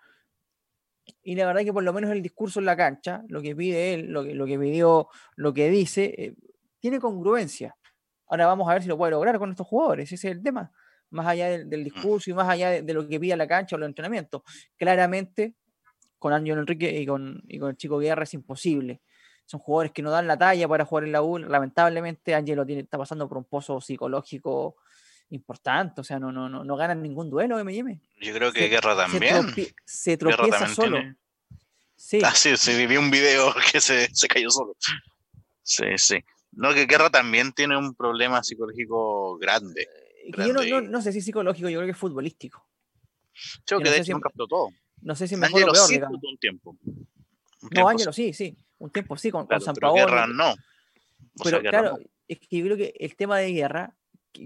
y 1.23 1.35
la 1.35 1.47
verdad 1.47 1.63
que 1.63 1.73
por 1.73 1.83
lo 1.83 1.93
menos 1.93 2.11
el 2.11 2.23
discurso 2.23 2.61
en 2.61 2.67
la 2.67 2.77
cancha, 2.77 3.23
lo 3.29 3.41
que 3.43 3.55
pide 3.55 3.95
él, 3.95 4.07
lo 4.07 4.25
que, 4.25 4.35
lo 4.35 4.47
que 4.47 4.59
pidió, 4.59 5.09
lo 5.37 5.55
que 5.55 5.71
dice, 5.71 6.15
eh, 6.17 6.35
tiene 6.81 7.01
congruencia. 7.01 7.77
Ahora 8.27 8.47
vamos 8.47 8.69
a 8.69 8.75
ver 8.75 8.83
si 8.83 8.89
lo 8.89 8.97
puede 8.97 9.13
lograr 9.13 9.39
con 9.39 9.51
estos 9.51 9.67
jugadores, 9.67 10.13
ese 10.13 10.29
es 10.29 10.37
el 10.37 10.43
tema, 10.43 10.71
más 11.11 11.27
allá 11.27 11.49
del, 11.51 11.67
mm. 11.67 11.85
discurso 11.85 12.31
y 12.31 12.35
más 12.35 12.49
allá 12.49 12.83
de, 12.83 12.95
lo 12.95 13.09
que 13.09 13.19
pide 13.19 13.37
la 13.37 13.49
cancha 13.49 13.77
o 13.77 13.79
los 13.79 13.89
entrenamientos. 13.89 14.43
Claramente, 14.77 15.55
con 16.19 16.33
Ángel 16.33 16.59
Enrique 16.59 17.01
y 17.01 17.07
con, 17.07 17.43
y 17.47 17.59
con 17.59 17.71
el 17.71 17.77
chico 17.77 17.99
Guerra 17.99 18.25
es 18.25 18.35
imposible. 18.35 19.01
Son 19.49 19.61
jugadores 19.61 19.93
que 19.93 20.03
no 20.03 20.11
dan 20.11 20.27
la 20.27 20.37
talla 20.37 20.69
para 20.69 20.85
jugar 20.85 21.05
en 21.05 21.13
la 21.13 21.23
U. 21.23 21.39
Lamentablemente, 21.39 22.39
tiene, 22.45 22.81
está 22.81 22.99
pasando 22.99 23.27
por 23.27 23.39
un 23.39 23.45
pozo 23.45 23.81
psicológico 23.81 24.77
importante, 25.31 26.03
o 26.03 26.05
sea, 26.05 26.19
no, 26.19 26.31
no, 26.31 26.51
no, 26.51 26.65
no 26.65 26.77
ganan 26.77 27.03
ningún 27.03 27.31
duelo 27.31 27.59
M&M. 27.59 27.99
Yo 28.21 28.35
creo 28.35 28.53
que 28.53 28.69
Guerra 28.69 28.95
también. 28.95 29.47
Se, 29.87 30.19
tropieza 30.19 30.69
solo. 30.69 30.99
Sí. 31.97 32.21
Ah, 32.23 32.35
sí, 32.35 32.59
sí, 32.59 32.87
vi 32.87 32.99
un 32.99 33.11
video 33.11 33.55
que 33.73 33.81
se, 33.81 34.15
se, 34.15 34.29
cayó 34.29 34.51
solo. 34.51 34.77
Sí, 35.63 35.87
sí. 35.97 36.23
No, 36.53 36.75
que 36.75 36.85
Guerra 36.85 37.09
también 37.09 37.53
tiene 37.53 37.79
un 37.79 37.95
problema 37.95 38.45
psicológico 38.45 39.39
grande. 39.39 39.89
Eh, 40.27 40.33
yo 40.37 40.53
no, 40.53 40.63
no, 40.63 40.83
no, 40.83 41.01
sé 41.01 41.11
si 41.11 41.23
psicológico, 41.23 41.71
yo 41.71 41.79
creo 41.79 41.87
que 41.87 41.93
es 41.93 41.99
futbolístico. 41.99 42.69
Yo 43.67 43.79
que 43.81 43.89
de 43.89 44.01
hecho 44.01 44.13
nunca 44.13 44.29
todo. 44.37 44.69
No 45.01 45.17
sé 45.17 45.27
si 45.27 45.37
mejor 45.37 45.63
o 45.63 45.73
peor, 45.73 45.87
sí, 45.87 45.99
un 45.99 46.37
tiempo. 46.37 46.77
Un 46.83 47.71
no, 47.71 47.89
Ángelo 47.89 48.13
sí, 48.13 48.35
sí. 48.35 48.55
Un 48.79 48.91
tiempo 48.91 49.17
sí, 49.17 49.31
con, 49.31 49.47
con 49.47 49.61
San 49.61 49.75
Paolo. 49.75 50.07
Guerra 50.07 50.27
no. 50.27 50.55
pero 51.43 51.61
claro, 51.61 51.99
es 52.27 52.39
que 52.39 52.59
yo 52.59 52.65
creo 52.65 52.77
que 52.77 52.95
el 52.99 53.17
tema 53.17 53.39
de 53.39 53.53
Guerra 53.53 53.95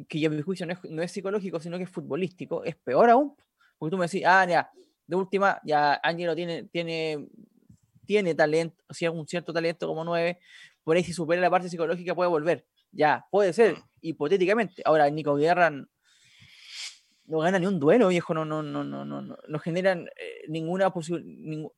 que, 0.08 0.20
ya 0.20 0.30
mi 0.30 0.42
juicio 0.42 0.66
no 0.66 1.02
es, 1.02 1.12
psicológico, 1.12 1.60
sino 1.60 1.76
que 1.76 1.84
es 1.84 1.90
futbolístico, 1.90 2.64
es 2.64 2.76
peor 2.76 3.10
aún. 3.10 3.34
Porque 3.78 3.90
tú 3.90 3.98
me 3.98 4.06
decís, 4.06 4.22
ah, 4.24 4.46
ya, 4.48 4.70
de 5.06 5.16
última, 5.16 5.60
ya 5.64 6.00
Ángelo 6.02 6.34
tiene, 6.34 6.64
tiene, 6.64 7.28
tiene 8.06 8.34
talento, 8.34 8.82
si 8.90 9.06
un 9.08 9.26
cierto 9.26 9.52
talento 9.52 9.86
como 9.86 10.04
nueve, 10.04 10.38
por 10.84 10.96
ahí 10.96 11.04
si 11.04 11.12
supera 11.12 11.40
la 11.40 11.50
parte 11.50 11.68
psicológica 11.68 12.14
puede 12.14 12.30
volver. 12.30 12.66
Ya, 12.92 13.26
puede 13.30 13.52
ser, 13.52 13.76
hipotéticamente. 14.00 14.82
Ahora, 14.84 15.08
Nico 15.10 15.34
Guerra 15.34 15.70
no 15.70 17.38
gana 17.38 17.58
ni 17.58 17.66
un 17.66 17.80
duelo, 17.80 18.08
viejo, 18.08 18.34
no, 18.34 18.44
no, 18.44 18.62
no, 18.62 18.84
no, 18.84 19.04
no, 19.04 19.22
no, 19.22 19.58
generan 19.58 20.08
eh, 20.16 20.44
ninguna 20.48 20.90
posibilidad. 20.90 21.68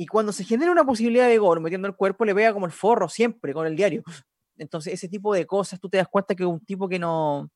Y 0.00 0.06
cuando 0.06 0.30
se 0.30 0.44
genera 0.44 0.70
una 0.70 0.84
posibilidad 0.84 1.26
de 1.26 1.38
gol 1.38 1.60
metiendo 1.60 1.88
el 1.88 1.96
cuerpo, 1.96 2.24
le 2.24 2.32
pega 2.32 2.52
como 2.52 2.66
el 2.66 2.72
forro 2.72 3.08
siempre 3.08 3.52
con 3.52 3.66
el 3.66 3.74
diario. 3.74 4.04
Entonces, 4.56 4.94
ese 4.94 5.08
tipo 5.08 5.34
de 5.34 5.44
cosas, 5.44 5.80
tú 5.80 5.88
te 5.88 5.96
das 5.96 6.06
cuenta 6.06 6.36
que 6.36 6.44
un 6.44 6.64
tipo 6.64 6.88
que 6.88 7.00
no. 7.00 7.50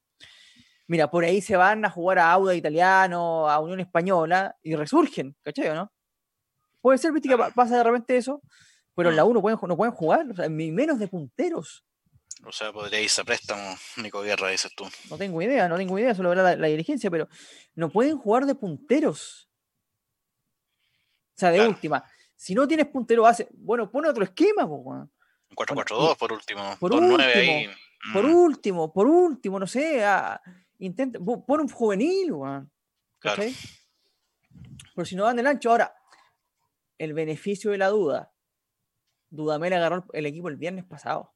Mira, 0.89 1.09
por 1.09 1.23
ahí 1.23 1.41
se 1.41 1.55
van 1.55 1.85
a 1.85 1.91
jugar 1.91 2.19
a 2.19 2.33
Auda 2.33 2.53
Italiano, 2.57 3.49
a 3.49 3.61
Unión 3.61 3.79
Española 3.79 4.57
y 4.61 4.75
resurgen, 4.75 5.37
¿cachai 5.43 5.69
o 5.69 5.75
no? 5.77 5.93
Puede 6.81 6.99
ser, 6.99 7.13
viste, 7.13 7.29
que 7.29 7.39
pasa 7.55 7.77
de 7.77 7.85
repente 7.85 8.17
eso, 8.17 8.43
pero 8.97 9.11
en 9.11 9.17
la 9.17 9.25
1 9.25 9.41
pueden, 9.41 9.59
no 9.69 9.77
pueden 9.77 9.95
jugar, 9.95 10.29
o 10.29 10.35
sea, 10.35 10.49
menos 10.49 10.99
de 10.99 11.07
punteros. 11.07 11.85
O 12.45 12.51
sea, 12.51 12.73
podría 12.73 13.01
irse 13.01 13.21
a 13.21 13.25
préstamo, 13.25 13.77
Nico 13.99 14.21
Guerra, 14.21 14.49
dices 14.49 14.73
tú. 14.75 14.85
No 15.09 15.17
tengo 15.17 15.41
idea, 15.41 15.69
no 15.69 15.77
tengo 15.77 15.97
idea, 15.97 16.13
solo 16.13 16.31
verá 16.31 16.43
la, 16.43 16.57
la, 16.57 16.67
dirigencia, 16.67 17.09
pero 17.09 17.29
no 17.77 17.89
pueden 17.89 18.19
jugar 18.19 18.47
de 18.47 18.57
punteros. 18.57 19.49
O 21.37 21.39
sea, 21.39 21.53
de 21.53 21.69
última. 21.69 22.05
Si 22.43 22.57
no 22.57 22.67
tienes 22.67 22.89
puntero 22.89 23.25
hace 23.25 23.47
bueno, 23.53 23.89
pone 23.89 24.09
otro 24.09 24.25
esquema, 24.25 24.67
pues, 24.67 25.09
4-4-2 25.55 26.17
por 26.17 26.33
último. 26.33 26.77
Por 26.81 26.93
último, 26.93 27.73
por 28.13 28.25
mm. 28.25 28.35
último, 28.35 28.93
por 28.93 29.07
último, 29.07 29.61
no 29.61 29.67
sé, 29.69 30.05
intenta, 30.81 31.21
pon 31.21 31.61
un 31.61 31.69
juvenil, 31.69 32.33
Pero 33.21 35.05
si 35.05 35.15
no 35.15 35.23
van 35.23 35.37
del 35.37 35.47
ancho, 35.47 35.71
ahora, 35.71 35.95
el 36.99 37.15
beneficio 37.15 37.71
de 37.71 37.79
la 37.79 37.91
duda. 37.91 38.33
Dudamel 39.31 39.75
agarró 39.75 40.05
el 40.13 40.27
equipo 40.27 40.49
el 40.49 40.57
viernes 40.57 40.85
pasado. 40.85 41.33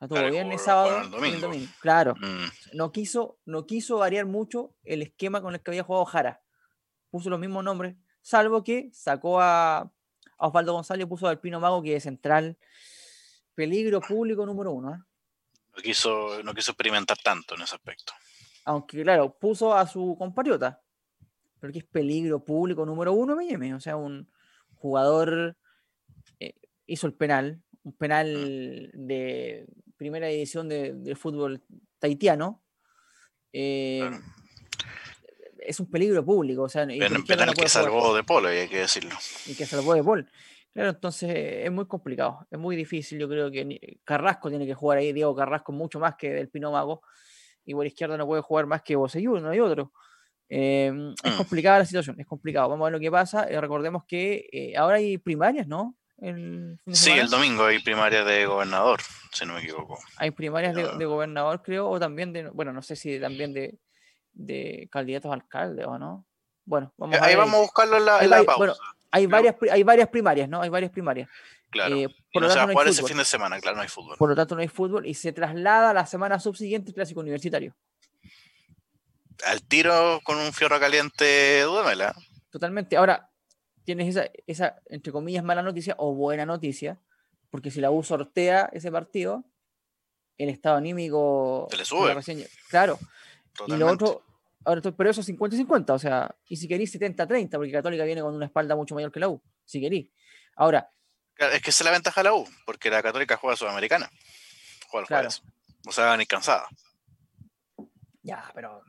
A 0.00 0.08
todo 0.08 0.30
viernes, 0.30 0.62
sábado, 0.62 1.10
domingo. 1.10 1.50
Claro. 1.82 2.14
Mm. 2.14 2.46
No, 2.72 2.90
quiso, 2.90 3.38
no 3.44 3.66
quiso 3.66 3.98
variar 3.98 4.24
mucho 4.24 4.74
el 4.82 5.02
esquema 5.02 5.42
con 5.42 5.54
el 5.54 5.60
que 5.60 5.72
había 5.72 5.82
jugado 5.82 6.06
Jara. 6.06 6.42
Puso 7.10 7.28
los 7.28 7.38
mismos 7.38 7.62
nombres, 7.64 7.96
salvo 8.28 8.62
que 8.62 8.90
sacó 8.92 9.40
a, 9.40 9.90
Osvaldo 10.36 10.74
González 10.74 11.06
puso 11.06 11.26
al 11.26 11.40
Pino 11.40 11.60
Mago, 11.60 11.82
que 11.82 11.96
es 11.96 12.02
central. 12.02 12.58
Peligro 13.54 14.00
público 14.00 14.44
número 14.44 14.70
uno. 14.70 14.94
¿eh? 14.94 14.98
No, 15.74 15.82
quiso, 15.82 16.42
no 16.44 16.54
quiso 16.54 16.72
experimentar 16.72 17.16
tanto 17.24 17.54
en 17.54 17.62
ese 17.62 17.74
aspecto. 17.74 18.12
Aunque, 18.66 19.02
claro, 19.02 19.36
puso 19.36 19.74
a 19.74 19.86
su 19.86 20.14
compatriota. 20.18 20.80
Pero 21.58 21.72
que 21.72 21.80
es 21.80 21.84
peligro 21.86 22.44
público 22.44 22.84
número 22.84 23.14
uno, 23.14 23.34
me 23.34 23.74
O 23.74 23.80
sea, 23.80 23.96
un 23.96 24.30
jugador 24.76 25.56
eh, 26.38 26.54
hizo 26.86 27.06
el 27.06 27.14
penal. 27.14 27.62
Un 27.82 27.94
penal 27.94 28.92
mm. 28.92 29.06
de 29.06 29.66
primera 29.96 30.28
división 30.28 30.68
de, 30.68 30.92
del 30.92 31.16
fútbol 31.16 31.64
taitiano. 31.98 32.62
Eh, 33.52 34.08
es 35.68 35.80
un 35.80 35.90
peligro 35.90 36.24
público. 36.24 36.62
O 36.62 36.68
sea, 36.68 36.86
penal 36.86 37.54
que 37.54 37.68
salvó 37.68 38.14
de 38.14 38.24
Polo, 38.24 38.48
hay 38.48 38.68
que 38.68 38.78
decirlo. 38.78 39.14
Y 39.46 39.54
que 39.54 39.66
salvó 39.66 39.94
de 39.94 40.02
Polo. 40.02 40.24
Claro, 40.72 40.90
entonces 40.90 41.30
es 41.64 41.72
muy 41.72 41.86
complicado, 41.86 42.46
es 42.50 42.58
muy 42.58 42.76
difícil. 42.76 43.18
Yo 43.18 43.28
creo 43.28 43.50
que 43.50 43.98
Carrasco 44.04 44.48
tiene 44.48 44.66
que 44.66 44.74
jugar 44.74 44.98
ahí, 44.98 45.12
Diego 45.12 45.34
Carrasco 45.34 45.72
mucho 45.72 45.98
más 45.98 46.14
que 46.16 46.30
del 46.30 46.48
Pino 46.48 46.70
Mago. 46.70 47.02
Y 47.64 47.74
por 47.74 47.86
izquierda 47.86 48.16
no 48.16 48.26
puede 48.26 48.42
jugar 48.42 48.66
más 48.66 48.82
que 48.82 48.96
Boseyú, 48.96 49.38
no 49.40 49.50
hay 49.50 49.60
otro. 49.60 49.92
Em, 50.48 51.14
es 51.22 51.34
mm. 51.34 51.36
complicada 51.36 51.80
la 51.80 51.84
situación, 51.84 52.18
es 52.18 52.26
complicado. 52.26 52.68
Vamos 52.68 52.84
a 52.84 52.90
ver 52.90 52.92
lo 52.94 53.00
que 53.00 53.10
pasa. 53.10 53.44
Eh, 53.44 53.60
recordemos 53.60 54.04
que 54.06 54.48
eh, 54.52 54.76
ahora 54.76 54.96
hay 54.96 55.18
primarias, 55.18 55.66
¿no? 55.66 55.94
sí, 56.92 57.10
el 57.12 57.30
domingo 57.30 57.64
hay 57.64 57.78
primarias 57.78 58.26
de 58.26 58.44
gobernador, 58.44 59.00
si 59.32 59.46
no 59.46 59.54
me 59.54 59.60
equivoco. 59.60 59.98
Hay 60.16 60.32
primarias 60.32 60.74
de, 60.74 61.04
gobernador, 61.04 61.62
creo, 61.62 61.88
o 61.88 62.00
también 62.00 62.32
de, 62.32 62.50
bueno, 62.50 62.72
no 62.72 62.82
sé 62.82 62.96
si 62.96 63.20
también 63.20 63.52
de, 63.52 63.78
de 64.38 64.88
candidatos 64.90 65.30
a 65.30 65.34
alcalde 65.34 65.84
o 65.84 65.98
no. 65.98 66.24
Bueno, 66.64 66.94
vamos 66.96 67.18
a 67.18 67.24
Ahí 67.24 67.34
vamos 67.34 67.54
a 67.54 67.60
buscarlo 67.60 67.96
en 67.98 68.04
la, 68.30 68.42
pausa. 68.44 68.54
Bueno, 68.56 68.74
hay, 69.10 69.26
varias, 69.26 69.56
hay 69.70 69.82
varias 69.82 70.08
primarias, 70.08 70.48
¿no? 70.48 70.62
Hay 70.62 70.70
varias 70.70 70.92
primarias. 70.92 71.28
Claro. 71.70 71.96
Eh, 71.96 72.08
por 72.32 72.42
no 72.42 72.48
se 72.48 72.56
va 72.56 72.64
a 72.64 72.68
jugar 72.68 72.88
ese 72.88 73.02
fin 73.02 73.18
de 73.18 73.24
semana, 73.24 73.60
claro, 73.60 73.76
no 73.76 73.82
hay 73.82 73.88
fútbol. 73.88 74.16
Por 74.16 74.30
lo 74.30 74.36
tanto, 74.36 74.54
no 74.54 74.62
hay 74.62 74.68
fútbol 74.68 75.06
y 75.06 75.14
se 75.14 75.32
traslada 75.32 75.90
a 75.90 75.94
la 75.94 76.06
semana 76.06 76.38
subsiguiente 76.40 76.90
el 76.90 76.94
clásico 76.94 77.20
universitario. 77.20 77.74
Al 79.44 79.62
tiro 79.62 80.20
con 80.24 80.38
un 80.38 80.52
fierro 80.52 80.80
caliente, 80.80 81.62
duémela. 81.62 82.14
Totalmente. 82.50 82.96
Ahora, 82.96 83.30
tienes 83.84 84.16
esa, 84.16 84.30
esa, 84.46 84.80
entre 84.86 85.12
comillas, 85.12 85.44
mala 85.44 85.62
noticia 85.62 85.94
o 85.98 86.14
buena 86.14 86.46
noticia, 86.46 86.98
porque 87.50 87.70
si 87.70 87.80
la 87.80 87.90
U 87.90 88.02
sortea 88.02 88.70
ese 88.72 88.90
partido, 88.90 89.44
el 90.38 90.48
estado 90.48 90.76
anímico. 90.76 91.68
Se 91.70 91.76
le 91.76 91.84
sube. 91.84 92.16
Claro. 92.68 92.98
Y 93.66 93.76
lo 93.76 93.88
otro, 93.88 94.22
ahora, 94.64 94.82
pero 94.92 95.10
eso 95.10 95.20
es 95.20 95.28
50-50, 95.28 95.90
o 95.90 95.98
sea, 95.98 96.34
y 96.48 96.56
si 96.56 96.68
querís 96.68 96.94
70-30, 96.94 97.50
porque 97.50 97.72
Católica 97.72 98.04
viene 98.04 98.20
con 98.20 98.34
una 98.34 98.46
espalda 98.46 98.76
mucho 98.76 98.94
mayor 98.94 99.12
que 99.12 99.20
la 99.20 99.28
U, 99.28 99.42
si 99.64 99.80
querís. 99.80 100.10
Ahora, 100.56 100.90
es 101.38 101.62
que 101.62 101.70
esa 101.70 101.84
es 101.84 101.86
la 101.86 101.92
ventaja 101.92 102.20
de 102.20 102.24
la 102.24 102.34
U, 102.34 102.46
porque 102.66 102.90
la 102.90 103.02
Católica 103.02 103.36
juega 103.36 103.56
Sudamericana. 103.56 104.10
Juega 104.88 105.02
el 105.02 105.06
jueves. 105.06 105.42
O 105.86 105.92
sea, 105.92 106.16
ni 106.16 106.26
cansada. 106.26 106.68
Ya, 108.22 108.50
pero. 108.54 108.82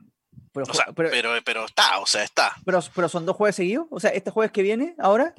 Pero, 0.52 1.32
pero, 1.44 1.64
está, 1.64 2.00
o 2.00 2.06
sea, 2.06 2.24
está. 2.24 2.56
Pero, 2.64 2.80
pero 2.92 3.08
son 3.08 3.24
dos 3.24 3.36
jueves 3.36 3.54
seguidos. 3.54 3.86
O 3.90 4.00
sea, 4.00 4.10
este 4.10 4.32
jueves 4.32 4.50
que 4.50 4.62
viene, 4.62 4.96
ahora, 4.98 5.32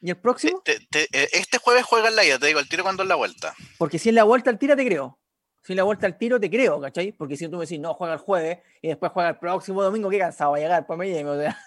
y 0.00 0.10
el 0.10 0.16
próximo. 0.16 0.62
Este 0.64 1.58
jueves 1.58 1.84
juega 1.84 2.08
en 2.08 2.16
la 2.16 2.24
ida, 2.24 2.38
te 2.38 2.48
digo, 2.48 2.58
el 2.58 2.68
tiro 2.68 2.82
cuando 2.82 3.04
es 3.04 3.08
la 3.08 3.14
vuelta. 3.14 3.54
Porque 3.78 4.00
si 4.00 4.08
es 4.08 4.14
la 4.14 4.24
vuelta 4.24 4.50
al 4.50 4.58
tiro, 4.58 4.74
te 4.74 4.84
creo. 4.84 5.20
Si 5.66 5.74
la 5.74 5.82
vuelta 5.82 6.06
al 6.06 6.16
tiro, 6.16 6.38
te 6.38 6.48
creo, 6.48 6.80
¿cachai? 6.80 7.10
Porque 7.10 7.36
si 7.36 7.48
tú 7.48 7.56
me 7.56 7.64
decís, 7.64 7.80
no, 7.80 7.92
juega 7.94 8.14
el 8.14 8.20
jueves 8.20 8.58
y 8.80 8.86
después 8.86 9.10
juega 9.10 9.30
el 9.30 9.38
próximo 9.38 9.82
domingo, 9.82 10.08
qué 10.08 10.18
cansado 10.20 10.52
va 10.52 10.58
a 10.58 10.60
llegar, 10.60 10.86
pues 10.86 10.96
me 10.96 11.24
o 11.24 11.40
sea. 11.40 11.58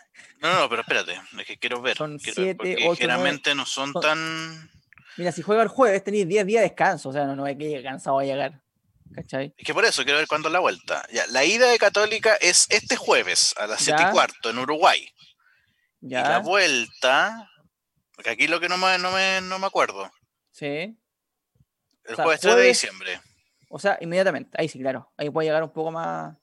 No, 0.42 0.54
no, 0.58 0.70
pero 0.70 0.82
espérate, 0.84 1.20
es 1.38 1.46
que 1.46 1.58
quiero 1.58 1.82
ver. 1.82 1.98
Son 1.98 2.18
siete, 2.18 2.78
ocho, 2.86 2.96
generalmente 2.96 3.54
no 3.56 3.66
son 3.66 3.92
tan 3.94 4.70
Mira, 5.18 5.34
si 5.34 5.42
juega 5.42 5.64
el 5.64 5.68
jueves 5.68 6.02
tenéis 6.02 6.26
10 6.30 6.46
días 6.46 6.62
de 6.62 6.70
descanso, 6.70 7.10
o 7.10 7.12
sea, 7.12 7.26
no, 7.26 7.36
no 7.36 7.46
es 7.46 7.58
que 7.58 7.84
cansado 7.84 8.20
a 8.20 8.24
llegar. 8.24 8.62
¿Cachai? 9.14 9.54
Es 9.58 9.66
que 9.66 9.74
por 9.74 9.84
eso 9.84 10.04
quiero 10.04 10.20
ver 10.20 10.28
cuándo 10.28 10.48
es 10.48 10.54
la 10.54 10.60
vuelta. 10.60 11.06
Ya, 11.12 11.28
la 11.28 11.44
ida 11.44 11.70
de 11.70 11.78
Católica 11.78 12.36
es 12.36 12.68
este 12.70 12.96
jueves 12.96 13.54
a 13.58 13.68
las 13.68 13.82
7 13.82 14.02
y 14.02 14.12
cuarto 14.12 14.50
en 14.50 14.60
Uruguay. 14.60 15.14
Ya. 16.00 16.22
Y 16.22 16.24
la 16.24 16.40
vuelta, 16.40 17.50
porque 18.16 18.30
aquí 18.30 18.48
lo 18.48 18.62
que 18.62 18.70
no 18.70 18.78
me, 18.78 18.98
no 18.98 19.12
me, 19.12 19.42
no 19.42 19.60
me 19.60 19.68
acuerdo. 19.68 20.10
Sí. 20.52 20.98
El 22.06 22.16
jueves 22.16 22.40
3 22.40 22.56
de 22.56 22.64
diciembre. 22.64 23.22
O 23.70 23.80
sea, 23.80 23.98
inmediatamente. 24.02 24.52
Ahí 24.60 24.68
sí, 24.68 24.80
claro. 24.80 25.12
Ahí 25.18 25.30
puede 25.30 25.48
llegar 25.48 25.64
un 25.64 25.72
poco 25.72 25.92
más. 25.92 26.36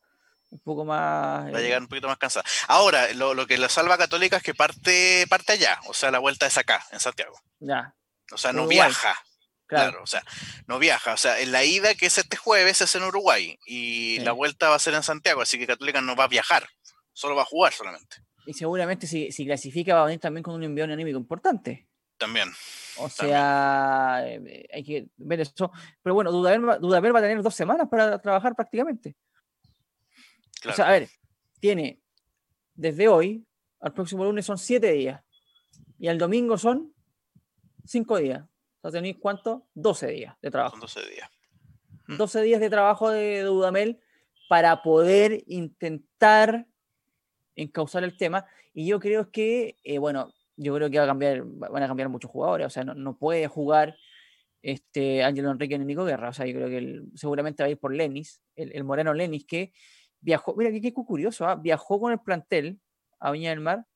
Un 0.51 0.61
poco 0.61 0.85
más. 0.85 1.53
Va 1.53 1.59
a 1.59 1.61
llegar 1.61 1.81
un 1.81 1.89
poquito 1.89 2.09
más 2.09 2.19
cansada. 2.19 2.47
Ahora, 2.69 3.13
lo, 3.15 3.35
lo 3.35 3.47
que 3.47 3.59
la 3.59 3.69
salva 3.69 3.99
Católica 3.99 4.39
es 4.39 4.43
que 4.43 4.55
parte, 4.55 5.27
parte 5.29 5.53
allá. 5.53 5.79
O 5.89 5.95
sea, 5.95 6.11
la 6.11 6.21
vuelta 6.21 6.47
es 6.47 6.57
acá, 6.57 6.85
en 6.93 7.01
Santiago. 7.01 7.39
Ya. 7.59 7.95
O 8.33 8.39
sea, 8.39 8.53
no 8.53 8.67
viaja. 8.67 9.15
Claro. 9.67 10.01
o 10.03 10.07
sea, 10.07 10.23
no 10.69 10.79
viaja. 10.79 11.15
O 11.15 11.17
sea, 11.17 11.41
en 11.41 11.51
la 11.51 11.65
ida 11.65 11.95
que 11.97 12.07
es 12.07 12.19
este 12.19 12.37
jueves 12.37 12.81
es 12.81 12.95
en 12.95 13.03
Uruguay 13.03 13.59
y 13.67 14.21
la 14.21 14.31
vuelta 14.31 14.69
va 14.69 14.77
a 14.77 14.81
ser 14.81 14.95
en 14.95 15.03
Santiago, 15.03 15.43
así 15.43 15.59
que 15.59 15.67
Católica 15.67 16.01
no 16.01 16.15
va 16.15 16.25
a 16.25 16.29
viajar, 16.29 16.69
solo 17.13 17.35
va 17.35 17.43
a 17.43 17.47
jugar 17.47 17.73
solamente. 17.73 18.19
Y 18.47 18.55
seguramente 18.55 19.09
si, 19.09 19.33
si 19.33 19.45
clasifica 19.45 19.97
va 19.97 20.03
a 20.03 20.05
venir 20.05 20.21
también 20.21 20.45
con 20.45 20.55
un 20.55 20.63
envío 20.63 20.85
anímico 20.85 21.19
importante. 21.19 21.89
También. 22.19 22.51
O 22.99 23.09
sea, 23.09 24.23
eh, 24.25 24.67
hay 24.73 24.85
que 24.85 25.09
ver 25.17 25.41
eso. 25.41 25.71
Pero 26.03 26.15
bueno, 26.15 26.33
Dudamel, 26.33 26.81
Dudamel 26.81 27.15
va 27.15 27.19
a 27.19 27.23
tener 27.23 27.43
dos 27.43 27.55
semanas 27.55 27.89
para 27.89 28.19
trabajar 28.21 28.55
prácticamente. 28.55 29.15
O 30.67 30.73
sea, 30.73 30.89
a 30.89 30.93
ver, 30.93 31.09
tiene 31.61 32.01
desde 32.75 33.09
hoy 33.09 33.47
al 33.81 33.93
próximo 33.93 34.25
lunes 34.25 34.47
son 34.47 34.59
siete 34.59 34.93
días. 34.93 35.23
Y 35.99 36.09
al 36.09 36.19
domingo 36.19 36.59
son 36.59 36.93
cinco 37.85 38.19
días. 38.19 38.45
O 38.81 38.81
sea, 38.83 38.91
tenéis 38.91 39.17
cuánto? 39.19 39.67
12 39.75 40.09
días 40.09 40.37
de 40.43 40.51
trabajo. 40.51 40.77
12 40.79 41.01
días. 41.09 41.31
12 42.09 42.39
mm. 42.39 42.43
días 42.43 42.61
de 42.61 42.71
trabajo 42.71 43.11
de 43.11 43.43
Dudamel 43.43 44.01
para 44.49 44.83
poder 44.83 45.43
intentar 45.47 46.67
encauzar 47.55 48.05
el 48.05 48.17
tema. 48.17 48.47
Y 48.75 48.87
yo 48.87 49.01
creo 49.01 49.31
que, 49.31 49.77
eh, 49.83 49.99
bueno, 49.99 50.33
yo 50.57 50.75
creo 50.75 50.91
que 50.91 50.99
va 50.99 51.05
a 51.05 51.09
cambiar, 51.09 51.43
van 51.45 51.83
a 51.83 51.89
cambiar 51.89 52.09
muchos 52.09 52.31
jugadores. 52.31 52.67
O 52.67 52.71
sea, 52.71 52.85
no, 52.85 53.17
puede 53.19 53.47
jugar 53.49 53.97
este 54.63 55.23
Ángelo 55.23 55.51
Enrique 55.51 55.75
en 55.75 55.87
Nico 55.87 56.05
Guerra. 56.05 56.31
O 56.31 56.33
sea, 56.33 56.47
yo 56.47 56.55
creo 56.55 56.69
que 56.69 57.03
seguramente 57.15 57.63
va 57.63 57.69
a 57.69 57.71
ir 57.71 57.79
por 57.79 57.95
Lenis, 57.95 58.41
el, 58.55 58.85
moreno 58.85 59.15
Lenis, 59.15 59.47
que 59.47 59.73
viajó, 60.21 60.57
mira 60.57 60.71
qué, 60.73 60.93
curioso, 60.93 61.47
¿ah? 61.47 61.55
viajó 61.55 62.01
con 62.01 62.13
el 62.13 62.21
plantel 62.21 62.81
a 63.21 63.31
Viña 63.31 63.51
del 63.51 63.61
Mar, 63.61 63.87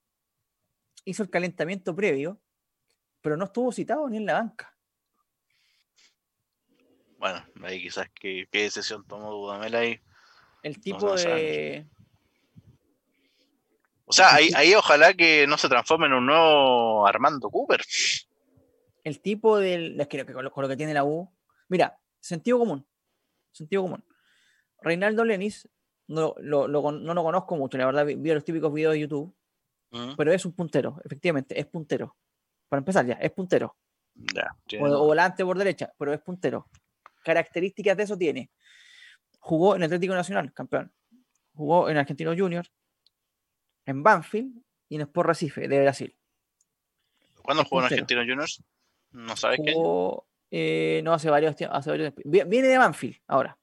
hizo 1.04 1.22
el 1.22 1.30
calentamiento 1.30 1.94
previo 1.94 2.40
pero 3.20 3.36
no 3.36 3.44
estuvo 3.46 3.72
citado 3.72 4.08
ni 4.08 4.16
en 4.18 4.26
la 4.26 4.34
banca. 4.34 4.74
Bueno, 7.18 7.44
ahí 7.62 7.82
quizás 7.82 8.08
qué, 8.14 8.48
decisión 8.50 9.06
tomó 9.06 9.30
Dudamel 9.30 9.74
ahí. 9.74 10.00
El 10.62 10.80
tipo 10.80 11.14
de. 11.14 11.86
O 14.10 14.12
sea, 14.12 14.34
ahí, 14.34 14.50
ahí, 14.56 14.74
ojalá 14.74 15.14
que 15.14 15.46
no 15.46 15.56
se 15.56 15.68
transforme 15.68 16.06
en 16.06 16.14
un 16.14 16.26
nuevo 16.26 17.06
Armando 17.06 17.48
Cooper. 17.48 17.80
El 19.04 19.20
tipo 19.20 19.56
del. 19.56 20.00
Es 20.00 20.08
que 20.08 20.26
con 20.26 20.44
lo, 20.44 20.68
que 20.68 20.76
tiene 20.76 20.92
la 20.92 21.04
U. 21.04 21.32
Mira, 21.68 21.96
sentido 22.18 22.58
común. 22.58 22.84
Sentido 23.52 23.82
común. 23.82 24.04
Reinaldo 24.82 25.24
Lenis, 25.24 25.68
no 26.08 26.34
lo, 26.38 26.66
no 26.66 27.14
lo 27.14 27.22
conozco 27.22 27.54
mucho, 27.54 27.78
la 27.78 27.86
verdad, 27.86 28.04
vi, 28.04 28.16
los 28.16 28.44
típicos 28.44 28.72
videos 28.72 28.94
de 28.94 29.00
YouTube. 29.00 29.32
Pero 30.16 30.32
es 30.32 30.44
un 30.44 30.54
puntero, 30.54 31.00
efectivamente, 31.04 31.58
es 31.58 31.66
puntero. 31.66 32.16
Para 32.68 32.78
empezar, 32.78 33.06
ya, 33.06 33.14
es 33.14 33.30
puntero. 33.30 33.76
o, 34.80 35.06
volante 35.06 35.44
por 35.44 35.56
derecha, 35.56 35.92
pero 35.96 36.12
es 36.12 36.20
puntero. 36.20 36.68
Características 37.22 37.96
de 37.96 38.02
eso 38.02 38.18
tiene. 38.18 38.50
Jugó 39.38 39.76
en 39.76 39.84
Atlético 39.84 40.14
Nacional, 40.14 40.52
campeón. 40.52 40.92
Jugó 41.54 41.88
en 41.88 41.96
Argentino 41.96 42.34
Junior, 42.36 42.66
Banfield 43.86 44.62
y 44.88 44.96
en 44.96 45.02
Sport 45.02 45.28
Recife, 45.28 45.68
de 45.68 45.80
Brasil. 45.80 46.16
¿Cuándo 47.42 47.64
jugó 47.64 47.80
en 47.80 47.86
Argentino 47.86 48.20
Juniors? 48.20 48.62
¿No 49.12 49.36
sabes 49.36 49.60
qué? 49.64 49.74
Eh, 50.52 51.00
no, 51.04 51.12
hace 51.12 51.30
varios, 51.30 51.54
hace 51.70 51.90
varios 51.90 52.12
Viene 52.24 52.68
de 52.68 52.78
Banfield 52.78 53.16
ahora. 53.26 53.56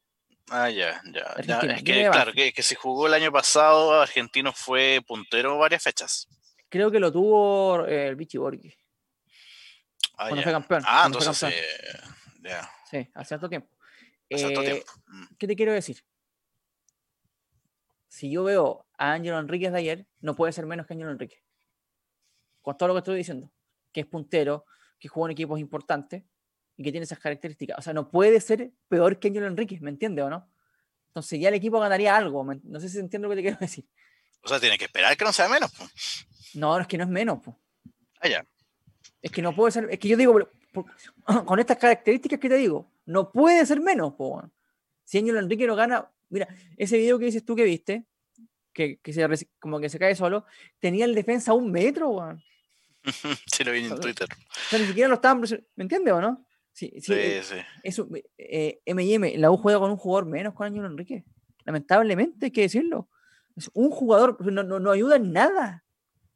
Ah, 0.49 0.69
ya, 0.69 1.01
ya. 1.13 1.23
es 1.37 1.83
que, 1.83 2.09
claro, 2.09 2.31
que, 2.31 2.53
que, 2.53 2.63
si 2.63 2.75
jugó 2.75 3.07
el 3.07 3.13
año 3.13 3.33
pasado, 3.33 3.99
Argentino 3.99 4.53
fue 4.53 5.01
puntero 5.05 5.57
varias 5.57 5.83
fechas. 5.83 6.29
Creo 6.69 6.89
que 6.89 6.99
lo 6.99 7.11
tuvo 7.11 7.85
eh, 7.85 8.07
el 8.07 8.15
Vichy 8.15 8.37
Borghi. 8.37 8.73
Ah, 10.13 10.29
cuando 10.29 10.43
fue 10.43 10.51
campeón. 10.53 10.83
Ah, 10.85 11.03
entonces. 11.05 11.53
Sí, 12.89 13.09
hace 13.13 13.27
cierto 13.27 13.49
tiempo. 13.49 13.69
Hace 14.33 14.53
eh, 14.53 14.63
tiempo. 14.63 14.85
Mm. 15.07 15.25
¿Qué 15.37 15.47
te 15.47 15.55
quiero 15.55 15.73
decir? 15.73 16.03
Si 18.07 18.31
yo 18.31 18.45
veo 18.45 18.86
a 18.97 19.13
Ángelo 19.13 19.39
Enríquez 19.39 19.71
de 19.71 19.79
ayer, 19.79 20.07
no 20.19 20.35
puede 20.35 20.51
ser 20.51 20.65
menos 20.65 20.85
que 20.85 20.93
Ángelo 20.93 21.11
Enrique. 21.11 21.43
Con 22.61 22.77
todo 22.77 22.89
lo 22.89 22.95
que 22.95 22.99
estoy 22.99 23.17
diciendo. 23.17 23.51
Que 23.91 24.01
es 24.01 24.05
puntero, 24.05 24.65
que 24.99 25.07
juega 25.07 25.27
en 25.27 25.31
equipos 25.31 25.59
importantes 25.59 26.23
y 26.75 26.83
que 26.83 26.91
tiene 26.91 27.05
esas 27.05 27.19
características. 27.19 27.77
O 27.77 27.81
sea, 27.81 27.93
no 27.93 28.09
puede 28.09 28.39
ser 28.41 28.71
peor 28.87 29.19
que 29.19 29.29
Ángelo 29.29 29.47
Enrique, 29.47 29.79
¿me 29.81 29.89
entiendes 29.89 30.25
o 30.25 30.29
no? 30.29 30.49
Entonces 31.07 31.39
ya 31.39 31.49
el 31.49 31.55
equipo 31.55 31.79
ganaría 31.79 32.15
algo. 32.15 32.43
No 32.63 32.79
sé 32.79 32.89
si 32.89 32.99
entiendo 32.99 33.27
lo 33.27 33.35
que 33.35 33.37
te 33.37 33.41
quiero 33.41 33.57
decir. 33.59 33.87
O 34.43 34.47
sea, 34.47 34.59
tiene 34.59 34.77
que 34.77 34.85
esperar 34.85 35.15
que 35.17 35.25
no 35.25 35.33
sea 35.33 35.49
menos. 35.49 35.71
No, 36.53 36.79
es 36.79 36.87
que 36.87 36.97
no 36.97 37.03
es 37.03 37.09
menos. 37.09 37.39
Ah, 38.19 38.27
ya. 38.27 38.45
Es 39.21 39.31
que 39.31 39.41
no 39.41 39.55
puede 39.55 39.71
ser, 39.71 39.87
es 39.89 39.99
que 39.99 40.07
yo 40.07 40.17
digo, 40.17 40.49
con 41.45 41.59
estas 41.59 41.77
características 41.77 42.39
que 42.39 42.49
te 42.49 42.57
digo, 42.57 42.91
no 43.05 43.31
puede 43.31 43.65
ser 43.65 43.81
menos, 43.81 44.13
po. 44.13 44.43
Si 45.03 45.17
Ángel 45.17 45.37
Enrique 45.37 45.65
no 45.65 45.75
gana, 45.75 46.11
mira, 46.29 46.47
ese 46.77 46.97
video 46.97 47.17
que 47.17 47.25
dices 47.25 47.43
tú 47.43 47.55
que 47.55 47.63
viste, 47.63 48.05
que, 48.77 49.13
se, 49.13 49.49
como 49.59 49.79
que 49.79 49.89
se 49.89 49.97
cae 49.97 50.15
solo, 50.15 50.45
tenía 50.79 51.05
el 51.05 51.15
defensa 51.15 51.51
a 51.51 51.55
un 51.55 51.71
metro, 51.71 52.09
weón. 52.09 52.43
Se 53.47 53.63
lo 53.63 53.71
vi 53.71 53.85
en 53.85 53.99
Twitter. 53.99 54.27
O 54.31 54.69
sea, 54.69 54.79
ni 54.79 54.85
siquiera 54.85 55.07
lo 55.09 55.15
estaban, 55.15 55.41
¿me 55.75 55.83
entiendes 55.83 56.13
o 56.13 56.21
no? 56.21 56.45
Sí, 56.73 56.93
sí. 56.99 57.41
sí, 57.41 57.55
Eso, 57.83 58.07
eh, 58.37 58.81
MM, 58.85 59.39
la 59.39 59.49
U 59.49 59.57
juega 59.57 59.79
con 59.79 59.89
un 59.89 59.97
jugador 59.97 60.27
menos 60.27 60.53
con 60.53 60.67
Ángel 60.67 60.85
Enrique. 60.85 61.23
Lamentablemente, 61.65 62.45
hay 62.45 62.51
que 62.51 62.61
decirlo. 62.61 63.09
Es 63.55 63.71
un 63.73 63.89
jugador, 63.89 64.37
no, 64.45 64.61
no, 64.61 64.79
no, 64.79 64.91
ayuda 64.91 65.15
en 65.15 65.31
nada. 65.31 65.83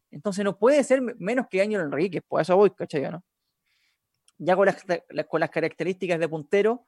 Entonces 0.10 0.44
no 0.44 0.58
puede 0.58 0.84
ser 0.84 1.02
menos 1.20 1.46
que 1.50 1.62
Ángel 1.62 1.82
Enrique, 1.82 2.22
por 2.22 2.42
eso 2.42 2.56
voy, 2.56 2.72
¿cachai? 2.72 3.04
¿no? 3.12 3.24
Ya 4.40 4.56
con 4.56 4.66
las, 4.66 4.84
con 5.30 5.40
las 5.40 5.52
características 5.52 6.20
de 6.20 6.28
puntero, 6.28 6.86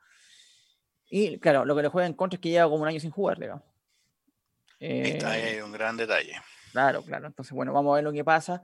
y 1.09 1.37
claro, 1.37 1.63
lo 1.63 1.75
que 1.75 1.83
le 1.83 1.89
juega 1.89 2.07
en 2.07 2.15
contra 2.15 2.37
es 2.37 2.41
que 2.41 2.49
lleva 2.49 2.67
como 2.67 2.81
un 2.81 2.87
año 2.87 2.99
sin 2.99 3.11
jugar, 3.11 3.39
digamos. 3.39 3.63
Está 4.83 5.31
ahí 5.31 5.61
un 5.61 5.71
gran 5.71 5.95
detalle. 5.95 6.33
Claro, 6.71 7.03
claro. 7.03 7.27
Entonces, 7.27 7.53
bueno, 7.53 7.71
vamos 7.71 7.93
a 7.93 7.95
ver 7.95 8.03
lo 8.03 8.11
que 8.11 8.23
pasa. 8.23 8.63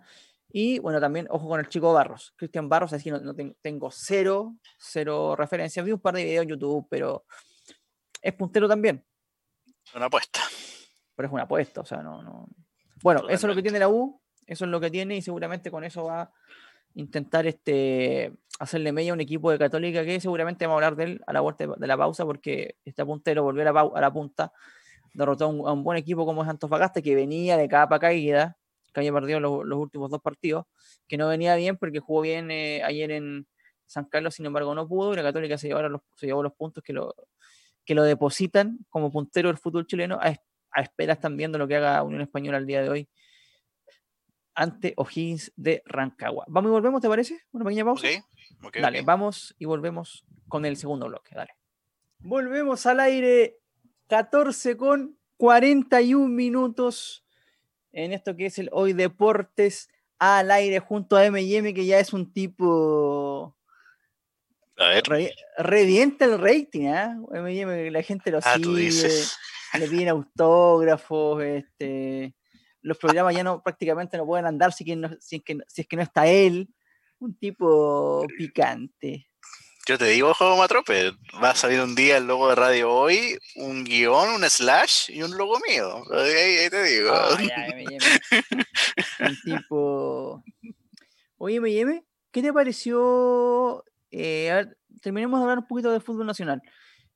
Y 0.51 0.79
bueno, 0.79 0.99
también 0.99 1.27
ojo 1.29 1.47
con 1.47 1.60
el 1.60 1.69
chico 1.69 1.93
Barros, 1.93 2.34
Cristian 2.36 2.67
Barros, 2.67 2.91
así 2.93 3.12
no, 3.12 3.19
no 3.19 3.36
tengo 3.62 3.91
cero, 3.91 4.55
cero 4.79 5.36
referencias. 5.36 5.86
Vi 5.86 5.91
un 5.91 5.99
par 5.99 6.15
de 6.15 6.23
videos 6.23 6.43
en 6.43 6.49
YouTube, 6.49 6.88
pero 6.89 7.25
es 8.21 8.34
puntero 8.34 8.67
también. 8.67 9.05
Una 9.95 10.05
apuesta. 10.05 10.41
Pero 11.15 11.27
es 11.27 11.34
una 11.34 11.43
apuesta, 11.43 11.82
o 11.82 11.86
sea, 11.86 12.01
no. 12.01 12.23
no... 12.23 12.47
Bueno, 13.03 13.29
eso 13.29 13.45
es 13.45 13.49
lo 13.49 13.55
que 13.55 13.62
tiene 13.62 13.79
la 13.79 13.89
U, 13.89 14.19
eso 14.45 14.65
es 14.65 14.71
lo 14.71 14.79
que 14.79 14.89
tiene, 14.89 15.15
y 15.15 15.21
seguramente 15.21 15.69
con 15.69 15.84
eso 15.84 16.05
va 16.05 16.21
a 16.21 16.32
intentar 16.95 17.45
este, 17.45 18.34
hacerle 18.60 18.91
media 18.91 19.12
a 19.12 19.13
un 19.13 19.21
equipo 19.21 19.51
de 19.51 19.60
Católica 19.60 20.03
que 20.03 20.19
seguramente 20.19 20.65
vamos 20.65 20.82
a 20.82 20.88
hablar 20.88 20.97
de 20.97 21.03
él 21.12 21.21
a 21.27 21.34
la 21.34 21.41
vuelta 21.41 21.65
de 21.67 21.88
la 21.88 21.97
pausa, 21.97 22.25
porque 22.25 22.77
este 22.84 23.05
puntero 23.05 23.43
volvió 23.43 23.63
a 23.67 23.82
a 23.82 24.01
la 24.01 24.12
punta, 24.12 24.51
derrotó 25.13 25.45
a 25.45 25.74
un, 25.74 25.84
buen 25.84 25.98
equipo 25.98 26.26
como 26.26 26.43
es 26.43 26.50
Antofagasta, 26.50 27.02
que 27.02 27.15
venía 27.15 27.58
de 27.58 27.67
capa 27.67 28.00
caída 28.00 28.58
que 28.93 29.02
había 29.02 29.13
perdido 29.13 29.39
los, 29.39 29.78
últimos 29.78 30.10
dos 30.10 30.22
partidos, 30.22 30.65
que 31.08 31.17
no 31.17 31.28
venía 31.28 31.56
bien 31.56 31.78
porque 31.78 32.00
jugó 32.00 32.22
bien 32.22 32.52
eh, 32.52 32.82
ayer 32.84 33.12
en 33.12 33.48
San 33.86 34.06
Carlos, 34.06 34.36
sin 34.36 34.45
embargo 34.45 34.74
no 34.76 34.88
pudo, 34.88 35.13
y 35.13 35.15
la 35.15 35.24
Católica 35.24 35.58
se, 35.58 35.69
los, 35.69 36.02
llevó 36.22 36.43
los 36.43 36.54
puntos 36.54 36.84
que 36.84 36.93
lo, 36.93 37.13
que 37.86 37.95
lo 37.95 38.04
depositan 38.04 38.80
como 38.89 39.12
puntero 39.12 39.50
del 39.50 39.58
fútbol 39.58 39.86
chileno, 39.88 40.19
a, 40.22 40.36
a 40.72 40.82
esperas 40.82 41.17
están 41.17 41.38
viendo 41.38 41.58
lo 41.58 41.67
que 41.67 41.76
haga 41.76 42.04
Unión 42.04 42.22
Española 42.22 42.58
el 42.58 42.65
día 42.65 42.82
de 42.82 42.89
hoy 42.89 43.10
ante 44.56 44.93
O'Higgins 44.98 45.54
de 45.56 45.82
Rancagua. 45.86 46.43
Vamos 46.50 46.69
y 46.69 46.74
volvemos, 46.74 47.02
¿te 47.02 47.08
parece? 47.08 47.39
Una 47.52 47.63
pequeña 47.63 47.86
pausa. 47.86 48.08
dale, 48.80 49.02
vamos 49.04 49.56
y 49.58 49.65
volvemos 49.65 50.26
con 50.50 50.65
el 50.65 50.76
segundo 50.76 51.08
bloque, 51.08 51.34
dale. 51.34 51.54
Volvemos 52.19 52.86
al 52.86 53.00
aire 53.00 53.60
14 54.10 54.76
con 54.76 55.17
41 55.38 56.28
minutos 56.28 57.24
en 57.91 58.12
esto 58.12 58.36
que 58.36 58.48
es 58.48 58.60
el 58.60 58.69
Hoy 58.72 58.93
Deportes 58.93 59.89
al 60.17 60.52
aire 60.52 60.80
junto 60.80 61.15
a 61.15 61.26
M&M, 61.26 61.74
que 61.74 61.86
ya 61.86 62.00
es 62.00 62.12
un 62.12 62.34
tipo... 62.34 63.56
A 64.78 64.88
ver. 64.89 65.04
revienta 65.58 66.26
el 66.26 66.39
rating, 66.39 66.88
¿eh? 66.88 67.15
M&M, 67.34 67.91
la 67.91 68.02
gente 68.02 68.32
lo 68.32 68.39
ah, 68.41 68.56
sigue, 68.56 68.89
le 69.78 69.88
piden 69.88 70.10
autógrafos, 70.10 71.43
este, 71.43 72.34
los 72.82 72.98
programas 72.98 73.36
ya 73.36 73.43
no 73.43 73.62
prácticamente 73.62 74.17
no 74.17 74.26
pueden 74.26 74.45
andar 74.45 74.72
si, 74.72 74.86
si, 75.19 75.36
es 75.36 75.43
que, 75.43 75.58
si 75.67 75.82
es 75.82 75.88
que 75.88 75.95
no 75.95 76.02
está 76.02 76.28
él. 76.28 76.69
Un 77.19 77.38
tipo 77.38 78.26
picante. 78.38 79.29
Yo 79.89 79.97
te 79.97 80.06
digo, 80.06 80.36
Juego 80.36 80.56
Matrope, 80.56 81.13
va 81.43 81.49
a 81.49 81.56
salir 81.56 81.82
un 81.82 81.95
día 81.95 82.17
el 82.17 82.28
logo 82.28 82.47
de 82.47 82.54
Radio 82.54 82.93
Hoy, 82.93 83.39
un 83.56 83.84
guion, 83.84 84.30
un 84.30 84.47
slash 84.47 85.10
y 85.10 85.23
un 85.23 85.36
logo 85.36 85.58
mío. 85.67 86.04
Ahí, 86.13 86.69
te 86.69 86.84
digo. 86.84 87.12
un 89.19 89.36
tipo. 89.43 90.43
Oye, 91.39 91.56
M&M, 91.56 92.06
¿qué 92.30 92.43
te 92.43 92.54
pareció? 92.54 93.84
Eh, 94.12 94.52
a 94.52 94.56
ver, 94.58 94.78
terminemos 95.02 95.39
de 95.39 95.43
hablar 95.45 95.58
un 95.58 95.67
poquito 95.67 95.91
de 95.91 95.99
fútbol 95.99 96.28
nacional. 96.28 96.62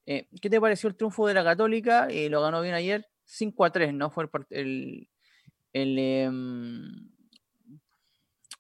Eh, 0.07 0.27
¿Qué 0.41 0.49
te 0.49 0.59
pareció 0.59 0.89
el 0.89 0.95
triunfo 0.95 1.27
de 1.27 1.36
la 1.36 1.43
Católica? 1.43 2.07
Eh, 2.09 2.27
lo 2.27 2.41
ganó 2.41 2.59
bien 2.63 2.73
ayer, 2.73 3.05
5 3.25 3.65
a 3.65 3.71
3, 3.71 3.93
¿no? 3.93 4.09
Fue 4.09 4.27
el, 4.49 5.07
el, 5.73 5.99
em, 5.99 7.12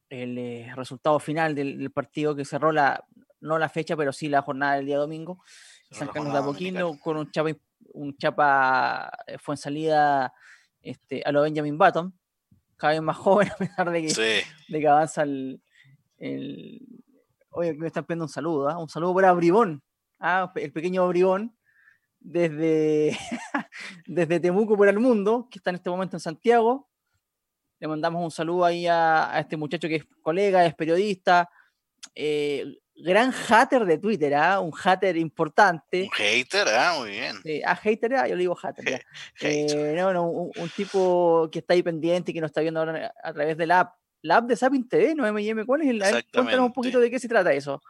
el 0.09 0.75
resultado 0.75 1.19
final 1.19 1.55
del, 1.55 1.89
partido 1.89 2.35
que 2.35 2.45
cerró 2.45 2.71
la, 2.71 3.03
no 3.43 3.59
la 3.59 3.69
fecha, 3.69 3.95
pero 3.95 4.11
sí 4.11 4.29
la 4.29 4.41
jornada 4.41 4.75
del 4.75 4.85
día 4.85 4.97
domingo. 4.97 5.43
San 5.91 6.07
Carlos 6.07 6.33
de 6.33 6.39
Apoquindo 6.39 6.97
con 6.99 7.17
un 7.17 7.29
chapa, 7.29 7.51
un 7.93 8.17
chapa 8.17 9.11
eh, 9.27 9.37
fue 9.37 9.53
en 9.53 9.57
salida 9.57 10.33
este, 10.81 11.21
a 11.23 11.31
lo 11.31 11.43
Benjamin 11.43 11.77
Button, 11.77 12.17
cada 12.77 12.93
vez 12.93 13.01
más 13.01 13.17
joven 13.17 13.49
a 13.51 13.55
pesar 13.55 13.91
de 13.91 14.01
que, 14.01 14.43
de 14.69 14.79
que 14.79 14.87
avanza 14.87 15.23
el, 15.23 15.61
el... 16.17 16.81
Oye, 17.49 17.73
me 17.73 17.87
están 17.87 18.05
pidiendo 18.05 18.25
un 18.25 18.29
saludo, 18.29 18.69
¿ah? 18.69 18.79
un 18.79 18.89
saludo 18.89 19.13
para 19.13 19.33
Bribón, 19.33 19.83
¿ah? 20.19 20.51
el 20.55 20.71
pequeño 20.71 21.07
Bribón, 21.07 21.55
desde, 22.19 23.15
desde 24.07 24.39
Temuco 24.39 24.75
por 24.75 24.87
el 24.87 24.99
mundo, 24.99 25.47
que 25.51 25.59
está 25.59 25.69
en 25.69 25.75
este 25.75 25.89
momento 25.89 26.15
en 26.15 26.21
Santiago. 26.21 26.89
Le 27.79 27.87
mandamos 27.87 28.23
un 28.23 28.31
saludo 28.31 28.63
ahí 28.65 28.87
a, 28.87 29.35
a 29.35 29.39
este 29.41 29.57
muchacho 29.57 29.89
que 29.89 29.97
es 29.97 30.05
colega, 30.21 30.65
es 30.65 30.73
periodista, 30.73 31.49
eh, 32.15 32.79
gran 33.03 33.31
hater 33.31 33.85
de 33.85 33.97
Twitter, 33.97 34.33
¿ah? 34.33 34.59
un 34.59 34.71
hater 34.71 35.17
importante. 35.17 36.03
Un 36.03 36.09
hater, 36.11 36.67
ah, 36.69 36.95
muy 36.97 37.11
bien. 37.11 37.35
ah, 37.65 37.75
hater, 37.75 38.15
ah, 38.15 38.27
yo 38.27 38.35
le 38.35 38.41
digo 38.41 38.55
hater. 38.55 39.05
Eh, 39.41 39.93
no, 39.95 40.13
no, 40.13 40.29
un, 40.29 40.69
tipo 40.75 41.49
que 41.51 41.59
está 41.59 41.73
ahí 41.73 41.83
pendiente 41.83 42.31
y 42.31 42.33
que 42.33 42.41
nos 42.41 42.49
está 42.49 42.61
viendo 42.61 42.79
ahora 42.79 43.13
a 43.21 43.33
través 43.33 43.57
de 43.57 43.67
la 43.67 43.81
app. 43.81 43.95
La 44.21 44.37
app 44.37 44.47
de 44.47 44.55
Sapin 44.55 44.87
TV, 44.87 45.15
¿no? 45.15 45.27
M&M, 45.27 45.65
¿cuál 45.65 45.81
es 45.81 45.89
el? 45.89 46.01
Cuéntanos 46.31 46.67
un 46.67 46.73
poquito 46.73 46.99
de 47.01 47.11
qué 47.11 47.19
se 47.19 47.27
trata 47.27 47.51
eso 47.51 47.81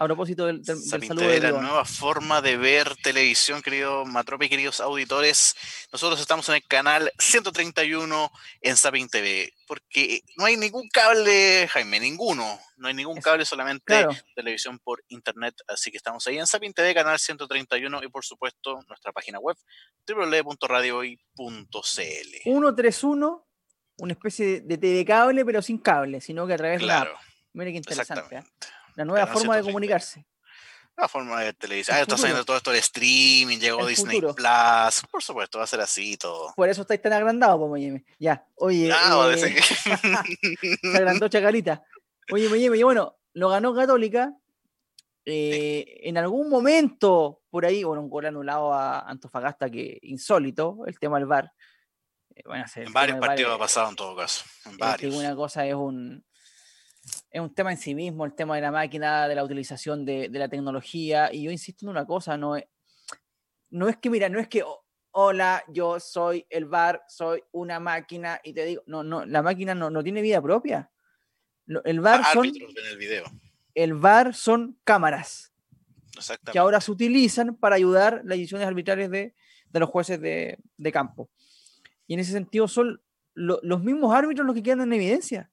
a 0.00 0.06
propósito 0.06 0.46
del, 0.46 0.62
del, 0.62 0.82
saludo 0.82 1.28
de 1.28 1.40
la 1.40 1.50
nueva 1.50 1.84
forma 1.84 2.40
de 2.40 2.56
ver 2.56 2.96
televisión, 3.02 3.60
querido 3.60 4.06
Matrope 4.06 4.48
queridos 4.48 4.80
auditores. 4.80 5.54
Nosotros 5.92 6.18
estamos 6.18 6.48
en 6.48 6.54
el 6.54 6.66
canal 6.66 7.12
131 7.18 8.32
en 8.62 8.76
Sapin 8.78 9.10
TV, 9.10 9.52
porque 9.66 10.22
no 10.38 10.46
hay 10.46 10.56
ningún 10.56 10.88
cable, 10.88 11.68
Jaime, 11.68 12.00
ninguno. 12.00 12.58
No 12.78 12.88
hay 12.88 12.94
ningún 12.94 13.20
cable, 13.20 13.44
solamente 13.44 14.06
televisión 14.34 14.78
por 14.78 15.04
internet. 15.08 15.54
Así 15.68 15.90
que 15.90 15.98
estamos 15.98 16.26
ahí 16.26 16.38
en 16.38 16.46
Sapin 16.46 16.72
TV, 16.72 16.94
canal 16.94 17.18
131 17.18 18.02
y 18.02 18.08
por 18.08 18.24
supuesto 18.24 18.80
nuestra 18.88 19.12
página 19.12 19.38
web 19.38 19.58
www.radiohoy.cl. 20.08 21.18
131, 22.42 23.46
una 23.98 24.12
especie 24.14 24.62
de 24.62 24.78
TV 24.78 25.04
cable, 25.04 25.44
pero 25.44 25.60
sin 25.60 25.76
cable, 25.76 26.22
sino 26.22 26.46
que 26.46 26.54
a 26.54 26.56
través 26.56 26.80
de 26.80 26.86
la 26.86 27.06
Mira 27.52 27.70
qué 27.70 27.78
interesante. 27.78 28.36
¿eh? 28.36 28.44
La 28.96 29.04
nueva 29.04 29.26
forma 29.26 29.56
de 29.56 29.62
comunicarse. 29.62 30.26
La 30.96 31.08
forma 31.08 31.40
de 31.40 31.52
televisión. 31.54 31.96
Ah, 31.96 32.02
está 32.02 32.18
saliendo 32.18 32.44
todo 32.44 32.58
esto 32.58 32.70
del 32.70 32.80
streaming, 32.80 33.58
llegó 33.58 33.86
Disney 33.86 34.20
Plus. 34.20 35.02
Por 35.10 35.22
supuesto, 35.22 35.58
va 35.58 35.64
a 35.64 35.66
ser 35.66 35.80
así 35.80 36.16
todo. 36.16 36.52
Por 36.54 36.68
eso 36.68 36.82
estáis 36.82 37.00
tan 37.00 37.12
agrandados, 37.12 37.58
pues, 37.68 38.02
Ya, 38.18 38.44
oye. 38.56 38.88
No, 38.88 39.30
eh, 39.30 39.54
que... 39.54 39.62
se 40.92 40.96
agrandó 40.96 41.28
Chacalita. 41.28 41.82
Oye, 42.30 42.48
Miami, 42.48 42.82
bueno, 42.82 43.16
lo 43.32 43.48
ganó 43.48 43.74
Católica. 43.74 44.34
Eh, 45.24 46.00
en 46.02 46.18
algún 46.18 46.48
momento, 46.48 47.42
por 47.50 47.64
ahí, 47.64 47.84
bueno, 47.84 48.02
un 48.02 48.10
gol 48.10 48.26
anulado 48.26 48.72
a 48.72 49.00
Antofagasta, 49.00 49.70
que 49.70 49.98
insólito, 50.02 50.78
el 50.86 50.98
tema 50.98 51.18
del 51.18 51.26
VAR. 51.26 51.52
Eh, 52.34 52.42
en 52.76 52.92
varios 52.92 53.18
partidos 53.18 53.54
ha 53.54 53.58
pasado 53.58 53.90
en 53.90 53.96
todo 53.96 54.16
caso. 54.16 54.44
En 54.66 54.76
varios. 54.76 55.14
una 55.14 55.34
cosa 55.34 55.66
es 55.66 55.74
un, 55.74 56.24
es 57.30 57.40
un 57.40 57.54
tema 57.54 57.70
en 57.70 57.78
sí 57.78 57.94
mismo, 57.94 58.24
el 58.24 58.34
tema 58.34 58.56
de 58.56 58.62
la 58.62 58.72
máquina, 58.72 59.28
de 59.28 59.34
la 59.34 59.44
utilización 59.44 60.04
de, 60.04 60.28
la 60.30 60.48
tecnología. 60.48 61.32
Y 61.32 61.44
yo 61.44 61.50
insisto 61.50 61.86
en 61.86 61.90
una 61.90 62.04
cosa, 62.04 62.36
no 62.36 62.56
es, 62.56 62.64
no 63.70 63.88
es 63.88 63.96
que, 63.96 64.10
mira, 64.10 64.28
no 64.28 64.40
es 64.40 64.48
que, 64.48 64.64
hola, 65.12 65.62
yo 65.68 66.00
soy 66.00 66.46
el 66.50 66.64
bar, 66.64 67.02
soy 67.08 67.42
una 67.52 67.78
máquina 67.80 68.40
y 68.42 68.52
te 68.52 68.64
digo, 68.64 68.82
no, 68.86 69.02
no, 69.02 69.24
la 69.24 69.42
máquina 69.42 69.74
no, 69.74 69.90
no 69.90 70.02
tiene 70.02 70.22
vida 70.22 70.42
propia. 70.42 70.90
El 71.84 72.00
bar 72.00 72.24
son... 72.32 72.46
el, 72.46 72.98
video. 72.98 73.24
el 73.74 73.94
bar 73.94 74.34
son 74.34 74.76
cámaras 74.82 75.52
que 76.50 76.58
ahora 76.58 76.80
se 76.80 76.90
utilizan 76.90 77.54
para 77.54 77.76
ayudar 77.76 78.22
las 78.24 78.36
decisiones 78.36 78.66
arbitrarias 78.66 79.08
de, 79.10 79.34
de 79.68 79.80
los 79.80 79.88
jueces 79.88 80.20
de, 80.20 80.58
de, 80.76 80.92
campo. 80.92 81.30
Y 82.08 82.14
en 82.14 82.20
ese 82.20 82.32
sentido 82.32 82.66
son 82.66 83.00
los 83.34 83.82
mismos 83.82 84.12
árbitros 84.12 84.44
los 84.44 84.54
que 84.56 84.64
quedan 84.64 84.80
en 84.80 84.92
evidencia 84.92 85.50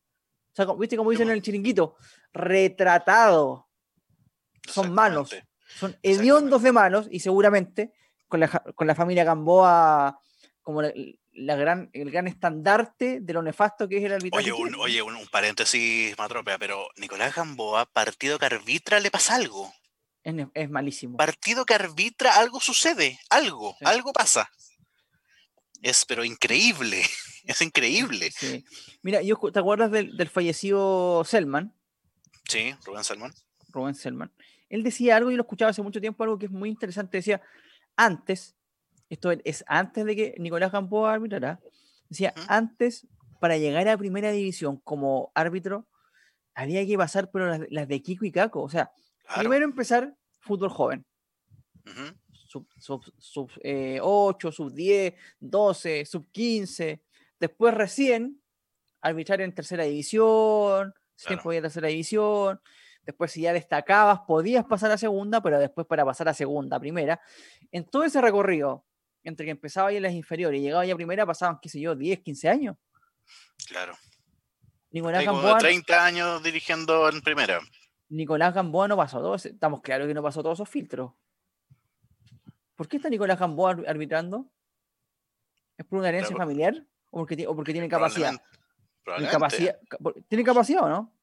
sea, 0.65 0.73
viste 0.77 0.97
como 0.97 1.11
dicen 1.11 1.29
en 1.29 1.35
el 1.35 1.41
chiringuito, 1.41 1.95
retratado. 2.33 3.67
Son 4.67 4.93
malos, 4.93 5.29
son 5.79 5.95
hediondos 6.03 6.61
de 6.61 6.73
malos 6.73 7.07
y 7.09 7.21
seguramente 7.21 7.93
con 8.27 8.41
la, 8.41 8.49
con 8.49 8.87
la 8.87 8.95
familia 8.95 9.23
Gamboa 9.23 10.19
como 10.61 10.81
la, 10.81 11.55
gran, 11.55 11.89
el 11.93 12.11
gran 12.11 12.27
estandarte 12.27 13.21
de 13.21 13.33
lo 13.33 13.41
nefasto 13.41 13.87
que 13.87 13.99
es 13.99 14.03
el 14.03 14.11
arbitraje. 14.11 14.51
Oye, 14.51 14.61
un, 14.61 14.75
oye, 14.75 15.01
un, 15.01 15.25
paréntesis, 15.27 16.17
Matropea, 16.17 16.57
pero 16.57 16.89
Nicolás 16.97 17.33
Gamboa, 17.33 17.85
partido 17.85 18.37
que 18.37 18.47
arbitra, 18.47 18.99
le 18.99 19.09
pasa 19.09 19.35
algo. 19.35 19.73
Es, 20.23 20.69
malísimo. 20.69 21.15
Partido 21.15 21.65
que 21.65 21.73
arbitra, 21.73 22.35
algo 22.35 22.59
sucede, 22.59 23.17
algo, 23.29 23.77
algo 23.85 24.11
pasa. 24.11 24.49
Es 25.81 26.05
pero 26.05 26.23
increíble. 26.23 27.01
Es 27.47 27.61
increíble. 27.61 28.29
Mira, 29.03 29.21
¿te 29.21 29.59
acuerdas 29.59 29.89
del, 29.89 30.27
fallecido 30.27 31.23
Selman? 31.23 31.73
Sí, 32.43 32.75
Rubén 32.83 33.05
Selman. 33.05 33.33
Rubén 33.69 33.95
Selman. 33.95 34.33
él 34.67 34.83
decía 34.83 35.15
algo, 35.15 35.31
y 35.31 35.37
lo 35.37 35.43
escuchaba 35.43 35.71
hace 35.71 35.81
mucho 35.81 36.01
tiempo, 36.01 36.25
algo 36.25 36.37
que 36.37 36.47
es 36.47 36.51
muy 36.51 36.67
interesante. 36.67 37.19
Decía, 37.19 37.41
antes, 37.95 38.57
esto 39.09 39.31
es 39.31 39.63
antes 39.65 40.03
de 40.03 40.15
que 40.17 40.35
Nicolás 40.39 40.73
Gamboa 40.73 41.13
arbitrara, 41.13 41.61
decía, 42.09 42.33
antes, 42.49 43.07
para 43.39 43.57
llegar 43.57 43.87
a 43.87 43.97
primera 43.97 44.31
división 44.31 44.81
como 44.83 45.31
árbitro, 45.33 45.87
había 46.53 46.85
que 46.85 46.97
pasar 46.97 47.31
por 47.31 47.65
las, 47.71 47.87
de 47.87 48.01
Kiko 48.01 48.25
y 48.25 48.31
Caco. 48.33 48.61
O 48.61 48.69
sea, 48.69 48.91
primero 49.37 49.63
empezar 49.63 50.15
fútbol 50.39 50.69
joven. 50.69 51.05
Sub, 52.77 53.03
sub, 53.17 53.51
8, 54.01 54.51
sub 54.51 54.73
10, 54.73 55.13
12, 55.39 56.05
sub 56.05 56.31
15. 56.31 57.03
Después 57.39 57.73
recién 57.73 58.41
arbitrar 59.01 59.41
en 59.41 59.53
tercera 59.53 59.83
división, 59.83 60.93
si 61.15 61.35
tercera 61.35 61.87
división. 61.87 62.59
Después, 63.03 63.31
si 63.31 63.41
ya 63.41 63.53
destacabas, 63.53 64.19
podías 64.27 64.65
pasar 64.65 64.91
a 64.91 64.97
segunda, 64.97 65.41
pero 65.41 65.59
después 65.59 65.87
para 65.87 66.03
pasar 66.03 66.27
a 66.27 66.33
segunda, 66.33 66.77
primera. 66.77 67.21
En 67.71 67.85
todo 67.85 68.03
ese 68.03 68.19
recorrido, 68.19 68.85
entre 69.23 69.45
que 69.45 69.51
empezaba 69.51 69.87
ahí 69.87 69.95
en 69.95 70.03
las 70.03 70.11
inferiores 70.11 70.59
y 70.59 70.63
llegaba 70.63 70.85
ya 70.85 70.93
a 70.93 70.97
primera, 70.97 71.25
pasaban, 71.25 71.57
qué 71.61 71.69
sé 71.69 71.79
yo, 71.79 71.95
10, 71.95 72.19
15 72.19 72.49
años. 72.49 72.75
Claro. 73.65 73.97
Nicolás 74.91 75.23
Gamboa. 75.23 75.57
30 75.57 76.05
años 76.05 76.43
dirigiendo 76.43 77.07
en 77.07 77.21
primera. 77.21 77.61
Nicolás 78.09 78.53
Gamboa 78.53 78.89
no 78.89 78.97
pasó 78.97 79.19
todos, 79.19 79.45
estamos 79.45 79.81
claros 79.81 80.07
que 80.07 80.13
no 80.13 80.23
pasó 80.23 80.43
todos 80.43 80.57
esos 80.57 80.69
filtros. 80.69 81.13
¿Por 82.77 82.87
qué 82.87 82.97
está 82.97 83.09
Nicolás 83.09 83.39
Gamboa 83.39 83.75
arbitrando? 83.87 84.45
¿Es 85.77 85.85
por 85.85 85.99
una 85.99 86.09
herencia 86.09 86.35
familiar? 86.35 86.85
¿O 87.09 87.17
porque, 87.19 87.47
o 87.47 87.55
porque 87.55 87.73
tiene 87.73 87.89
capacidad? 87.89 88.39
¿Tiene 89.03 89.29
capacidad, 89.29 89.79
¿Tiene 90.29 90.43
capacidad 90.43 90.83
o 90.83 90.89
no? 90.89 91.13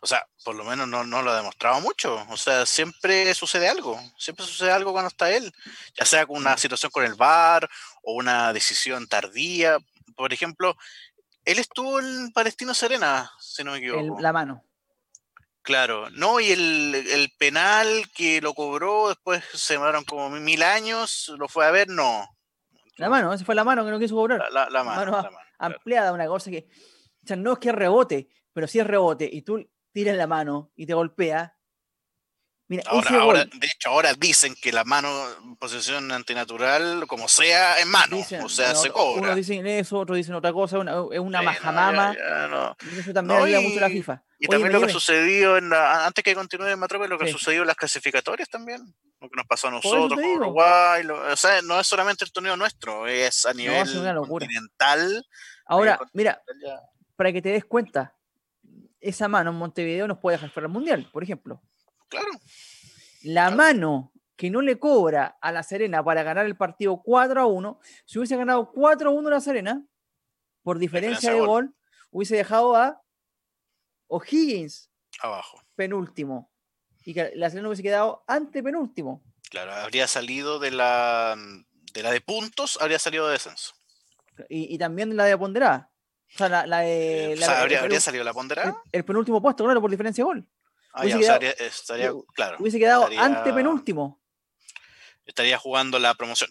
O 0.00 0.06
sea, 0.06 0.26
por 0.44 0.56
lo 0.56 0.64
menos 0.64 0.88
no, 0.88 1.04
lo 1.04 1.30
ha 1.30 1.36
demostrado 1.36 1.80
mucho. 1.80 2.26
O 2.28 2.36
sea, 2.36 2.66
siempre 2.66 3.32
sucede 3.34 3.68
algo. 3.68 4.00
Siempre 4.16 4.44
sucede 4.44 4.72
algo 4.72 4.92
cuando 4.92 5.08
está 5.08 5.30
él. 5.30 5.52
Ya 5.94 6.04
sea 6.04 6.26
con 6.26 6.36
una 6.36 6.56
situación 6.56 6.90
con 6.90 7.04
el 7.04 7.14
VAR 7.14 7.68
o 8.02 8.14
una 8.14 8.52
decisión 8.52 9.06
tardía. 9.06 9.78
Por 10.16 10.32
ejemplo, 10.32 10.76
él 11.44 11.58
estuvo 11.58 12.00
en 12.00 12.32
Palestino 12.32 12.74
Serena, 12.74 13.30
si 13.40 13.62
no 13.62 13.72
me 13.72 13.78
equivoco. 13.78 14.20
la 14.20 14.32
mano. 14.32 14.64
Claro, 15.62 16.10
no, 16.10 16.40
y 16.40 16.50
el, 16.50 17.32
penal 17.38 17.86
que 18.14 18.40
lo 18.40 18.52
cobró, 18.52 19.08
después 19.08 19.44
se 19.54 19.74
demoraron 19.74 20.04
como 20.04 20.28
mil 20.30 20.60
años, 20.62 21.32
lo 21.38 21.46
fue 21.46 21.64
a 21.64 21.70
ver, 21.70 21.88
no. 21.88 22.28
La 22.96 23.08
mano, 23.08 23.32
esa 23.32 23.44
fue 23.44 23.54
la 23.54 23.62
mano 23.62 23.84
que 23.84 23.92
no 23.92 23.98
quiso 24.00 24.16
cobrar. 24.16 24.42
La, 24.50 24.84
mano, 24.84 25.28
ampliada, 25.58 26.12
una 26.12 26.26
cosa 26.26 26.50
que. 26.50 26.68
O 27.24 27.26
sea, 27.26 27.36
no 27.36 27.52
es 27.52 27.58
que 27.60 27.70
rebote, 27.70 28.28
pero 28.52 28.66
si 28.66 28.80
es 28.80 28.86
rebote 28.86 29.28
y 29.32 29.42
tú 29.42 29.64
tiras 29.92 30.16
la 30.16 30.26
mano 30.26 30.72
y 30.74 30.86
te 30.86 30.94
golpea. 30.94 31.56
Mira, 32.72 32.84
ahora, 32.88 33.44
de 33.44 33.66
hecho, 33.66 33.90
ahora 33.90 34.14
dicen 34.14 34.54
que 34.54 34.72
la 34.72 34.82
mano 34.84 35.10
en 35.42 35.56
posición 35.56 36.10
antinatural, 36.10 37.06
como 37.06 37.28
sea, 37.28 37.74
es 37.74 37.84
mano. 37.84 38.16
o 38.42 38.48
sea, 38.48 38.74
se 38.74 38.88
cobra. 38.88 39.20
Unos 39.20 39.36
dicen 39.36 39.66
eso, 39.66 39.98
otros 39.98 40.16
dicen 40.16 40.34
otra 40.34 40.54
cosa, 40.54 40.78
es 41.12 41.20
una 41.20 41.42
majamama. 41.42 42.16
Eso 42.96 43.12
también 43.12 43.42
ayuda 43.42 43.60
mucho 43.60 43.80
la 43.80 43.90
FIFA. 43.90 44.22
Y 44.38 44.46
también 44.46 44.72
lo 44.72 44.80
que 44.80 44.88
sucedió 44.88 45.58
en 45.58 45.68
la, 45.68 46.06
antes 46.06 46.24
que 46.24 46.34
continúe 46.34 46.68
en 46.68 46.78
Matrope, 46.78 47.08
lo 47.08 47.18
que 47.18 47.30
sucedió 47.30 47.60
en 47.60 47.66
las 47.66 47.76
clasificatorias 47.76 48.48
también. 48.48 48.80
Lo 49.20 49.28
que 49.28 49.36
nos 49.36 49.46
pasó 49.46 49.68
a 49.68 49.72
nosotros 49.72 50.18
con 50.18 50.24
Uruguay. 50.24 51.04
o 51.06 51.36
sea, 51.36 51.60
no 51.60 51.78
es 51.78 51.86
solamente 51.86 52.24
el 52.24 52.32
torneo 52.32 52.56
nuestro, 52.56 53.06
es 53.06 53.44
a 53.44 53.52
nivel 53.52 53.86
continental. 54.26 55.26
Ahora, 55.66 56.00
mira, 56.14 56.42
para 57.16 57.34
que 57.34 57.42
te 57.42 57.50
des 57.50 57.66
cuenta, 57.66 58.16
esa 58.98 59.28
mano 59.28 59.50
en 59.50 59.56
Montevideo 59.56 60.08
nos 60.08 60.18
puede 60.18 60.38
dejar 60.38 60.48
fuera 60.48 60.68
del 60.68 60.72
mundial, 60.72 61.10
por 61.12 61.22
ejemplo. 61.22 61.60
Claro. 62.12 62.28
La 63.22 63.50
mano 63.50 64.12
que 64.36 64.50
no 64.50 64.60
le 64.60 64.78
cobra 64.78 65.38
a 65.40 65.50
La 65.50 65.62
Serena 65.62 66.04
para 66.04 66.22
ganar 66.22 66.44
el 66.44 66.56
partido 66.56 67.00
4 67.02 67.40
a 67.40 67.46
1, 67.46 67.80
si 68.04 68.18
hubiese 68.18 68.36
ganado 68.36 68.70
4 68.70 69.08
a 69.08 69.12
1 69.12 69.30
La 69.30 69.40
Serena, 69.40 69.82
por 70.62 70.78
diferencia, 70.78 71.32
de 71.32 71.40
gol, 71.40 71.74
hubiese 72.10 72.36
dejado 72.36 72.76
a 72.76 73.02
O'Higgins 74.08 74.90
abajo. 75.20 75.62
Penúltimo. 75.74 76.52
Y 77.04 77.14
que 77.14 77.32
La 77.34 77.48
Serena 77.48 77.68
hubiese 77.68 77.82
quedado 77.82 78.24
ante 78.26 78.62
penúltimo. 78.62 79.22
Claro, 79.50 79.72
habría 79.72 80.06
salido 80.06 80.58
de 80.58 80.70
la 80.70 81.36
de 81.94 82.02
la 82.02 82.10
de 82.10 82.20
puntos, 82.20 82.78
habría 82.80 82.98
salido 82.98 83.26
de 83.26 83.32
descenso. 83.32 83.74
Y, 84.48 84.74
y 84.74 84.78
también 84.78 85.10
de 85.10 85.16
la 85.16 85.24
de 85.24 85.38
ponderada. 85.38 85.90
O 86.34 86.38
sea, 86.38 86.48
la, 86.66 86.80
de. 86.80 87.34
Eh, 87.34 87.44
habría, 87.44 88.00
salido 88.00 88.24
la 88.24 88.32
ponderada. 88.32 88.82
El, 88.90 89.04
penúltimo 89.04 89.42
puesto, 89.42 89.64
claro, 89.64 89.80
por 89.80 89.90
diferencia 89.90 90.22
de 90.22 90.26
gol. 90.26 90.48
Ah, 90.92 91.06
ya, 91.06 91.18
quedado, 91.18 91.40
estaría, 91.58 92.12
claro. 92.34 92.56
Hubiese 92.60 92.78
quedado 92.78 93.08
ante 93.18 93.52
penúltimo. 93.52 94.20
Estaría 95.24 95.58
jugando 95.58 95.98
la 95.98 96.14
promoción. 96.14 96.50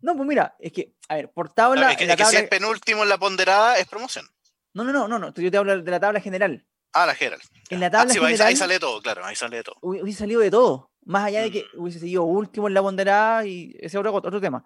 No, 0.00 0.14
pues 0.14 0.28
mira, 0.28 0.54
es 0.58 0.72
que, 0.72 0.94
a 1.08 1.16
ver, 1.16 1.32
por 1.32 1.52
tabla. 1.52 1.90
es 1.92 1.96
que, 1.96 2.24
si 2.26 2.36
es 2.36 2.48
penúltimo 2.48 3.02
en 3.02 3.08
la 3.08 3.18
ponderada, 3.18 3.78
es 3.78 3.88
promoción. 3.88 4.28
No, 4.74 4.84
no, 4.84 4.92
no, 4.92 5.08
no, 5.08 5.18
no. 5.18 5.34
Yo 5.34 5.50
te 5.50 5.56
hablo 5.56 5.80
de 5.82 5.90
la 5.90 6.00
tabla 6.00 6.20
general. 6.20 6.66
Ah, 6.92 7.06
la 7.06 7.14
general. 7.14 7.40
En 7.70 7.80
la 7.80 7.90
tabla 7.90 8.12
ah, 8.12 8.14
general. 8.14 8.46
Ahí 8.48 8.56
sale 8.56 8.78
todo, 8.78 9.00
claro, 9.00 9.24
ahí 9.24 9.34
sale 9.34 9.62
todo. 9.62 9.76
Hubiese 9.80 10.18
salido 10.18 10.40
de 10.40 10.50
todo. 10.50 10.92
Más 11.06 11.24
allá 11.24 11.42
de 11.42 11.50
que 11.50 11.64
mm. 11.74 11.80
hubiese 11.80 11.98
seguido 11.98 12.24
último 12.24 12.68
en 12.68 12.74
la 12.74 12.82
ponderada 12.82 13.46
y 13.46 13.74
ese 13.80 13.98
otro, 13.98 14.14
otro 14.14 14.40
tema 14.40 14.64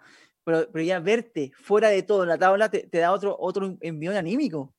pero, 0.49 0.67
pero 0.73 0.83
ya 0.83 0.99
verte 0.99 1.53
fuera 1.61 1.89
de 1.89 2.03
todo 2.03 2.23
en 2.23 2.31
la 2.31 2.39
tabla 2.39 2.71
te, 2.71 2.89
da 2.91 3.13
otro, 3.13 3.37
otro 3.39 3.77
envío 3.83 4.17
anímico. 4.17 4.75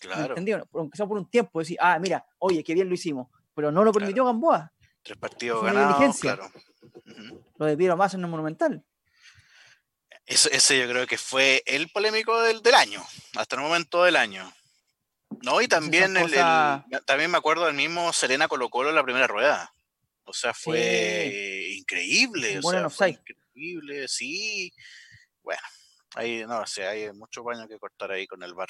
Claro. 0.00 0.30
¿Entendido? 0.30 0.68
Aunque 0.74 0.96
sea 0.96 1.06
por 1.06 1.18
un 1.18 1.28
tiempo, 1.28 1.60
decir, 1.60 1.76
ah, 1.80 1.98
mira, 1.98 2.26
oye, 2.38 2.64
qué 2.64 2.74
bien 2.74 2.88
lo 2.88 2.94
hicimos, 2.94 3.28
pero 3.54 3.70
no 3.70 3.84
lo 3.84 3.92
permitió 3.92 4.24
Gamboa. 4.24 4.72
Tres 5.02 5.18
partidos 5.18 5.64
ganados, 5.64 6.18
claro. 6.20 6.50
Lo 7.56 7.66
de 7.66 7.76
Piero 7.76 7.96
más 7.96 8.14
en 8.14 8.20
el 8.20 8.28
Monumental. 8.28 8.84
ese 10.26 10.78
yo 10.78 10.88
creo 10.88 11.06
que 11.06 11.18
fue 11.18 11.62
el 11.66 11.90
polémico 11.90 12.40
del, 12.42 12.62
del 12.62 12.74
año, 12.74 13.02
hasta 13.36 13.56
el 13.56 13.62
momento 13.62 14.04
del 14.04 14.16
año. 14.16 14.52
No, 15.42 15.60
y 15.60 15.68
también, 15.68 16.16
el, 16.16 16.30
también 17.04 17.30
me 17.30 17.38
acuerdo 17.38 17.66
del 17.66 17.74
mismo 17.74 18.12
Serena 18.12 18.48
Colo 18.48 18.68
Colo 18.68 18.90
en 18.90 18.94
la 18.94 19.02
primera 19.04 19.26
rueda. 19.26 19.72
O 20.24 20.32
sea, 20.32 20.54
fue 20.54 21.74
increíble. 21.76 22.60
Bueno, 22.60 22.86
o 22.86 22.90
sea, 22.90 23.08
increíble, 23.08 24.06
sí. 24.08 24.72
Bueno, 25.42 25.62
ahí 26.14 26.44
no 26.46 26.64
sé, 26.66 26.86
hay 26.86 27.12
mucho 27.12 27.42
baño 27.42 27.66
que 27.66 27.78
cortar 27.78 28.12
ahí 28.12 28.26
con 28.26 28.42
el 28.42 28.54
bar. 28.54 28.68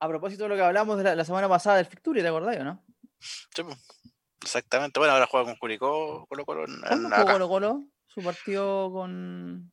A 0.00 0.08
propósito 0.08 0.44
de 0.44 0.48
lo 0.50 0.56
que 0.56 0.62
hablamos 0.62 0.98
de 0.98 1.16
la, 1.16 1.24
semana 1.24 1.48
pasada 1.48 1.76
del 1.76 1.86
Ficturi, 1.86 2.22
¿te 2.22 2.28
acordás 2.28 2.56
o 2.56 2.64
no? 2.64 2.84
Sí, 3.18 3.62
exactamente. 4.42 5.00
Bueno, 5.00 5.14
ahora 5.14 5.26
juega 5.26 5.46
con 5.46 5.56
Curicó, 5.56 6.26
Colo 6.28 6.44
Colo. 6.44 6.66
¿Cuándo 6.86 7.10
jugó 7.10 7.32
Colo 7.32 7.48
Colo? 7.48 7.84
Su 8.06 8.22
partido 8.22 8.92
con. 8.92 9.72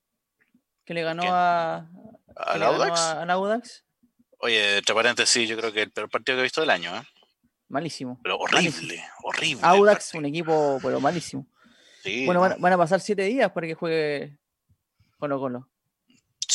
que 0.84 0.94
le 0.94 1.04
ganó 1.04 1.24
a. 1.28 1.90
¿A 2.36 2.54
Audax? 2.54 3.00
A, 3.00 3.24
Audax. 3.24 3.86
Oye, 4.40 4.78
entre 4.78 4.96
paréntesis, 4.96 5.48
yo 5.48 5.58
creo 5.58 5.72
que 5.72 5.84
el 5.84 5.92
peor 5.92 6.10
partido 6.10 6.38
que 6.38 6.42
he 6.42 6.44
visto 6.44 6.62
del 6.62 6.72
año, 6.72 6.96
¿eh? 6.96 7.04
Malísimo. 7.68 8.20
Pero 8.24 8.38
horrible, 8.38 9.04
horrible. 9.24 9.62
Audax, 9.64 10.16
un 10.16 10.26
equipo, 10.26 10.80
pero 10.82 11.00
malísimo. 11.00 11.48
Sí, 12.04 12.26
bueno, 12.26 12.40
van, 12.40 12.74
a 12.74 12.78
pasar 12.78 13.00
siete 13.00 13.24
días 13.24 13.52
para 13.52 13.68
que 13.68 13.74
juegue 13.74 14.38
Colo 15.18 15.40
Colo. 15.40 15.70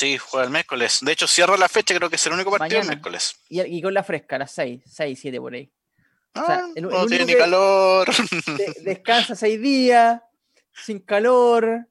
Sí, 0.00 0.16
juega 0.16 0.46
el 0.46 0.50
miércoles. 0.50 1.00
De 1.02 1.12
hecho, 1.12 1.26
cierra 1.26 1.58
la 1.58 1.68
fecha, 1.68 1.94
creo 1.94 2.08
que 2.08 2.16
es 2.16 2.26
el 2.26 2.32
único 2.32 2.50
partido 2.50 2.80
el 2.80 2.86
miércoles. 2.86 3.38
Y, 3.50 3.82
con 3.82 3.92
la 3.92 4.02
fresca, 4.02 4.36
a 4.36 4.38
las 4.38 4.50
6, 4.52 4.80
6, 4.86 5.18
7 5.20 5.38
por 5.38 5.52
ahí. 5.52 5.70
Ah, 6.34 6.68
no 6.74 7.06
tiene 7.06 7.26
ni 7.26 7.34
calor. 7.34 8.08
descansa 8.82 9.34
seis 9.34 9.60
días, 9.60 10.22
sin 10.72 11.00
calor. 11.00 11.86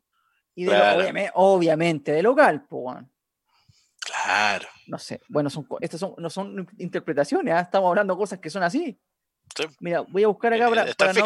Y 0.56 0.66
obviamente, 1.36 2.12
de 2.12 2.24
local, 2.24 2.66
pues. 2.68 2.98
Claro. 4.00 4.68
No 4.88 4.98
sé. 4.98 5.22
Bueno, 5.28 5.52
son, 5.52 5.68
estas 5.80 6.00
son, 6.00 6.16
no 6.18 6.32
son 6.32 6.68
interpretaciones, 6.80 7.54
¿ah? 7.54 7.60
estamos 7.60 7.90
hablando 7.90 8.16
de 8.16 8.18
cosas 8.18 8.40
que 8.40 8.50
son 8.50 8.64
así. 8.64 9.00
Mira, 9.82 10.02
voy 10.02 10.24
a 10.24 10.30
buscar 10.30 10.52
acá 10.52 10.68
para. 10.68 10.86
Está 10.86 11.12
el 11.12 11.18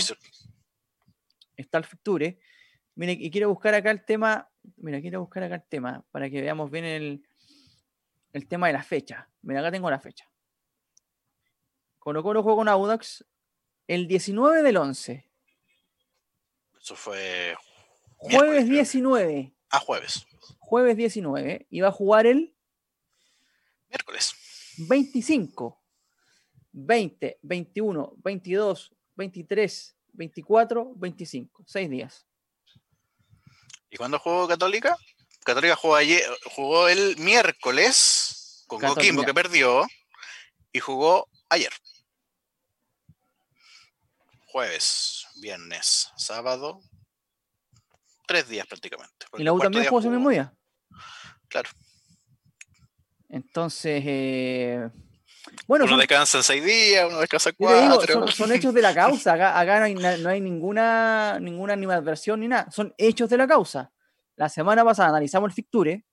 Está 1.55 1.77
el. 1.77 2.37
Mira, 2.95 3.13
y 3.13 3.31
quiero 3.31 3.47
buscar 3.47 3.73
acá 3.73 3.89
el 3.89 4.03
tema 4.03 4.49
Mira, 4.77 5.01
quiero 5.01 5.21
buscar 5.21 5.43
acá 5.43 5.55
el 5.55 5.63
tema 5.63 6.05
para 6.11 6.29
que 6.29 6.41
veamos 6.41 6.71
bien 6.71 6.85
el, 6.85 7.27
el 8.33 8.47
tema 8.47 8.67
de 8.67 8.73
la 8.73 8.83
fecha. 8.83 9.29
Mira, 9.41 9.59
acá 9.61 9.71
tengo 9.71 9.89
la 9.89 9.99
fecha. 9.99 10.29
Colo 11.99 12.21
Colo 12.23 12.43
juego 12.43 12.57
con 12.57 12.67
Audax 12.67 13.25
el 13.87 14.07
19 14.07 14.61
del 14.61 14.77
11. 14.77 15.29
Eso 16.81 16.95
fue. 16.95 17.55
Jueves 18.17 18.67
19. 18.67 19.53
Ah, 19.69 19.79
jueves. 19.79 20.25
Jueves 20.59 20.97
19. 20.97 21.67
Y 21.69 21.81
va 21.81 21.89
a 21.89 21.91
jugar 21.91 22.25
el. 22.25 22.55
Miércoles. 23.89 24.33
25. 24.89 25.81
20, 26.73 27.39
21, 27.41 28.13
22, 28.17 28.95
23, 29.15 29.97
24, 30.13 30.93
25. 30.95 31.63
Seis 31.67 31.89
días. 31.89 32.27
¿Y 33.93 33.97
cuándo 33.97 34.17
jugó 34.17 34.47
Católica? 34.47 34.97
Católica 35.45 35.75
jugó, 35.75 35.95
ayer, 35.95 36.23
jugó 36.55 36.87
el 36.87 37.15
miércoles 37.17 38.63
con 38.65 38.81
Coquimbo, 38.81 39.23
que 39.23 39.35
perdió, 39.35 39.85
y 40.71 40.79
jugó 40.79 41.29
ayer. 41.47 41.71
Jueves. 44.47 45.27
viernes, 45.35 46.09
sábado, 46.17 46.81
tres 48.25 48.49
días 48.49 48.65
prácticamente. 48.65 49.27
¿Y 49.37 49.43
la 49.43 49.53
U 49.53 49.59
también 49.59 49.85
jugó 49.85 49.99
ese 49.99 50.09
mismo 50.09 50.31
día? 50.31 50.51
Claro. 51.47 51.69
Entonces, 53.29 54.03
eh, 54.07 54.89
bueno, 55.67 55.85
uno 55.85 55.97
descansa 55.97 56.37
en 56.37 56.43
seis 56.43 56.63
días, 56.63 57.07
uno 57.09 57.19
descansa 57.19 57.51
cuatro. 57.53 58.27
son, 58.27 58.51
hechos 58.51 58.73
de 58.73 58.81
la 58.81 58.93
causa. 58.95 59.33
Acá, 59.33 59.79
no, 59.79 59.85
hay, 59.85 59.95
no, 59.95 60.29
hay, 60.29 60.41
ninguna, 60.41 61.39
ninguna 61.39 61.73
animadversión 61.73 62.39
ni 62.39 62.47
nada. 62.47 62.69
Son 62.71 62.93
hechos 62.97 63.29
de 63.29 63.37
la 63.37 63.47
causa. 63.47 63.91
La 64.35 64.49
semana 64.49 64.83
pasada 64.83 65.09
analizamos 65.09 65.49
el 65.49 65.53
Ficture 65.53 66.05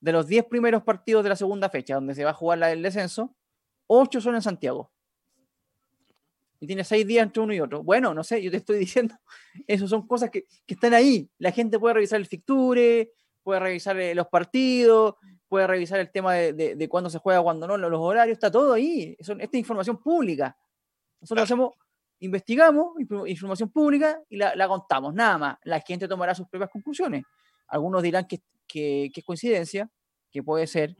de 0.00 0.12
los 0.12 0.26
10 0.26 0.46
primeros 0.46 0.82
partidos 0.82 1.22
de 1.22 1.30
la 1.30 1.36
segunda 1.36 1.70
fecha, 1.70 1.94
donde 1.94 2.14
se 2.14 2.24
va 2.24 2.30
a 2.30 2.34
jugar 2.34 2.58
la 2.58 2.68
del 2.68 2.82
descenso, 2.82 3.34
8 3.86 4.20
son 4.20 4.34
en 4.34 4.42
Santiago. 4.42 4.92
Y 6.60 6.66
tiene 6.66 6.84
6 6.84 7.06
días 7.06 7.24
entre 7.24 7.42
uno 7.42 7.54
y 7.54 7.60
otro. 7.60 7.82
Bueno, 7.82 8.12
no 8.14 8.22
sé, 8.22 8.42
yo 8.42 8.50
te 8.50 8.58
estoy 8.58 8.78
diciendo, 8.80 9.14
eso 9.66 9.88
son 9.88 10.06
cosas 10.06 10.30
que, 10.30 10.46
que 10.66 10.74
están 10.74 10.94
ahí. 10.94 11.30
La 11.38 11.52
gente 11.52 11.78
puede 11.78 11.94
revisar 11.94 12.20
el 12.20 12.26
Ficture, 12.26 13.12
puede 13.42 13.60
revisar 13.60 13.98
eh, 13.98 14.14
los 14.14 14.28
partidos, 14.28 15.14
puede 15.52 15.66
revisar 15.66 16.00
el 16.00 16.10
tema 16.10 16.32
de, 16.32 16.76
de, 16.76 16.88
cuándo 16.88 17.10
se 17.10 17.18
juega, 17.18 17.42
cuándo 17.42 17.66
no, 17.66 17.76
los 17.76 18.00
horarios, 18.00 18.36
está 18.36 18.50
todo 18.50 18.72
ahí. 18.72 19.14
esta 19.18 19.34
es 19.34 19.52
información 19.52 19.98
pública. 20.02 20.56
Nosotros 21.20 21.44
hacemos, 21.44 21.74
investigamos 22.20 22.94
información 23.26 23.68
pública 23.68 24.18
y 24.30 24.38
la, 24.38 24.66
contamos, 24.66 25.12
nada 25.12 25.36
más. 25.36 25.58
La 25.64 25.80
gente 25.80 26.08
tomará 26.08 26.34
sus 26.34 26.48
propias 26.48 26.70
conclusiones. 26.70 27.24
Algunos 27.68 28.02
dirán 28.02 28.26
que, 28.26 28.40
es 29.14 29.24
coincidencia, 29.26 29.90
que 30.30 30.42
puede 30.42 30.66
ser, 30.66 30.96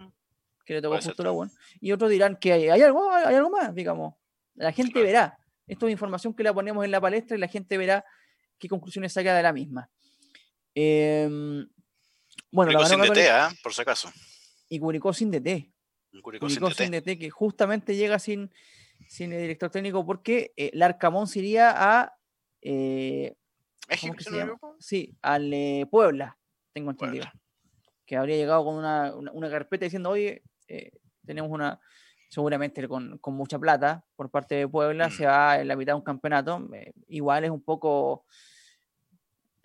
que 0.67 0.75
le 0.75 0.83
tocó 0.83 0.97
justo 0.97 1.25
la 1.25 1.31
buena, 1.31 1.51
y 1.81 1.91
otros 1.93 2.11
dirán 2.11 2.37
que 2.37 2.53
hay, 2.53 2.83
algo, 2.83 3.11
hay 3.11 3.35
algo 3.35 3.49
más, 3.49 3.75
digamos. 3.75 4.17
La 4.55 4.73
gente 4.73 5.03
verá. 5.03 5.39
Esto 5.67 5.87
es 5.87 5.93
información 5.93 6.35
que 6.35 6.43
la 6.43 6.53
ponemos 6.53 6.85
en 6.85 6.91
la 6.91 7.01
palestra 7.01 7.39
y 7.39 7.41
la 7.41 7.49
gente 7.49 7.79
verá 7.79 8.05
qué 8.59 8.69
conclusiones 8.69 9.15
saca 9.15 9.35
de 9.35 9.43
la 9.43 9.55
misma. 9.55 9.89
Eh, 10.75 11.27
bueno, 12.51 12.71
la 12.71 12.87
DT, 12.87 13.17
¿eh? 13.17 13.59
por 13.63 13.73
si 13.73 13.81
acaso 13.81 14.13
y 14.73 14.79
Curicó 14.79 15.13
sin 15.13 15.31
DT. 15.31 15.71
Curicó, 16.23 16.49
sin, 16.71 16.93
DT. 16.93 17.19
que 17.19 17.29
justamente 17.29 17.95
llega 17.95 18.19
sin, 18.19 18.51
sin 19.07 19.31
el 19.31 19.43
director 19.43 19.69
técnico 19.69 20.07
porque 20.07 20.55
eh, 20.57 20.71
Larcamón 20.73 21.27
se 21.27 21.41
iría 21.41 21.75
a. 21.77 22.17
Eh, 22.63 23.37
Sí, 24.79 25.15
al 25.21 25.53
eh, 25.53 25.87
Puebla, 25.91 26.39
tengo 26.73 26.91
entendido. 26.91 27.27
Que 28.07 28.17
habría 28.17 28.37
llegado 28.37 28.65
con 28.65 28.77
una, 28.77 29.15
una, 29.15 29.51
carpeta 29.51 29.85
diciendo, 29.85 30.09
oye, 30.09 30.43
eh, 30.69 30.93
tenemos 31.27 31.51
una, 31.51 31.79
seguramente 32.31 32.89
con, 32.89 33.19
con, 33.19 33.35
mucha 33.35 33.59
plata 33.59 34.07
por 34.17 34.31
parte 34.31 34.55
de 34.55 34.69
Puebla, 34.69 35.11
se 35.11 35.25
mm. 35.25 35.29
va 35.29 35.61
en 35.61 35.69
la 35.69 35.77
mitad 35.77 35.93
de 35.93 35.97
un 35.97 36.05
campeonato. 36.05 36.67
igual 37.09 37.45
es 37.45 37.51
un 37.51 37.63
poco. 37.63 38.25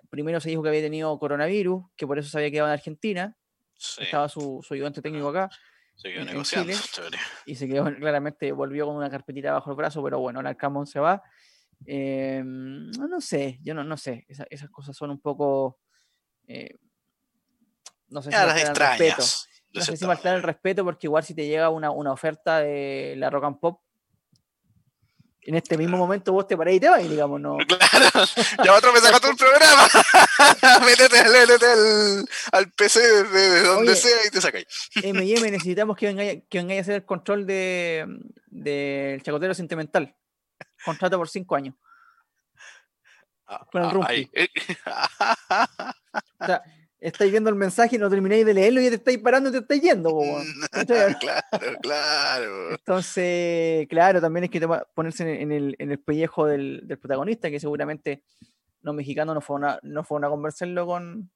Primero 0.09 0.41
se 0.41 0.49
dijo 0.49 0.61
que 0.63 0.69
había 0.69 0.81
tenido 0.81 1.17
coronavirus, 1.17 1.85
que 1.95 2.05
por 2.05 2.19
eso 2.19 2.29
se 2.29 2.37
había 2.37 2.51
quedado 2.51 2.67
en 2.67 2.73
Argentina. 2.73 3.37
Estaba 3.77 4.27
su, 4.29 4.63
su, 4.65 4.73
ayudante 4.73 5.01
técnico 5.01 5.29
acá. 5.29 5.49
Se 5.95 6.13
quedó 6.13 6.25
negociando. 6.25 6.73
y 7.45 7.55
se 7.55 7.67
quedó, 7.67 7.85
claramente, 7.99 8.51
volvió 8.51 8.85
con 8.85 8.95
una 8.95 9.09
carpetita 9.09 9.53
bajo 9.53 9.71
el 9.71 9.77
brazo, 9.77 10.03
pero 10.03 10.19
bueno, 10.19 10.39
el 10.39 10.47
Arcamón 10.47 10.87
se 10.87 10.99
va. 10.99 11.23
Eh, 11.85 12.41
no, 12.43 13.21
sé, 13.21 13.59
yo 13.61 13.73
no, 13.73 13.83
no 13.83 13.97
sé. 13.97 14.25
esas 14.27 14.69
cosas 14.69 14.95
son 14.95 15.11
un 15.11 15.19
poco. 15.19 15.79
Eh, 16.47 16.75
no 18.09 18.21
sé 18.21 18.31
si 18.31 18.35
las 18.35 18.61
extrañas. 18.61 19.47
No 19.73 19.81
sé 19.81 19.97
si 19.97 20.05
faltar 20.05 20.35
el 20.35 20.43
respeto, 20.43 20.83
porque 20.83 21.07
igual 21.07 21.23
si 21.23 21.35
te 21.35 21.45
llega 21.45 21.69
una, 21.69 21.91
una 21.91 22.11
oferta 22.11 22.59
de 22.59 23.15
la 23.17 23.29
Rock 23.29 23.43
and 23.43 23.59
Pop, 23.59 23.81
en 25.41 25.55
este 25.55 25.77
mismo 25.77 25.97
momento 25.97 26.33
vos 26.33 26.47
te 26.47 26.57
parás 26.57 26.73
y 26.73 26.79
te 26.79 26.89
vas, 26.89 27.07
digamos, 27.09 27.39
¿no? 27.39 27.57
Claro, 27.67 28.27
ya 28.63 28.75
otro 28.75 28.91
me 28.91 28.99
sacaste 28.99 29.29
un 29.29 29.37
programa. 29.37 29.87
métete, 30.85 31.19
al, 31.19 32.27
al, 32.51 32.71
PC 32.71 32.99
de, 33.23 33.63
donde 33.63 33.95
sea 33.95 34.25
y 34.25 34.29
te 34.29 34.41
sacáis. 34.41 34.65
M&M 35.03 35.51
necesitamos 35.51 35.95
que 35.95 36.07
vengáis 36.07 36.43
que 36.49 36.57
venga 36.57 36.75
a 36.75 36.81
hacer 36.81 36.95
el 36.95 37.05
control 37.05 37.45
del 37.45 38.19
de, 38.47 39.21
chacotero 39.23 39.53
sentimental. 39.53 40.15
Contrato 40.83 41.17
por 41.17 41.29
cinco 41.29 41.55
años. 41.55 41.75
Ah, 43.47 43.65
con 43.71 43.81
el 43.81 43.89
ah, 44.85 45.67
o 46.39 46.45
sea, 46.45 46.61
estáis 46.99 47.31
viendo 47.31 47.49
el 47.49 47.55
mensaje 47.55 47.95
y 47.95 47.99
no 47.99 48.09
termináis 48.09 48.45
de 48.45 48.53
leerlo 48.53 48.81
y 48.81 48.85
ya 48.85 48.89
te 48.89 48.95
estáis 48.95 49.19
parando 49.19 49.49
y 49.49 49.51
te 49.53 49.59
estáis 49.59 49.81
yendo. 49.81 50.17
claro, 51.19 51.79
claro. 51.81 52.71
Entonces, 52.71 53.87
claro, 53.87 54.21
también 54.21 54.45
es 54.45 54.49
que 54.49 54.67
ponerse 54.93 55.41
en 55.41 55.51
el, 55.51 55.75
en 55.79 55.91
el 55.91 55.99
pellejo 55.99 56.45
del, 56.45 56.81
del, 56.85 56.97
protagonista, 56.97 57.49
que 57.49 57.59
seguramente 57.59 58.23
los 58.81 58.95
mexicanos 58.95 59.35
no 59.35 59.41
fueron 59.41 59.69
a, 59.69 59.79
no 59.83 60.03
fueron 60.03 60.25
a 60.25 60.29
conversarlo 60.29 60.85
con, 60.85 61.31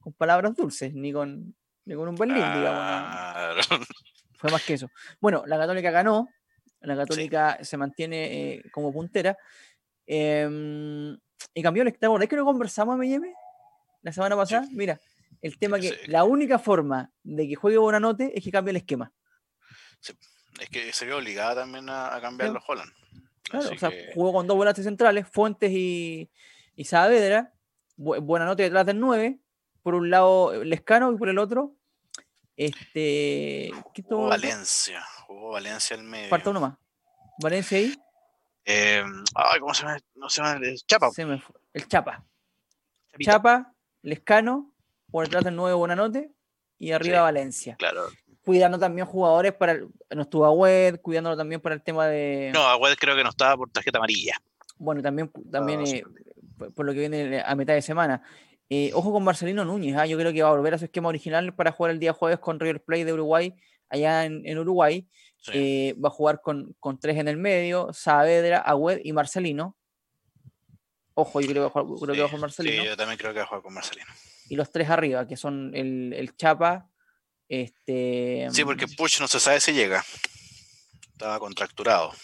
con 0.00 0.12
palabras 0.12 0.54
dulces, 0.54 0.94
ni 0.94 1.12
con, 1.12 1.54
ni 1.84 1.94
con 1.94 2.08
un 2.08 2.16
Berlín, 2.16 2.36
digamos. 2.36 3.66
Fue 4.38 4.50
más 4.50 4.64
que 4.64 4.74
eso. 4.74 4.88
Bueno, 5.20 5.44
la 5.46 5.58
Católica 5.58 5.90
ganó, 5.90 6.28
la 6.80 6.96
Católica 6.96 7.58
se 7.62 7.76
mantiene 7.76 8.54
eh, 8.54 8.62
como 8.72 8.92
puntera. 8.92 9.36
Eh, 10.06 11.16
y 11.54 11.62
cambió 11.62 11.82
el 11.82 11.88
estado. 11.88 12.18
¿Es 12.18 12.28
que 12.28 12.36
no 12.36 12.44
conversamos, 12.44 12.94
M&M? 12.96 13.32
La 14.02 14.12
semana 14.12 14.36
pasada, 14.36 14.66
mira, 14.72 15.00
el 15.42 15.58
tema 15.58 15.78
que 15.78 15.98
la 16.06 16.24
única 16.24 16.58
forma 16.58 17.10
de 17.22 17.48
que 17.48 17.54
juegue 17.54 17.78
Bonanote 17.78 18.32
es 18.36 18.44
que 18.44 18.50
cambie 18.50 18.70
el 18.70 18.76
esquema. 18.76 19.12
Es 20.60 20.68
que 20.68 20.92
se 20.92 21.06
ve 21.06 21.14
obligada 21.14 21.62
también 21.62 21.88
a, 21.88 22.18
cambiar 22.20 22.50
los 22.50 22.62
Holland. 22.66 22.92
Claro, 23.42 23.70
o 23.70 23.78
sea, 23.78 23.90
jugó 24.14 24.32
con 24.32 24.46
dos 24.46 24.56
volantes 24.56 24.84
centrales, 24.84 25.26
Fuentes 25.28 25.70
y, 25.72 26.30
y 26.76 26.84
Saavedra, 26.84 27.52
Buenanote 27.96 28.62
detrás 28.62 28.86
del 28.86 29.00
9, 29.00 29.38
por 29.82 29.94
un 29.94 30.10
lado 30.10 30.62
Lescano 30.64 31.12
y 31.12 31.16
por 31.16 31.28
el 31.28 31.38
otro 31.38 31.74
este 32.60 33.70
jugó 34.04 34.28
Valencia, 34.28 35.02
jugó 35.26 35.52
Valencia 35.52 35.96
al 35.96 36.02
medio. 36.02 36.28
Falta 36.28 36.50
uno 36.50 36.60
más. 36.60 36.78
Valencia 37.38 37.78
ahí. 37.78 37.94
Eh, 38.66 39.02
ay, 39.34 39.60
¿cómo 39.60 39.72
se 39.72 39.82
llama? 39.82 39.98
No 40.14 40.28
se 40.28 40.42
llama 40.42 40.66
el 40.66 40.76
Chapa. 40.86 41.08
El 41.72 41.88
Chapa. 41.88 42.22
Chapa, 43.18 43.74
Lescano, 44.02 44.72
por 45.10 45.24
detrás 45.24 45.44
del 45.44 45.56
9 45.56 45.74
Buenanote 45.74 46.32
y 46.78 46.92
arriba 46.92 47.22
Valencia. 47.22 47.76
Claro. 47.78 48.06
Cuidando 48.42 48.78
también 48.78 49.06
jugadores 49.06 49.52
para. 49.52 49.78
no 49.78 50.22
estuvo 50.22 50.46
Agüed, 50.46 51.00
cuidándolo 51.00 51.36
también 51.36 51.60
para 51.60 51.74
el 51.74 51.82
tema 51.82 52.06
de. 52.06 52.50
No, 52.54 52.66
Agüed 52.66 52.96
creo 52.96 53.14
que 53.14 53.22
no 53.22 53.30
estaba 53.30 53.56
por 53.56 53.70
tarjeta 53.70 53.98
amarilla. 53.98 54.34
Bueno, 54.78 55.02
también, 55.02 55.30
también 55.50 55.86
eh, 55.86 56.02
por 56.74 56.86
lo 56.86 56.92
que 56.92 57.00
viene 57.00 57.42
a 57.44 57.54
mitad 57.54 57.74
de 57.74 57.82
semana. 57.82 58.22
Eh, 58.70 58.92
ojo 58.94 59.12
con 59.12 59.24
Marcelino 59.24 59.64
Núñez, 59.64 59.96
¿ah? 59.96 60.06
yo 60.06 60.16
creo 60.16 60.32
que 60.32 60.42
va 60.42 60.48
a 60.48 60.52
volver 60.52 60.74
a 60.74 60.78
su 60.78 60.84
esquema 60.84 61.08
original 61.08 61.52
para 61.54 61.72
jugar 61.72 61.90
el 61.90 61.98
día 61.98 62.12
jueves 62.12 62.38
con 62.38 62.60
River 62.60 62.82
Plate 62.82 63.04
de 63.04 63.12
Uruguay, 63.12 63.54
allá 63.88 64.24
en, 64.24 64.58
Uruguay. 64.58 65.08
Eh, 65.52 65.96
va 66.02 66.08
a 66.08 66.12
jugar 66.12 66.40
con, 66.40 66.76
con, 66.78 67.00
tres 67.00 67.16
en 67.16 67.26
el 67.26 67.36
medio, 67.36 67.92
Saavedra, 67.92 68.58
Agüed 68.58 69.00
y 69.02 69.12
Marcelino. 69.12 69.76
Ojo, 71.20 71.40
yo 71.42 71.48
creo 71.48 71.54
que 71.54 71.60
va 71.60 71.66
a 71.66 71.84
jugar, 71.84 72.00
creo 72.00 72.28
que 72.28 72.34
va 72.34 72.40
Marcelino. 72.40 72.82
Sí, 72.82 72.88
yo 72.88 72.96
también 72.96 73.18
creo 73.18 73.32
que 73.34 73.40
va 73.40 73.44
a 73.44 73.48
jugar 73.48 73.62
con 73.62 73.74
Marcelino. 73.74 74.10
Y 74.48 74.56
los 74.56 74.72
tres 74.72 74.88
arriba, 74.88 75.28
que 75.28 75.36
son 75.36 75.72
el, 75.74 76.14
el 76.14 76.34
Chapa. 76.34 76.90
Este, 77.46 78.48
sí, 78.52 78.64
porque 78.64 78.86
Puch 78.88 79.20
no 79.20 79.28
se 79.28 79.38
sabe 79.38 79.60
si 79.60 79.72
llega. 79.72 80.02
Estaba 81.12 81.38
contracturado. 81.38 82.14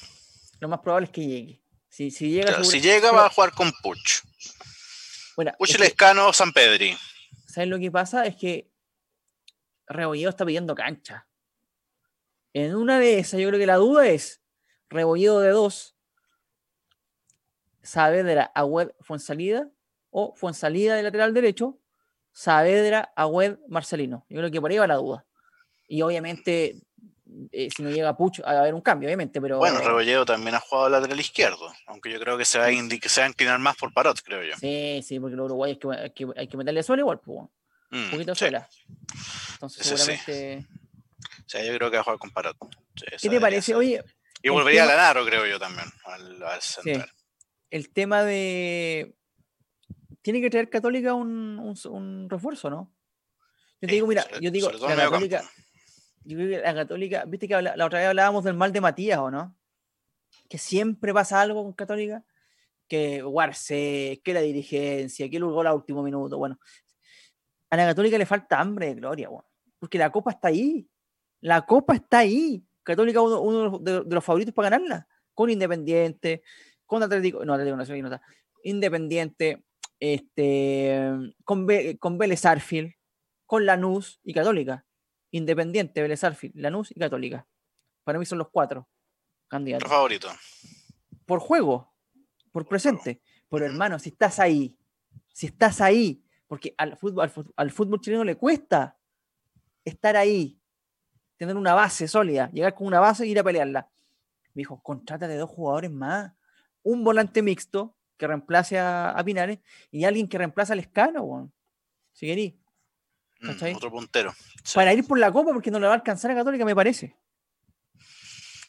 Lo 0.61 0.69
más 0.69 0.81
probable 0.81 1.07
es 1.07 1.13
que 1.13 1.27
llegue. 1.27 1.63
Si, 1.91 2.11
si 2.11 2.31
llega, 2.31 2.65
si 2.65 2.81
llega 2.81 3.13
va 3.13 3.27
a 3.27 3.31
jugar 3.31 3.53
con 3.53 3.71
Puch. 3.83 4.23
Bueno, 5.37 5.53
Puch 5.59 5.79
Lescano, 5.79 6.33
San 6.33 6.53
Pedri. 6.53 6.97
¿Sabes 7.47 7.69
lo 7.69 7.79
que 7.79 7.91
pasa? 7.91 8.25
Es 8.25 8.37
que 8.37 8.71
Rebolledo 9.87 10.31
está 10.31 10.47
pidiendo 10.47 10.75
cancha. 10.75 11.29
En 12.55 12.75
una 12.75 12.99
de 12.99 13.19
esas, 13.19 13.41
yo 13.41 13.49
creo 13.49 13.61
que 13.61 13.67
la 13.67 13.77
duda 13.77 14.07
es 14.07 14.41
Rebolledo 14.89 15.41
de 15.41 15.51
dos 15.51 15.96
Saavedra, 17.87 18.51
Agüed, 18.55 18.91
Fuensalida, 19.01 19.69
o 20.11 20.35
Fuensalida 20.35 20.97
de 20.97 21.03
lateral 21.03 21.33
derecho, 21.33 21.79
Saavedra, 22.33 23.13
Agüed, 23.17 23.59
Marcelino. 23.69 24.27
Yo 24.29 24.39
creo 24.39 24.51
que 24.51 24.61
por 24.61 24.71
ahí 24.71 24.79
va 24.79 24.87
la 24.87 24.97
duda. 24.97 25.25
Y 25.89 26.03
obviamente, 26.03 26.83
eh, 27.53 27.69
si 27.75 27.83
no 27.83 27.91
llega 27.91 28.17
Puch, 28.17 28.41
va 28.43 28.51
a 28.51 28.61
haber 28.61 28.75
un 28.75 28.81
cambio, 28.81 29.09
obviamente, 29.09 29.41
pero... 29.41 29.59
Bueno, 29.59 29.79
Rebolledo 29.79 30.27
también 30.27 30.57
ha 30.57 30.61
jugado 30.61 30.89
lateral 30.89 31.21
izquierdo, 31.21 31.73
aunque 31.87 32.11
yo 32.11 32.19
creo 32.19 32.37
que 32.37 32.45
se 32.45 32.59
va 32.59 32.67
a, 32.67 32.71
se 32.71 33.21
va 33.21 33.27
a 33.27 33.29
inclinar 33.29 33.59
más 33.61 33.77
por 33.77 33.93
Parot, 33.93 34.21
creo 34.23 34.43
yo. 34.43 34.57
Sí, 34.57 35.01
sí, 35.07 35.21
porque 35.21 35.37
los 35.37 35.47
uruguayos 35.47 35.79
hay 35.97 36.11
que, 36.11 36.27
hay 36.37 36.49
que, 36.49 36.57
meterle 36.57 36.83
suelo 36.83 37.03
igual, 37.03 37.21
pues, 37.21 37.39
un 37.93 38.09
mm, 38.09 38.11
poquito 38.11 38.35
sola. 38.35 38.69
Entonces, 39.53 39.87
seguramente... 39.87 40.67
O 41.47 41.49
sea, 41.49 41.65
yo 41.65 41.73
creo 41.77 41.91
que 41.91 41.97
va 41.97 42.01
a 42.01 42.05
jugar 42.05 42.19
con 42.19 42.31
Parot. 42.31 42.57
¿Qué 43.21 43.31
te 43.31 43.41
parece? 43.41 43.75
Oye... 43.75 44.03
Y 44.43 44.49
volvería 44.49 44.83
a 44.83 44.87
ganar, 44.87 45.25
creo 45.25 45.47
yo 45.47 45.59
también, 45.59 45.87
al, 46.05 46.43
al 46.43 46.61
central 46.61 47.11
el 47.71 47.91
tema 47.91 48.23
de. 48.23 49.15
Tiene 50.23 50.41
que 50.41 50.51
traer 50.51 50.69
Católica 50.69 51.15
un, 51.15 51.75
un, 51.85 52.31
refuerzo, 52.31 52.69
¿no? 52.71 52.93
Yo 53.81 53.89
te 53.89 53.95
digo, 53.95 54.07
mira, 54.07 54.27
yo 54.41 54.51
digo, 54.51 54.71
la 54.71 54.97
Católica. 54.97 55.43
Yo 56.25 56.37
creo 56.37 56.49
que 56.49 56.59
la 56.59 56.75
Católica, 56.75 57.25
viste 57.25 57.47
que 57.47 57.63
la, 57.63 57.87
otra 57.87 58.01
vez 58.01 58.09
hablábamos 58.09 58.43
del 58.43 58.55
mal 58.55 58.73
de 58.73 58.81
Matías, 58.81 59.19
¿o 59.21 59.31
no? 59.31 59.57
Que 60.49 60.59
siempre 60.59 61.15
pasa 61.15 61.41
algo 61.41 61.63
con 61.63 61.73
Católica. 61.73 62.25
que 62.89 63.23
Guarce, 63.23 64.21
que 64.25 64.35
la 64.35 64.41
dirigencia, 64.41 65.29
que 65.31 65.37
el 65.37 65.45
gol 65.45 65.67
a 65.67 65.75
último 65.75 66.03
minuto. 66.03 66.39
Bueno, 66.39 66.59
a 67.71 67.77
la 67.77 67.87
Católica 67.87 68.19
le 68.19 68.27
falta 68.27 68.61
hambre 68.61 68.87
de 68.87 68.95
gloria, 68.95 69.29
bueno, 69.29 69.49
porque 69.79 69.99
la 69.99 70.11
copa 70.11 70.33
está 70.33 70.49
ahí. 70.49 70.89
La 71.41 71.65
copa 71.65 71.95
está 71.95 72.19
ahí. 72.19 72.65
Católica 72.83 73.21
uno, 73.21 73.41
uno 73.41 73.79
de, 73.79 74.03
los 74.09 74.25
favoritos 74.25 74.55
para 74.55 74.71
ganarla. 74.71 75.07
Con 75.35 75.51
Independiente, 75.51 76.43
con 76.87 77.03
Atlético, 77.03 77.45
no, 77.45 77.53
Atlético 77.53 77.77
Nacional, 77.77 78.03
no 78.03 78.15
está. 78.15 78.27
Independiente, 78.63 79.65
este, 80.01 81.13
con, 81.45 81.67
con 81.99 82.19
Vélez 82.19 82.45
Arfield, 82.45 82.93
con 83.45 83.67
Lanús 83.67 84.21
y 84.25 84.33
Católica. 84.33 84.85
Independiente, 85.31 86.03
Vélez 86.03 86.25
Arfield, 86.25 86.57
Lanús 86.57 86.91
y 86.91 86.99
Católica. 86.99 87.47
Para 88.05 88.19
mí 88.19 88.27
son 88.27 88.39
los 88.39 88.49
cuatro 88.51 88.89
candidatos. 89.49 89.89
favorito. 89.89 90.29
Por 91.25 91.41
juego, 91.41 91.93
por 92.53 92.67
presente. 92.67 93.21
Pero 93.51 93.67
hermano, 93.67 93.99
si 93.99 94.11
estás 94.11 94.39
ahí, 94.39 94.77
si 95.33 95.47
estás 95.47 95.81
ahí, 95.81 96.25
porque 96.47 96.75
al 96.79 96.97
fútbol, 96.97 97.31
al 97.57 97.71
fútbol, 97.71 98.01
chileno 98.01 98.25
le 98.25 98.37
cuesta 98.37 98.99
estar 99.85 100.17
ahí, 100.17 100.61
tener 101.37 101.57
una 101.57 101.75
base 101.75 102.09
sólida, 102.09 102.51
llegar 102.53 102.75
con 102.75 102.87
una 102.87 103.01
base 103.01 103.25
e 103.25 103.29
ir 103.29 103.39
a 103.39 103.45
pelearla. 103.45 103.89
Me 104.55 104.61
dijo, 104.61 104.81
contrata 104.83 105.29
de 105.29 105.37
dos 105.37 105.51
jugadores 105.51 105.91
más, 105.91 106.33
un 106.87 107.03
volante 107.03 107.43
mixto 107.43 107.97
que 108.17 108.27
reemplace 108.27 108.79
a, 108.79 109.21
Pinares 109.25 109.59
y 109.91 110.05
alguien 110.05 110.29
que 110.29 110.39
reemplace 110.39 110.73
al 110.73 110.79
Escano, 110.79 111.53
si 112.13 112.27
querí. 112.27 112.59
Mm, 113.41 113.75
otro 113.75 113.91
puntero. 113.91 114.35
Para 114.73 114.95
ir 114.95 115.07
por 115.07 115.19
la 115.19 115.33
copa, 115.33 115.53
porque 115.53 115.71
no 115.71 115.81
le 115.81 115.87
va 115.87 115.93
a 115.93 115.97
alcanzar 115.97 116.31
a 116.31 116.35
Católica, 116.35 116.65
me 116.65 116.75
parece. 116.75 117.17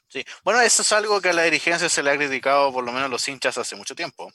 Sí, 0.09 0.25
bueno, 0.43 0.59
eso 0.61 0.81
es 0.81 0.91
algo 0.91 1.21
que 1.21 1.29
a 1.29 1.33
la 1.33 1.43
dirigencia 1.43 1.87
se 1.89 2.01
le 2.01 2.09
ha 2.09 2.17
criticado, 2.17 2.73
por 2.73 2.83
lo 2.83 2.91
menos 2.91 3.09
los 3.09 3.27
hinchas, 3.27 3.57
hace 3.57 3.75
mucho 3.75 3.95
tiempo. 3.95 4.31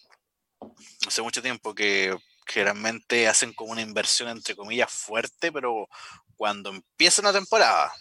Hace 1.07 1.22
mucho 1.22 1.43
tiempo 1.43 1.74
que 1.74 2.16
generalmente 2.47 3.26
hacen 3.26 3.53
como 3.53 3.72
una 3.72 3.83
inversión, 3.83 4.28
entre 4.28 4.55
comillas, 4.55 4.93
fuerte, 4.93 5.51
pero 5.51 5.89
cuando 6.37 6.70
empieza 6.70 7.20
una 7.20 7.33
temporada, 7.33 7.93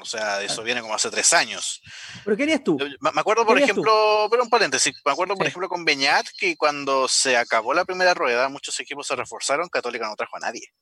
o 0.00 0.04
sea, 0.04 0.42
eso 0.42 0.62
viene 0.62 0.80
como 0.80 0.94
hace 0.94 1.10
tres 1.10 1.32
años. 1.32 1.80
¿Pero 2.24 2.36
qué 2.36 2.42
harías 2.42 2.62
tú? 2.62 2.78
Me 3.00 3.20
acuerdo, 3.20 3.46
por 3.46 3.58
ejemplo, 3.58 4.28
pero 4.30 4.42
un 4.42 4.50
paréntesis, 4.50 4.94
me 5.04 5.12
acuerdo, 5.12 5.34
por 5.34 5.46
ejemplo, 5.46 5.68
con 5.68 5.84
Beñat, 5.84 6.26
que 6.38 6.56
cuando 6.56 7.08
se 7.08 7.36
acabó 7.36 7.72
la 7.74 7.84
primera 7.84 8.14
rueda, 8.14 8.48
muchos 8.48 8.78
equipos 8.80 9.06
se 9.06 9.16
reforzaron, 9.16 9.68
Católica 9.68 10.06
no 10.06 10.16
trajo 10.16 10.36
a 10.36 10.40
nadie. 10.40 10.72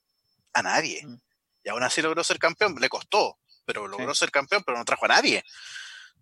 A 0.52 0.62
nadie. 0.62 1.06
Mm. 1.06 1.20
Y 1.64 1.68
aún 1.68 1.82
así 1.82 2.02
logró 2.02 2.22
ser 2.24 2.38
campeón, 2.38 2.76
le 2.80 2.88
costó, 2.88 3.38
pero 3.64 3.86
logró 3.86 4.14
ser 4.14 4.30
campeón, 4.30 4.62
pero 4.64 4.78
no 4.78 4.84
trajo 4.84 5.04
a 5.04 5.08
nadie. 5.08 5.44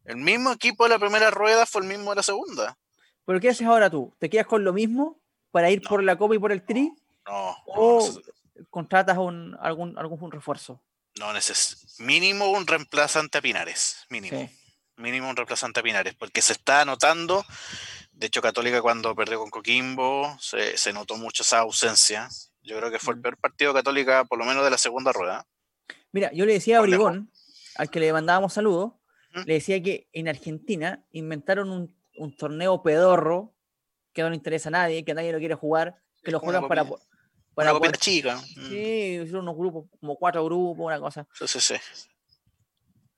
El 0.05 0.17
mismo 0.19 0.53
equipo 0.53 0.85
de 0.85 0.91
la 0.91 0.99
primera 0.99 1.31
rueda 1.31 1.67
fue 1.67 1.83
el 1.83 1.89
mismo 1.89 2.11
de 2.11 2.17
la 2.17 2.23
segunda. 2.23 2.77
¿Pero 3.25 3.41
qué 3.41 3.49
haces 3.49 3.67
ahora 3.67 3.89
tú? 3.89 4.15
¿Te 4.19 4.29
quedas 4.29 4.47
con 4.47 4.65
lo 4.65 4.73
mismo 4.73 5.19
para 5.51 5.71
ir 5.71 5.81
por 5.83 6.03
la 6.03 6.17
Copa 6.17 6.35
y 6.35 6.39
por 6.39 6.53
el 6.53 6.65
Tri? 6.65 6.93
No. 7.27 7.57
¿O 7.67 8.07
contratas 8.69 9.17
un, 9.17 9.57
algún, 9.61 9.99
algún 9.99 10.31
refuerzo? 10.31 10.83
No, 11.19 11.33
neces 11.33 11.85
mínimo 11.99 12.51
un 12.51 12.67
reemplazante 12.67 13.39
a 13.39 13.43
Pinares. 13.43 14.05
Mínimo. 14.09 14.49
Mínimo 14.97 15.29
un 15.29 15.37
reemplazante 15.37 15.81
a 15.81 15.83
Pinares. 15.83 16.15
Porque 16.15 16.43
se 16.43 16.53
está 16.53 16.85
notando. 16.85 17.45
De 18.13 18.27
hecho, 18.27 18.43
Católica 18.43 18.81
cuando 18.83 19.15
perdió 19.15 19.39
con 19.39 19.51
Coquimbo 19.51 20.37
se, 20.41 20.77
se 20.77 20.93
notó 20.93 21.17
mucho 21.17 21.43
esa 21.43 21.61
ausencia. 21.61 22.29
Yo 22.63 22.77
creo 22.79 22.91
que 22.91 22.99
fue 22.99 23.15
el 23.15 23.21
mm. 23.21 23.23
peor 23.23 23.37
partido 23.39 23.75
Católica, 23.75 24.25
por 24.25 24.39
lo 24.39 24.45
menos 24.45 24.65
de 24.65 24.71
la 24.71 24.79
segunda 24.79 25.13
rueda. 25.13 25.47
Mira, 26.13 26.31
yo 26.33 26.47
le 26.47 26.55
decía 26.55 26.79
a 26.79 26.83
Brigón, 26.83 27.31
al 27.77 27.91
que 27.91 28.01
le 28.01 28.13
mandábamos 28.13 28.53
saludos, 28.53 28.93
le 29.47 29.55
decía 29.55 29.83
que 29.83 30.09
en 30.13 30.29
Argentina 30.29 31.05
inventaron 31.11 31.71
un, 31.71 31.97
un, 32.17 32.37
torneo 32.37 32.85
pedorro 32.85 33.53
que 34.13 34.23
no 34.23 34.31
le 34.31 34.37
interesa 34.37 34.69
a 34.69 34.73
nadie, 34.73 35.05
que 35.05 35.13
nadie 35.13 35.33
lo 35.33 35.41
quiere 35.41 35.57
jugar, 35.57 36.01
que 36.23 36.31
lo 36.31 36.39
juegan 36.39 36.69
para, 36.69 36.87
una 37.57 37.93
chica. 37.93 38.37
Mm. 38.37 38.69
Sí, 38.69 39.21
hicieron 39.23 39.43
unos 39.43 39.57
grupos, 39.57 39.87
como 40.01 40.17
cuatro 40.17 40.45
grupos, 40.45 40.87
una 40.87 41.01
cosa. 41.01 41.27
Sí, 41.33 41.47
sí, 41.47 41.61
sí. 41.61 41.75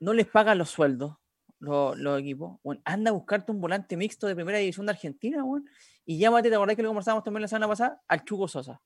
No 0.01 0.13
les 0.13 0.27
pagan 0.27 0.59
los 0.59 0.71
sueldos 0.71 1.17
los, 1.59 1.99
los 1.99 2.21
equipos. 2.21 2.59
Bueno, 2.63 2.81
anda 2.85 3.11
a 3.11 3.15
buscarte 3.15 3.53
un 3.53 3.61
volante 3.61 3.97
mixto 3.97 4.27
de 4.27 4.35
primera 4.35 4.59
división 4.59 4.87
de 4.87 4.93
Argentina, 4.93 5.43
bueno, 5.43 5.67
y 6.05 6.19
llámate, 6.19 6.49
¿te 6.49 6.55
acordás 6.55 6.77
que 6.77 6.83
lo 6.83 6.91
conversábamos 6.91 7.25
también 7.25 7.43
la 7.43 7.49
semana 7.49 7.69
pasada? 7.69 8.03
Al 8.09 8.25
Chugo 8.25 8.49
Sosa. 8.49 8.81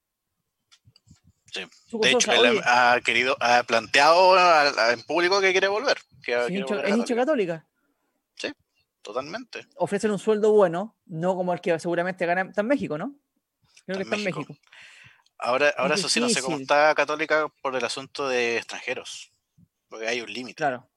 Sí. 1.53 1.63
de 2.01 2.11
hecho, 2.13 2.33
él 2.33 2.61
ha, 2.65 3.01
querido, 3.05 3.37
ha 3.41 3.65
planteado 3.65 4.37
en 4.93 5.03
público 5.03 5.41
que 5.41 5.51
quiere 5.51 5.67
volver. 5.67 5.99
Que 6.23 6.47
es 6.47 6.51
hincha 6.51 7.17
católica. 7.17 7.67
Sí, 8.37 8.53
totalmente. 9.03 9.67
Ofrecen 9.75 10.13
un 10.13 10.21
sueldo 10.21 10.53
bueno, 10.53 10.97
no 11.07 11.35
como 11.35 11.53
el 11.53 11.61
que 11.61 11.77
seguramente 11.81 12.25
gana. 12.25 12.43
Está 12.43 12.61
en 12.61 12.69
México, 12.69 12.97
¿no? 12.97 13.17
Creo 13.85 13.99
que 13.99 14.05
está 14.05 14.15
en 14.15 14.25
México. 14.25 14.57
Ahora, 15.43 15.73
ahora 15.79 15.95
eso 15.95 16.09
sí, 16.09 16.21
no 16.21 16.29
sé 16.29 16.43
cómo 16.43 16.59
está 16.59 16.95
Católica 16.95 17.49
por 17.63 17.75
el 17.75 17.85
asunto 17.85 18.29
de 18.29 18.59
extranjeros. 18.59 19.33
Porque 19.89 20.07
hay 20.07 20.21
un 20.21 20.33
límite. 20.33 20.57
Claro. 20.57 20.89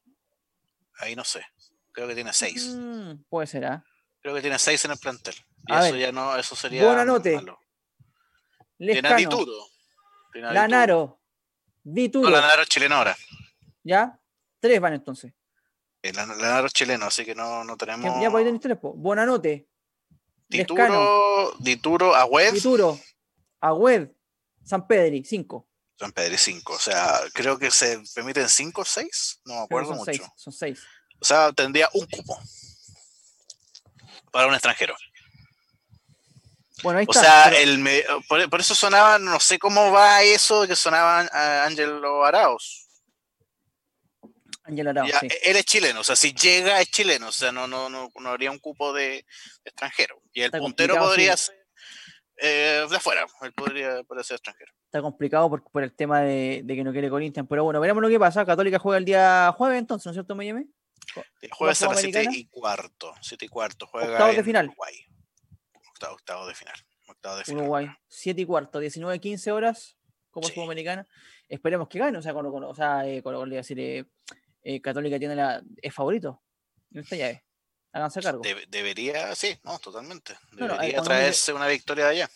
Ahí 1.00 1.16
no 1.16 1.24
sé. 1.24 1.46
Creo 1.92 2.08
que 2.08 2.16
tiene 2.16 2.34
seis. 2.34 2.76
Mm, 2.76 3.24
puede 3.30 3.48
ser, 3.48 3.66
¿ah? 3.66 3.86
Creo 4.22 4.36
que 4.36 4.42
tiene 4.42 4.60
seis 4.60 4.84
en 4.86 4.92
el 4.92 4.98
plantel. 4.98 5.36
Y 5.68 5.74
eso 5.74 5.96
ya 5.96 6.12
no, 6.12 6.36
eso 6.36 6.56
sería. 6.56 6.86
Buena 6.86 7.06
note. 7.06 7.40
Tiene 8.78 9.08
a 9.08 9.16
Dituro. 9.16 9.68
Lanaro. 10.34 11.20
Dituro. 11.84 12.30
No, 12.30 12.36
Lanaro 12.36 12.66
chileno 12.66 12.96
ahora. 12.96 13.16
¿Ya? 13.84 14.20
Tres 14.60 14.80
van 14.80 14.94
entonces. 14.94 15.34
El 16.02 16.16
Lanaro 16.16 16.68
chileno, 16.70 17.06
así 17.06 17.24
que 17.24 17.36
no, 17.36 17.64
no 17.64 17.78
tenemos. 17.78 18.22
Ya 18.22 18.30
podéis 18.30 18.48
tener 18.48 18.62
tres, 18.62 18.78
Buenanote. 18.82 19.68
Dituro, 20.50 21.54
Dituro, 21.60 22.16
Agüed. 22.16 22.54
Dituro, 22.54 23.00
Agüed, 23.62 24.10
San 24.64 24.88
Pedri, 24.88 25.24
5. 25.24 25.68
San 26.00 26.12
Pedri, 26.12 26.38
5. 26.38 26.74
O 26.74 26.80
sea, 26.80 27.22
creo 27.34 27.58
que 27.58 27.72
se 27.72 28.02
permiten 28.16 28.50
5 28.50 28.82
o 28.82 28.86
6. 28.86 29.42
No 29.46 29.54
me 29.56 29.62
acuerdo 29.62 29.90
son 29.90 29.98
mucho. 29.98 30.12
Seis, 30.12 30.32
son 30.36 30.54
6. 30.54 30.80
O 31.20 31.26
sea, 31.26 31.54
tendría 31.54 31.90
un 31.94 32.06
cupo 32.08 32.38
para 34.32 34.48
un 34.48 34.54
extranjero. 34.54 34.96
Bueno, 36.82 37.00
ahí 37.00 37.06
o 37.08 37.14
sea, 37.14 37.46
el 37.50 37.82
por, 38.28 38.60
eso 38.60 38.76
sonaba, 38.76 39.18
no 39.20 39.40
sé 39.40 39.58
cómo 39.58 39.92
va 39.92 40.22
eso, 40.24 40.68
que 40.68 40.76
sonaba 40.76 41.22
a 41.32 41.66
Ángelo 41.66 42.26
Arauz. 42.26 42.90
Ángel 44.64 44.88
Arauz, 44.88 45.12
sí. 45.22 45.28
Él 45.44 45.56
es 45.56 45.66
chileno, 45.66 46.02
o 46.02 46.04
sea, 46.04 46.16
si 46.18 46.34
llega 46.34 46.82
es 46.82 46.90
chileno, 46.90 47.28
o 47.28 47.32
sea, 47.32 47.54
no, 47.54 47.68
no, 47.68 47.90
no, 47.90 48.12
no 48.14 48.30
habría 48.30 48.52
un 48.52 48.60
cupo 48.60 48.92
de, 48.92 49.26
extranjero. 49.64 50.22
Y 50.34 50.42
el 50.42 50.52
puntero 50.52 50.98
podría 50.98 51.38
ser 51.38 51.63
eh, 52.46 52.86
de 52.90 52.96
afuera, 52.98 53.26
él 53.42 53.54
podría, 53.54 54.04
ser 54.22 54.36
extranjero. 54.36 54.74
Está 54.84 55.02
complicado 55.02 55.50
por, 55.50 55.64
por 55.64 55.82
el 55.82 55.94
tema 55.94 56.20
de, 56.20 56.62
de, 56.66 56.76
que 56.76 56.84
no 56.84 56.92
quiere 56.92 57.10
Corinthians, 57.10 57.48
pero 57.50 57.64
bueno, 57.64 57.80
veremos 57.80 58.04
lo 58.04 58.10
que 58.10 58.20
pasa. 58.20 58.46
Católica 58.46 58.80
juega 58.80 58.98
el 58.98 59.06
día 59.06 59.54
jueves, 59.58 59.80
entonces, 59.80 60.06
¿no 60.08 60.12
es 60.12 60.16
cierto, 60.16 60.36
Miami? 60.36 60.66
Jueves 61.52 61.82
a 61.84 61.88
las 61.88 62.02
7 62.02 62.28
y 62.34 62.46
cuarto. 62.48 63.14
7 63.22 63.46
y 63.46 63.48
cuarto. 63.48 63.88
Juega 63.88 64.12
Octavos 64.12 64.36
de 64.36 64.44
final. 64.44 64.66
Uruguay. 64.68 64.94
Octavo, 66.12 66.48
de 66.48 66.54
final. 66.54 66.76
Octavo 67.08 67.38
de 67.38 67.44
final. 67.46 67.62
Uruguay. 67.62 67.88
7 68.10 68.42
y 68.42 68.46
cuarto, 68.46 68.80
19 68.80 69.20
15 69.22 69.52
horas, 69.54 69.98
como 70.30 70.48
sí. 70.48 70.54
Sudamericana. 70.54 71.08
Esperemos 71.48 71.88
que 71.88 72.00
gane. 72.00 72.18
O 72.18 72.22
sea, 72.22 72.34
con, 72.34 72.52
con, 72.52 72.66
o 72.66 72.76
sea, 72.76 73.08
eh, 73.08 73.24
con, 73.24 73.50
decir, 73.50 73.80
eh, 73.80 74.06
eh, 74.64 74.82
Católica 74.82 75.18
tiene 75.18 75.36
la, 75.38 75.64
es 75.82 75.94
favorito 75.94 76.42
en 76.92 77.00
esta 77.00 77.16
llave 77.16 77.46
háganse 77.94 78.22
cargo. 78.22 78.42
debería, 78.68 79.34
sí, 79.36 79.58
no, 79.64 79.80
totalmente. 79.80 80.36
Debería 80.52 81.02
traerse 81.02 81.54
una 81.54 81.68
victoria 81.68 82.06
de 82.06 82.12
allá. 82.12 82.30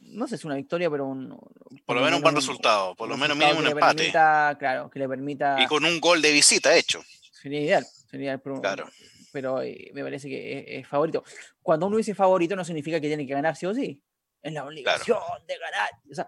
No 0.00 0.28
sé 0.28 0.36
si 0.36 0.46
una 0.46 0.56
victoria, 0.56 0.90
pero 0.90 1.06
un. 1.06 1.38
Por, 1.84 1.96
lo 1.96 2.02
menos 2.02 2.18
un 2.18 2.22
buen 2.22 2.34
resultado, 2.34 2.94
por 2.94 3.08
lo 3.08 3.16
menos 3.16 3.36
mínimo 3.36 3.60
un 3.60 3.66
empate. 3.66 4.10
claro, 4.10 4.90
que 4.90 4.98
le 4.98 5.08
permita. 5.08 5.56
Y 5.60 5.66
con 5.66 5.84
un 5.84 6.00
gol 6.00 6.20
de 6.20 6.32
visita 6.32 6.76
hecho. 6.76 7.02
Sería 7.32 7.60
ideal, 7.60 7.86
sería 8.10 8.26
ideal, 8.26 8.40
pero, 8.40 8.60
claro. 8.60 8.90
pero 9.32 9.62
eh, 9.62 9.90
me 9.94 10.02
parece 10.02 10.28
que 10.28 10.78
es, 10.78 10.86
favorito. 10.86 11.24
Cuando 11.62 11.86
uno 11.86 11.96
dice 11.96 12.14
favorito 12.14 12.56
no 12.56 12.64
significa 12.64 13.00
que 13.00 13.08
tiene 13.08 13.26
que 13.26 13.34
ganar 13.34 13.56
sí 13.56 13.66
o 13.66 13.74
sí. 13.74 14.00
Es 14.42 14.52
la 14.52 14.64
obligación 14.64 15.18
de 15.46 15.58
ganar. 15.58 15.90
O 16.10 16.14
sea, 16.14 16.26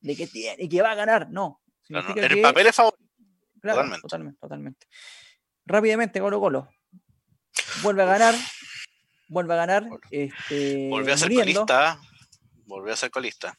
de 0.00 0.16
que 0.16 0.26
tiene 0.26 0.64
y 0.64 0.68
que 0.68 0.82
va 0.82 0.92
a 0.92 0.94
ganar, 0.94 1.30
no. 1.30 1.62
El 1.88 2.40
papel 2.42 2.66
es 2.66 2.74
favorito. 2.74 3.02
totalmente. 3.60 4.00
totalmente, 4.02 4.38
totalmente. 4.40 4.86
Rápidamente, 5.64 6.20
Colo 6.20 6.40
Colo 6.40 6.68
vuelve 7.82 8.02
a 8.02 8.06
ganar, 8.06 8.34
vuelve 9.28 9.54
a 9.54 9.56
ganar. 9.56 9.86
Este, 10.10 10.88
volvió 10.88 11.14
a 11.14 11.16
ser 11.16 11.32
colista, 11.32 12.00
volvió 12.66 12.92
a 12.92 12.96
ser 12.96 13.10
colista. 13.10 13.56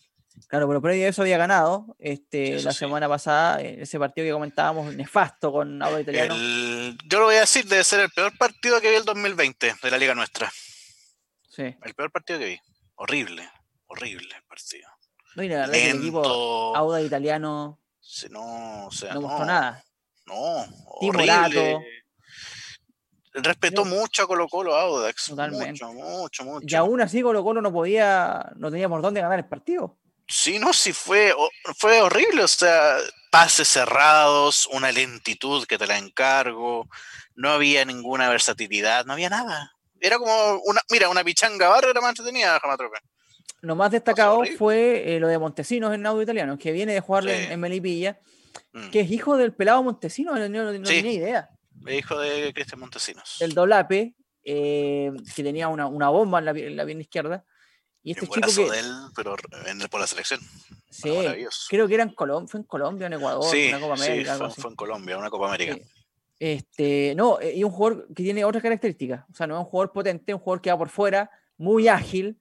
Claro, 0.48 0.68
pero 0.68 0.82
previo 0.82 1.06
a 1.06 1.10
eso 1.10 1.24
había 1.24 1.38
ganado 1.38 1.96
este, 1.98 2.62
la 2.62 2.72
semana 2.72 3.10
pasada, 3.10 3.60
ese 3.60 3.98
partido 3.98 4.26
que 4.26 4.32
comentábamos, 4.32 4.94
nefasto 4.94 5.52
con 5.52 5.82
Auda 5.82 6.00
Italiano. 6.00 6.36
yo 6.36 7.20
lo 7.20 7.26
voy 7.26 7.36
a 7.36 7.42
decir, 7.42 7.66
debe 7.66 7.84
ser 7.84 8.02
el 8.02 8.12
peor 8.12 8.38
partido 8.38 8.80
que 8.80 8.90
vi 8.90 8.98
el 8.98 9.06
2020 9.06 9.76
de 9.82 9.92
la 9.92 9.98
Liga 9.98 10.14
Nuestra. 10.14 10.52
Sí. 11.50 11.76
El 11.84 11.94
peor 11.96 12.12
partido 12.12 12.40
que 12.40 12.46
vi. 12.46 12.60
Horrible, 12.96 13.50
horrible 13.88 14.30
el 14.36 14.44
partido. 14.44 14.88
No, 15.36 15.44
y 15.44 15.50
la 15.50 15.66
el 15.66 15.76
equipo 15.76 16.76
Auda 16.76 17.02
Italiano 17.02 17.80
no, 18.30 18.88
o 18.88 18.92
sea, 18.92 19.14
no 19.14 19.22
mostró 19.22 19.46
nada. 19.46 19.84
No, 20.26 20.66
horrible. 20.86 21.80
Respetó 23.34 23.86
mucho 23.86 24.24
a 24.24 24.28
Colo 24.28 24.48
Colo 24.48 24.76
Audax. 24.76 25.26
Totalmente. 25.28 25.86
Mucho, 25.86 25.94
mucho, 25.94 26.44
mucho. 26.44 26.66
Y 26.68 26.76
aún 26.76 27.02
así 27.02 27.22
Colo 27.22 27.44
Colo 27.44 27.62
no 27.62 27.72
podía, 27.72 28.52
no 28.56 28.72
tenía 28.72 28.90
por 28.90 29.02
dónde 29.02 29.22
ganar 29.22 29.40
el 29.40 29.46
partido. 29.46 29.98
Sí, 30.28 30.60
no, 30.60 30.74
sí 30.74 30.94
fue, 30.94 31.34
fue 31.78 32.02
horrible. 32.02 32.44
O 32.44 32.48
sea, 32.48 32.98
pases 33.32 33.68
cerrados, 33.68 34.68
una 34.72 34.92
lentitud 34.92 35.66
que 35.66 35.78
te 35.78 35.88
la 35.88 35.98
encargo, 35.98 36.88
no 37.36 37.52
había 37.52 37.86
ninguna 37.86 38.30
versatilidad, 38.30 39.06
no 39.06 39.14
había 39.14 39.30
nada. 39.30 39.74
Era 40.00 40.18
como 40.18 40.60
una, 40.66 40.82
mira, 40.92 41.10
una 41.10 41.24
pichanga 41.24 41.70
barra 41.70 41.90
era 41.90 42.02
más 42.02 42.10
entretenida, 42.10 42.60
Jamatrope. 42.60 43.00
Lo 43.62 43.76
más 43.76 43.92
destacado 43.92 44.44
fue 44.58 45.16
eh, 45.16 45.20
lo 45.20 45.28
de 45.28 45.40
Montesinos 45.40 45.94
en 45.94 46.06
audio 46.06 46.22
italiano, 46.22 46.58
que 46.58 46.72
viene 46.72 46.94
de 46.94 47.00
jugarle 47.00 47.52
en, 47.52 47.60
Melipilla, 47.60 48.20
mm. 48.74 48.90
que 48.92 49.02
es 49.02 49.12
hijo 49.12 49.36
del 49.38 49.54
pelado 49.54 49.82
Montesinos, 49.82 50.38
no, 50.50 50.72
tenía 50.84 51.12
idea. 51.12 51.50
Hijo 51.96 52.20
de 52.20 52.54
Cristian 52.54 52.80
Montesinos. 52.80 53.42
El 53.42 53.54
dolape, 53.54 54.16
eh, 54.44 55.12
que 55.36 55.44
tenía 55.44 55.68
una, 55.68 56.10
bomba 56.10 56.40
en 56.40 56.46
la, 56.46 56.52
en 56.52 56.76
la 56.76 56.86
pierna 56.86 57.02
izquierda. 57.02 57.46
Y 58.04 58.12
este 58.12 58.28
chico 58.28 58.48
que... 58.56 58.72
de 58.72 58.80
él, 58.80 58.92
pero 59.16 59.36
por 59.90 60.00
la 60.00 60.08
selección. 60.08 60.40
Sí, 60.90 61.12
creo 61.70 61.88
que 61.88 61.94
era 61.94 62.04
en 62.04 62.14
Colombia, 62.14 62.48
fue 62.50 62.62
en 62.62 62.66
Colombia, 62.66 63.08
en 63.08 63.14
Ecuador, 63.14 63.44
sí, 63.44 63.68
una 63.68 63.80
Copa 63.82 63.94
América. 63.96 64.50
Sí, 64.50 64.62
fue, 64.62 64.70
en 64.72 64.76
Colombia, 64.78 65.18
una 65.18 65.30
Copa 65.30 65.48
América. 65.48 65.78
Este, 66.40 67.14
no, 67.16 67.40
eh, 67.42 67.56
y 67.56 67.64
un 67.64 67.72
jugador 67.72 68.08
que 68.08 68.24
tiene 68.24 68.46
otras 68.46 68.64
características. 68.64 69.26
O 69.30 69.34
sea, 69.34 69.48
no 69.48 69.56
es 69.56 69.60
un 69.60 69.66
jugador 69.66 69.92
potente, 69.92 70.34
un 70.34 70.40
jugador 70.40 70.62
que 70.62 70.72
va 70.72 70.78
por 70.78 70.90
fuera, 70.90 71.30
muy 71.58 71.88
ágil. 71.88 72.40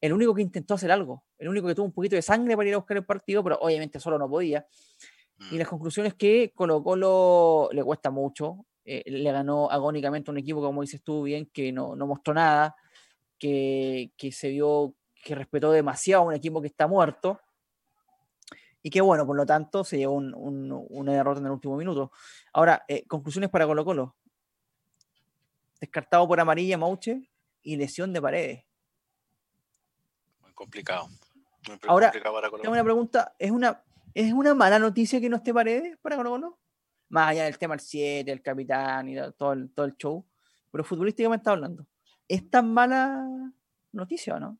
El 0.00 0.12
único 0.12 0.34
que 0.34 0.42
intentó 0.42 0.74
hacer 0.74 0.90
algo, 0.90 1.24
el 1.38 1.48
único 1.48 1.68
que 1.68 1.74
tuvo 1.74 1.86
un 1.86 1.92
poquito 1.92 2.16
de 2.16 2.22
sangre 2.22 2.56
para 2.56 2.68
ir 2.68 2.74
a 2.74 2.78
buscar 2.78 2.96
el 2.96 3.04
partido, 3.04 3.44
pero 3.44 3.58
obviamente 3.60 4.00
solo 4.00 4.18
no 4.18 4.28
podía. 4.28 4.66
Y 5.50 5.58
las 5.58 5.66
mm. 5.66 5.70
conclusiones 5.70 6.12
es 6.12 6.18
que 6.18 6.52
Colo 6.54 6.82
Colo 6.82 7.68
le 7.72 7.82
cuesta 7.82 8.10
mucho. 8.10 8.66
Eh, 8.84 9.02
le 9.06 9.32
ganó 9.32 9.70
agónicamente 9.70 10.30
un 10.30 10.38
equipo, 10.38 10.60
como 10.60 10.82
dices 10.82 11.02
tú 11.02 11.22
bien, 11.22 11.46
que 11.46 11.72
no, 11.72 11.96
no 11.96 12.06
mostró 12.06 12.34
nada, 12.34 12.76
que, 13.38 14.12
que 14.16 14.30
se 14.30 14.50
vio 14.50 14.94
que 15.24 15.34
respetó 15.34 15.72
demasiado 15.72 16.22
a 16.22 16.26
un 16.26 16.34
equipo 16.34 16.60
que 16.60 16.66
está 16.68 16.86
muerto 16.86 17.40
y 18.82 18.90
que 18.90 19.00
bueno, 19.00 19.26
por 19.26 19.34
lo 19.34 19.46
tanto 19.46 19.82
se 19.82 19.96
llevó 19.96 20.12
un, 20.12 20.34
un, 20.34 20.86
una 20.90 21.12
derrota 21.12 21.40
en 21.40 21.46
el 21.46 21.52
último 21.52 21.76
minuto. 21.76 22.12
Ahora, 22.52 22.84
eh, 22.86 23.06
conclusiones 23.06 23.48
para 23.48 23.66
Colo 23.66 23.82
Colo. 23.82 24.14
Descartado 25.80 26.28
por 26.28 26.38
amarilla 26.38 26.76
Mauche 26.76 27.30
y 27.62 27.76
lesión 27.76 28.12
de 28.12 28.20
paredes. 28.20 28.64
Muy 30.42 30.52
complicado. 30.52 31.08
Ahora, 31.88 32.10
tengo 32.10 32.72
una 32.72 32.84
pregunta. 32.84 33.34
¿Es 33.38 33.50
una, 33.50 33.82
¿Es 34.12 34.34
una 34.34 34.54
mala 34.54 34.78
noticia 34.78 35.18
que 35.18 35.30
no 35.30 35.36
esté 35.36 35.54
paredes 35.54 35.96
para 36.02 36.16
Colo 36.16 36.30
Colo? 36.30 36.58
Más 37.08 37.30
allá 37.30 37.44
del 37.44 37.58
tema 37.58 37.74
del 37.74 37.80
7, 37.80 38.30
el 38.30 38.42
capitán 38.42 39.08
y 39.08 39.16
todo 39.36 39.52
el, 39.52 39.70
todo 39.72 39.86
el 39.86 39.96
show. 39.96 40.26
Pero 40.70 40.84
futbolísticamente 40.84 41.42
está 41.42 41.52
hablando. 41.52 41.86
¿Es 42.26 42.48
tan 42.50 42.72
mala 42.72 43.24
noticia 43.92 44.34
o 44.36 44.40
no? 44.40 44.58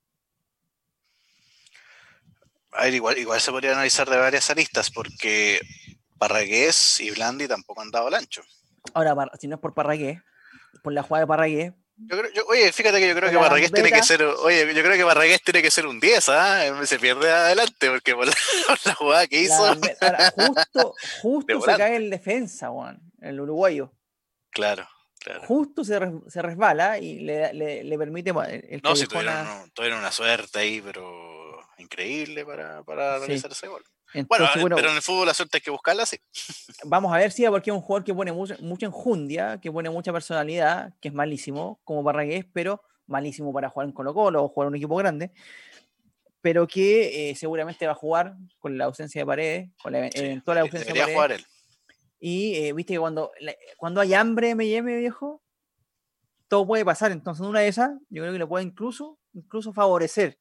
igual, 2.93 3.19
igual 3.19 3.41
se 3.41 3.51
podría 3.51 3.73
analizar 3.73 4.09
de 4.09 4.17
varias 4.17 4.51
aristas, 4.51 4.91
porque 4.91 5.61
Parragués 6.19 7.01
y 7.01 7.11
Blandi 7.11 7.47
tampoco 7.49 7.81
han 7.81 7.91
dado 7.91 8.09
el 8.09 8.15
ancho. 8.15 8.43
Ahora, 8.93 9.15
si 9.39 9.49
no 9.49 9.57
es 9.57 9.61
por 9.61 9.75
Parragués, 9.75 10.21
por 10.83 10.93
la 10.93 11.03
jugada 11.03 11.23
de 11.23 11.29
Parragués. 11.29 11.73
Oye, 12.49 12.73
fíjate 12.73 12.99
que 12.99 13.09
yo 13.09 13.15
creo 13.15 13.31
que 13.31 13.37
Parragués 13.37 13.73
tiene 13.73 13.93
que 13.93 14.03
ser, 14.03 14.23
oye, 14.23 14.75
yo 14.75 14.83
creo 14.83 14.97
que 14.97 15.05
Parragués 15.05 15.43
tiene 15.43 15.63
que 15.63 15.71
ser 15.71 15.87
un 15.87 16.01
10, 16.01 16.29
¿ah? 16.31 16.87
Se 16.87 16.99
pierde 16.99 17.31
adelante 17.31 17.91
porque 17.91 18.15
por 18.15 18.27
la, 18.27 18.35
jugada 18.97 19.27
que 19.27 19.43
hizo. 19.43 19.75
justo, 20.35 20.95
justo 21.23 21.61
se 21.61 21.77
cae 21.77 21.97
el 21.97 22.11
defensa, 22.11 22.69
Juan, 22.69 23.01
el 23.21 23.41
uruguayo. 23.41 23.93
Claro. 24.51 24.89
Claro. 25.21 25.41
Justo 25.47 25.85
se, 25.85 25.99
se 26.29 26.43
resbala 26.43 26.99
y 26.99 27.21
le, 27.21 27.55
le, 27.55 27.83
le 27.83 27.99
permite 27.99 28.31
el 28.31 28.83
No, 28.83 28.95
si 28.95 29.07
tuvieron, 29.07 29.71
tuvieron, 29.71 30.01
una 30.01 30.13
suerte 30.13 30.59
ahí, 30.59 30.83
pero 30.83 31.59
increíble 31.79 32.45
para, 32.45 32.83
para 32.83 33.19
realizar 33.21 33.51
ese 33.51 33.69
gol. 33.69 33.83
Bueno, 34.23 34.77
pero 34.77 34.91
en 34.91 34.97
el 34.97 35.03
fútbol 35.03 35.27
la 35.27 35.35
suerte 35.35 35.59
hay 35.59 35.61
que 35.61 35.71
buscarla, 35.71 36.07
sí. 36.07 36.19
Vamos 36.85 37.13
a 37.13 37.19
ver 37.19 37.33
si 37.33 37.45
porque 37.47 37.71
es 37.71 37.77
un 37.77 37.83
jugador 37.83 38.05
que 38.05 38.15
pone 38.15 38.33
mucha, 38.33 38.57
mucha 38.61 38.87
enjundia, 38.87 39.59
que 39.61 39.73
pone 39.73 39.91
mucha 39.91 40.13
personalidad, 40.13 40.95
que 41.01 41.09
es 41.09 41.15
malísimo, 41.15 41.81
como 41.85 42.03
Barragués, 42.03 42.47
pero 42.53 42.83
malísimo 43.07 43.53
para 43.53 43.69
jugar 43.69 43.89
en 43.89 43.93
Colo 43.93 44.15
Colo 44.15 44.45
o 44.45 44.49
jugar 44.49 44.67
en 44.67 44.69
un 44.69 44.77
equipo 44.77 44.97
grande, 44.97 45.33
pero 46.41 46.67
que 46.67 47.31
eh, 47.31 47.35
seguramente 47.35 47.87
va 47.87 47.93
a 47.93 47.97
jugar 47.97 48.37
con 48.59 48.79
la 48.79 48.85
ausencia 48.85 49.23
de 49.23 49.27
paredes, 49.27 49.71
con 49.83 49.93
la 49.93 50.07
eventual 50.07 50.59
ausencia 50.59 50.93
de 50.93 51.01
paredes. 51.01 51.15
Jugar 51.15 51.33
él. 51.33 51.47
Y 52.21 52.55
eh, 52.57 52.73
viste 52.73 52.95
que 52.95 53.01
cuando, 53.01 53.33
cuando 53.77 54.01
hay 54.01 54.15
hambre, 54.15 54.55
me 54.55 54.69
llame 54.69 54.97
viejo, 54.97 55.43
todo 56.49 56.67
puede 56.67 56.85
pasar. 56.85 57.13
Entonces, 57.13 57.43
en 57.43 57.51
una 57.51 57.61
de 57.61 57.69
esas, 57.69 57.91
yo 58.09 58.23
creo 58.23 58.33
que 58.33 58.39
le 58.39 58.47
puede 58.47 58.65
incluso, 58.65 59.19
incluso 59.33 59.73
favorecer 59.73 60.39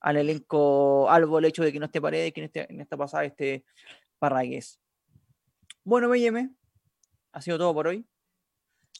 al 0.00 0.16
elenco 0.16 1.10
algo 1.10 1.38
el 1.38 1.44
hecho 1.44 1.62
de 1.62 1.72
que 1.72 1.78
no 1.78 1.86
esté 1.86 2.00
Paredes, 2.00 2.32
que 2.32 2.40
en, 2.40 2.46
este, 2.46 2.72
en 2.72 2.80
esta 2.80 2.96
pasada 2.96 3.24
esté 3.24 3.64
Parragués. 4.18 4.80
Bueno, 5.84 6.08
BM, 6.08 6.50
ha 7.32 7.42
sido 7.42 7.58
todo 7.58 7.74
por 7.74 7.88
hoy. 7.88 8.06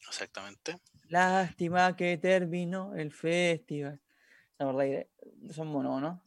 Exactamente. 0.09 0.79
Lástima 1.09 1.97
que 1.97 2.17
terminó 2.19 2.95
el 2.95 3.13
festival. 3.13 4.01
La 4.59 4.67
verdad, 4.67 5.07
son 5.55 5.69
monos, 5.69 6.01
¿no? 6.01 6.23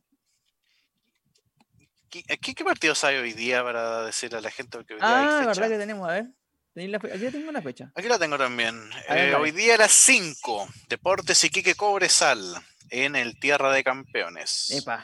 ¿Qué, 2.09 2.24
¿Qué, 2.24 2.63
partidos 2.63 3.03
hay 3.03 3.17
hoy 3.17 3.34
día 3.34 3.63
para 3.63 4.03
decirle 4.03 4.38
a 4.38 4.41
la 4.41 4.51
gente? 4.51 4.78
que 4.86 4.93
hoy 4.93 4.99
día 4.99 5.39
ah, 5.41 5.45
verdad 5.47 5.69
que 5.69 5.78
tenemos, 5.78 6.07
a 6.07 6.13
ver. 6.13 6.28
Aquí 6.76 7.32
tengo 7.32 7.51
la 7.51 7.61
fecha. 7.61 7.91
Aquí 7.95 8.07
la 8.07 8.19
tengo 8.19 8.38
también. 8.38 8.89
Eh, 9.09 9.34
hoy 9.36 9.51
día 9.51 9.76
a 9.76 9.78
las 9.78 9.91
5, 9.91 10.67
Deportes 10.89 11.43
Iquique 11.43 11.76
Cobresal 11.76 12.55
en 12.94 13.16
el 13.16 13.39
Tierra 13.39 13.72
de 13.72 13.84
Campeones. 13.84 14.70
Epa. 14.70 15.04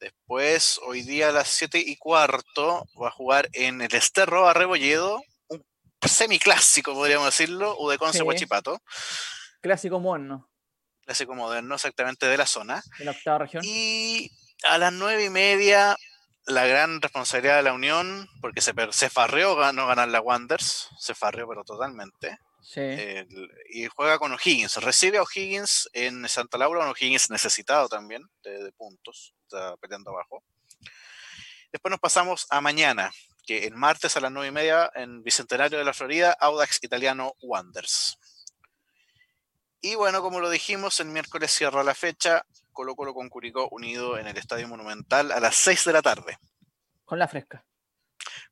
Después, 0.00 0.80
hoy 0.86 1.02
día 1.02 1.28
a 1.28 1.32
las 1.32 1.48
7 1.48 1.78
y 1.78 1.96
cuarto, 1.96 2.86
va 3.00 3.08
a 3.08 3.12
jugar 3.12 3.50
en 3.52 3.82
el 3.82 3.94
Esterro 3.94 4.48
Arrebolledo, 4.48 5.22
un 5.48 5.62
semiclásico, 6.08 6.94
podríamos 6.94 7.26
decirlo, 7.26 7.76
Udeconce 7.78 8.18
sí. 8.18 8.24
Huachipato. 8.24 8.80
Clásico 9.60 10.00
moderno. 10.00 10.50
Clásico 11.04 11.34
moderno, 11.34 11.74
exactamente 11.74 12.24
de 12.24 12.38
la 12.38 12.46
zona. 12.46 12.82
De 12.98 13.04
la 13.04 13.10
octava 13.10 13.40
región. 13.40 13.62
Y 13.66 14.30
a 14.66 14.78
las 14.78 14.92
nueve 14.94 15.26
y 15.26 15.30
media, 15.30 15.98
la 16.46 16.66
gran 16.66 17.02
responsabilidad 17.02 17.56
de 17.56 17.64
la 17.64 17.74
Unión, 17.74 18.26
porque 18.40 18.62
se, 18.62 18.72
se 18.92 19.10
farreó 19.10 19.72
no 19.74 19.86
ganar 19.86 20.08
la 20.08 20.22
Wanders, 20.22 20.88
se 20.98 21.14
farreó 21.14 21.46
pero 21.46 21.64
totalmente. 21.64 22.38
Y 23.70 23.86
juega 23.86 24.18
con 24.18 24.32
O'Higgins. 24.32 24.76
Recibe 24.76 25.18
a 25.18 25.22
O'Higgins 25.22 25.88
en 25.92 26.28
Santa 26.28 26.58
Laura, 26.58 26.84
un 26.84 26.90
O'Higgins 26.90 27.30
necesitado 27.30 27.88
también 27.88 28.22
de, 28.42 28.72
puntos, 28.72 29.34
está 29.42 29.76
peleando 29.78 30.10
abajo. 30.10 30.42
Después 31.72 31.90
nos 31.90 32.00
pasamos 32.00 32.46
a 32.50 32.60
mañana, 32.60 33.12
que 33.46 33.66
el 33.66 33.74
martes 33.74 34.16
a 34.16 34.20
las 34.20 34.32
9 34.32 34.48
y 34.48 34.52
media 34.52 34.90
en 34.94 35.22
Bicentenario 35.22 35.78
de 35.78 35.84
la 35.84 35.94
Florida, 35.94 36.36
Audax 36.40 36.82
Italiano 36.82 37.34
Wanders. 37.42 38.18
Y 39.80 39.94
bueno, 39.94 40.20
como 40.20 40.40
lo 40.40 40.50
dijimos, 40.50 41.00
el 41.00 41.08
miércoles 41.08 41.52
cierra 41.52 41.82
la 41.82 41.94
fecha, 41.94 42.44
Colo 42.72 42.94
Colo 42.94 43.14
con 43.14 43.28
Curicó 43.28 43.68
unido 43.70 44.18
en 44.18 44.26
el 44.26 44.36
Estadio 44.36 44.68
Monumental 44.68 45.32
a 45.32 45.40
las 45.40 45.56
6 45.56 45.84
de 45.86 45.92
la 45.92 46.02
tarde. 46.02 46.38
Con 47.04 47.18
la 47.18 47.28
fresca 47.28 47.64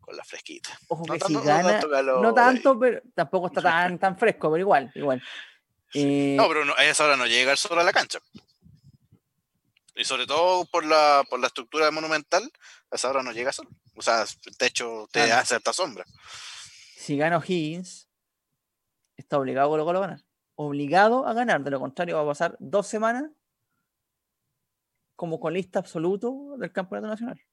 con 0.01 0.17
la 0.17 0.25
fresquita. 0.25 0.71
Ojo 0.89 1.05
no 1.07 1.13
que 1.13 1.19
tanto, 1.19 1.41
si 1.41 1.47
gana, 1.47 1.81
no, 2.21 2.35
tanto, 2.35 2.79
pero 2.79 3.01
tampoco 3.15 3.49
está 3.49 3.63
tan, 3.63 3.99
tan 3.99 4.19
fresco, 4.19 4.51
pero 4.51 4.61
igual, 4.61 4.91
igual. 4.95 5.23
Eh, 5.95 6.35
no, 6.37 6.49
pero 6.49 6.77
a 6.77 6.85
esa 6.85 7.05
hora 7.05 7.17
no 7.17 7.27
llega 7.27 7.53
el 7.53 7.59
sol 7.59 7.79
a 7.79 7.85
la 7.85 7.93
cancha. 7.93 8.19
Y 9.95 10.05
sobre 10.05 10.27
todo 10.27 10.65
por 10.67 10.85
la, 10.85 11.25
por 11.29 11.41
la 11.41 11.49
estructura 11.49 11.91
monumental, 11.91 12.53
a 12.91 12.97
esa 12.97 13.11
hora 13.11 13.23
no 13.23 13.33
llega 13.33 13.51
el 13.51 13.55
sol. 13.55 13.69
O 13.97 14.03
sea, 14.03 14.23
el 14.23 14.57
techo 14.57 15.09
te 15.11 15.33
hace 15.33 15.57
harta 15.57 15.73
sombra. 15.73 16.05
Si 16.97 17.17
gana 17.17 17.43
Higgins, 17.45 18.09
está 19.17 19.39
obligado 19.39 19.75
a 19.75 20.01
ganar. 20.01 20.21
Obligado 20.55 21.27
a 21.27 21.33
ganar, 21.35 21.63
de 21.63 21.71
lo 21.71 21.81
contrario 21.81 22.17
va 22.17 22.23
a 22.23 22.27
pasar 22.27 22.57
dos 22.61 22.87
semanas 22.87 23.31
como 25.17 25.41
colista 25.41 25.81
absoluto 25.81 26.57
del 26.59 26.71
campeonato 26.71 27.09
nacional. 27.09 27.48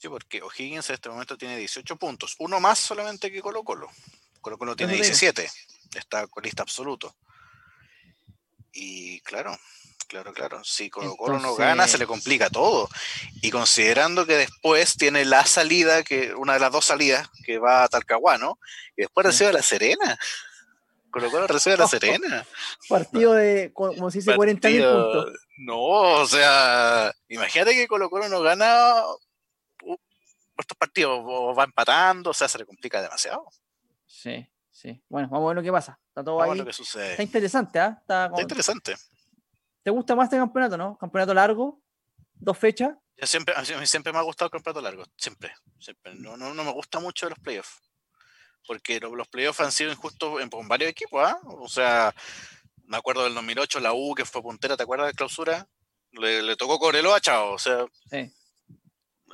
Sí, 0.00 0.08
porque 0.08 0.40
O'Higgins 0.40 0.88
en 0.88 0.94
este 0.94 1.10
momento 1.10 1.36
tiene 1.36 1.58
18 1.58 1.96
puntos, 1.96 2.34
uno 2.38 2.58
más 2.58 2.78
solamente 2.78 3.30
que 3.30 3.42
Colo 3.42 3.62
Colo. 3.62 3.86
Colo 4.40 4.56
Colo 4.56 4.74
tiene 4.74 4.94
17, 4.94 5.46
está 5.94 6.26
colista 6.26 6.62
absoluto. 6.62 7.14
Y 8.72 9.20
claro, 9.20 9.58
claro, 10.08 10.32
claro, 10.32 10.64
si 10.64 10.88
Colo 10.88 11.16
Colo 11.16 11.38
no 11.38 11.54
gana 11.54 11.86
se 11.86 11.98
le 11.98 12.06
complica 12.06 12.48
todo. 12.48 12.88
Y 13.42 13.50
considerando 13.50 14.24
que 14.24 14.38
después 14.38 14.96
tiene 14.96 15.26
la 15.26 15.44
salida, 15.44 16.02
que 16.02 16.34
una 16.34 16.54
de 16.54 16.60
las 16.60 16.72
dos 16.72 16.86
salidas, 16.86 17.28
que 17.44 17.58
va 17.58 17.84
a 17.84 17.88
Talcahuano, 17.88 18.58
y 18.96 19.02
después 19.02 19.26
recibe 19.26 19.50
a 19.50 19.52
La 19.52 19.62
Serena. 19.62 20.18
Colo 21.10 21.30
Colo 21.30 21.46
recibe 21.46 21.74
a 21.74 21.78
La 21.78 21.88
Serena. 21.88 22.46
Partido 22.88 23.34
de, 23.34 23.70
como 23.74 24.10
si 24.10 24.20
dice, 24.20 24.34
40 24.34 24.66
puntos. 24.66 25.32
No, 25.58 25.78
o 25.78 26.26
sea, 26.26 27.12
imagínate 27.28 27.74
que 27.74 27.86
Colo 27.86 28.08
Colo 28.08 28.30
no 28.30 28.40
gana 28.40 28.94
estos 30.60 30.76
partidos 30.76 31.20
o 31.24 31.54
va 31.54 31.64
empatando, 31.64 32.30
o 32.30 32.34
sea, 32.34 32.48
se 32.48 32.58
le 32.58 32.66
complica 32.66 33.00
demasiado. 33.02 33.46
Sí, 34.06 34.46
Sí, 34.72 35.02
bueno, 35.10 35.28
vamos 35.28 35.46
a 35.46 35.48
ver 35.48 35.56
lo 35.56 35.62
que 35.62 35.72
pasa. 35.72 35.98
Está 36.08 36.24
todo 36.24 36.36
Vamos 36.36 36.52
ahí. 36.54 36.58
ver 36.60 36.64
lo 36.66 36.70
que 36.70 36.72
sucede. 36.72 37.10
Está 37.10 37.22
interesante, 37.22 37.78
¿ah? 37.78 37.98
Está 38.00 38.24
Está 38.24 38.30
como- 38.30 38.40
interesante. 38.40 38.96
¿Te 39.82 39.90
gusta 39.90 40.14
más 40.14 40.24
este 40.26 40.38
campeonato, 40.38 40.78
no? 40.78 40.96
Campeonato 40.96 41.34
largo, 41.34 41.82
dos 42.34 42.56
fechas. 42.56 42.94
Yo 43.16 43.26
siempre, 43.26 43.54
a 43.54 43.60
mí 43.60 43.86
siempre 43.86 44.10
me 44.12 44.18
ha 44.18 44.22
gustado 44.22 44.46
el 44.46 44.52
campeonato 44.52 44.80
largo, 44.80 45.04
siempre, 45.18 45.52
siempre. 45.78 46.14
No, 46.14 46.36
no, 46.38 46.54
no 46.54 46.64
me 46.64 46.72
gusta 46.72 46.98
mucho 46.98 47.28
los 47.28 47.38
playoffs, 47.40 47.82
porque 48.66 49.00
lo- 49.00 49.14
los 49.14 49.28
playoffs 49.28 49.60
han 49.60 49.72
sido 49.72 49.90
injustos 49.90 50.40
en, 50.40 50.48
con 50.48 50.66
varios 50.68 50.90
equipos, 50.90 51.22
¿ah? 51.28 51.38
O 51.44 51.68
sea, 51.68 52.14
me 52.86 52.96
acuerdo 52.96 53.24
del 53.24 53.34
2008, 53.34 53.80
la 53.80 53.92
U 53.92 54.14
que 54.14 54.24
fue 54.24 54.40
puntera, 54.40 54.76
¿te 54.78 54.84
acuerdas 54.84 55.08
de 55.08 55.14
clausura? 55.14 55.66
Le, 56.12 56.40
le 56.42 56.56
tocó 56.56 56.78
Cobreloa, 56.78 57.20
chao, 57.20 57.52
o 57.52 57.58
sea, 57.58 57.84
Sí, 58.10 58.32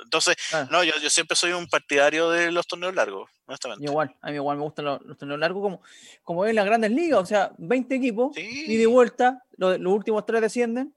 entonces, 0.03 0.35
claro. 0.49 0.67
no, 0.71 0.83
yo, 0.83 0.93
yo 1.01 1.09
siempre 1.09 1.35
soy 1.35 1.51
un 1.53 1.67
partidario 1.67 2.29
de 2.29 2.51
los 2.51 2.67
torneos 2.67 2.93
largos, 2.95 3.29
honestamente. 3.45 3.85
Igual, 3.85 4.15
a 4.21 4.27
mí 4.29 4.35
igual 4.35 4.57
me 4.57 4.63
gustan 4.63 4.85
los, 4.85 5.01
los 5.03 5.17
torneos 5.17 5.39
largos 5.39 5.61
como, 5.61 5.81
como 6.23 6.45
en 6.45 6.55
las 6.55 6.65
grandes 6.65 6.91
ligas, 6.91 7.19
o 7.19 7.25
sea, 7.25 7.51
20 7.57 7.95
equipos, 7.95 8.35
Sí. 8.35 8.41
y 8.67 8.85
vuelta, 8.85 9.43
lo- 9.57 9.77
los 9.77 9.93
últimos 9.93 10.25
tres 10.25 10.41
descienden. 10.41 10.93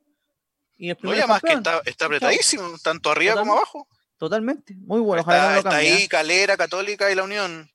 Y 0.77 0.89
el 0.91 0.95
No, 0.95 1.01
primer 1.01 1.17
y 1.17 1.21
además 1.21 1.43
que 1.43 1.53
está, 1.53 1.83
está 1.85 2.05
apretadísimo, 2.07 2.77
tanto 2.83 3.11
arriba 3.11 3.35
como 3.37 3.53
abajo. 3.53 3.87
Totalmente, 4.19 4.75
muy 4.77 5.01
bueno. 5.01 5.23
Ojalá 5.23 5.39
está, 5.39 5.49
no 5.49 5.55
lo 5.55 5.59
está 5.61 5.77
ahí 5.77 6.03
¿eh? 6.05 6.09
Calera, 6.09 6.57
Católica 6.57 7.11
y 7.11 7.15
la 7.15 7.23
Unión. 7.23 7.71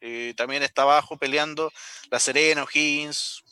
Y 0.00 0.34
también 0.34 0.62
está 0.62 0.82
abajo 0.82 1.16
peleando 1.16 1.72
La 2.10 2.20
Serena, 2.20 2.62
O'Higgins, 2.64 3.42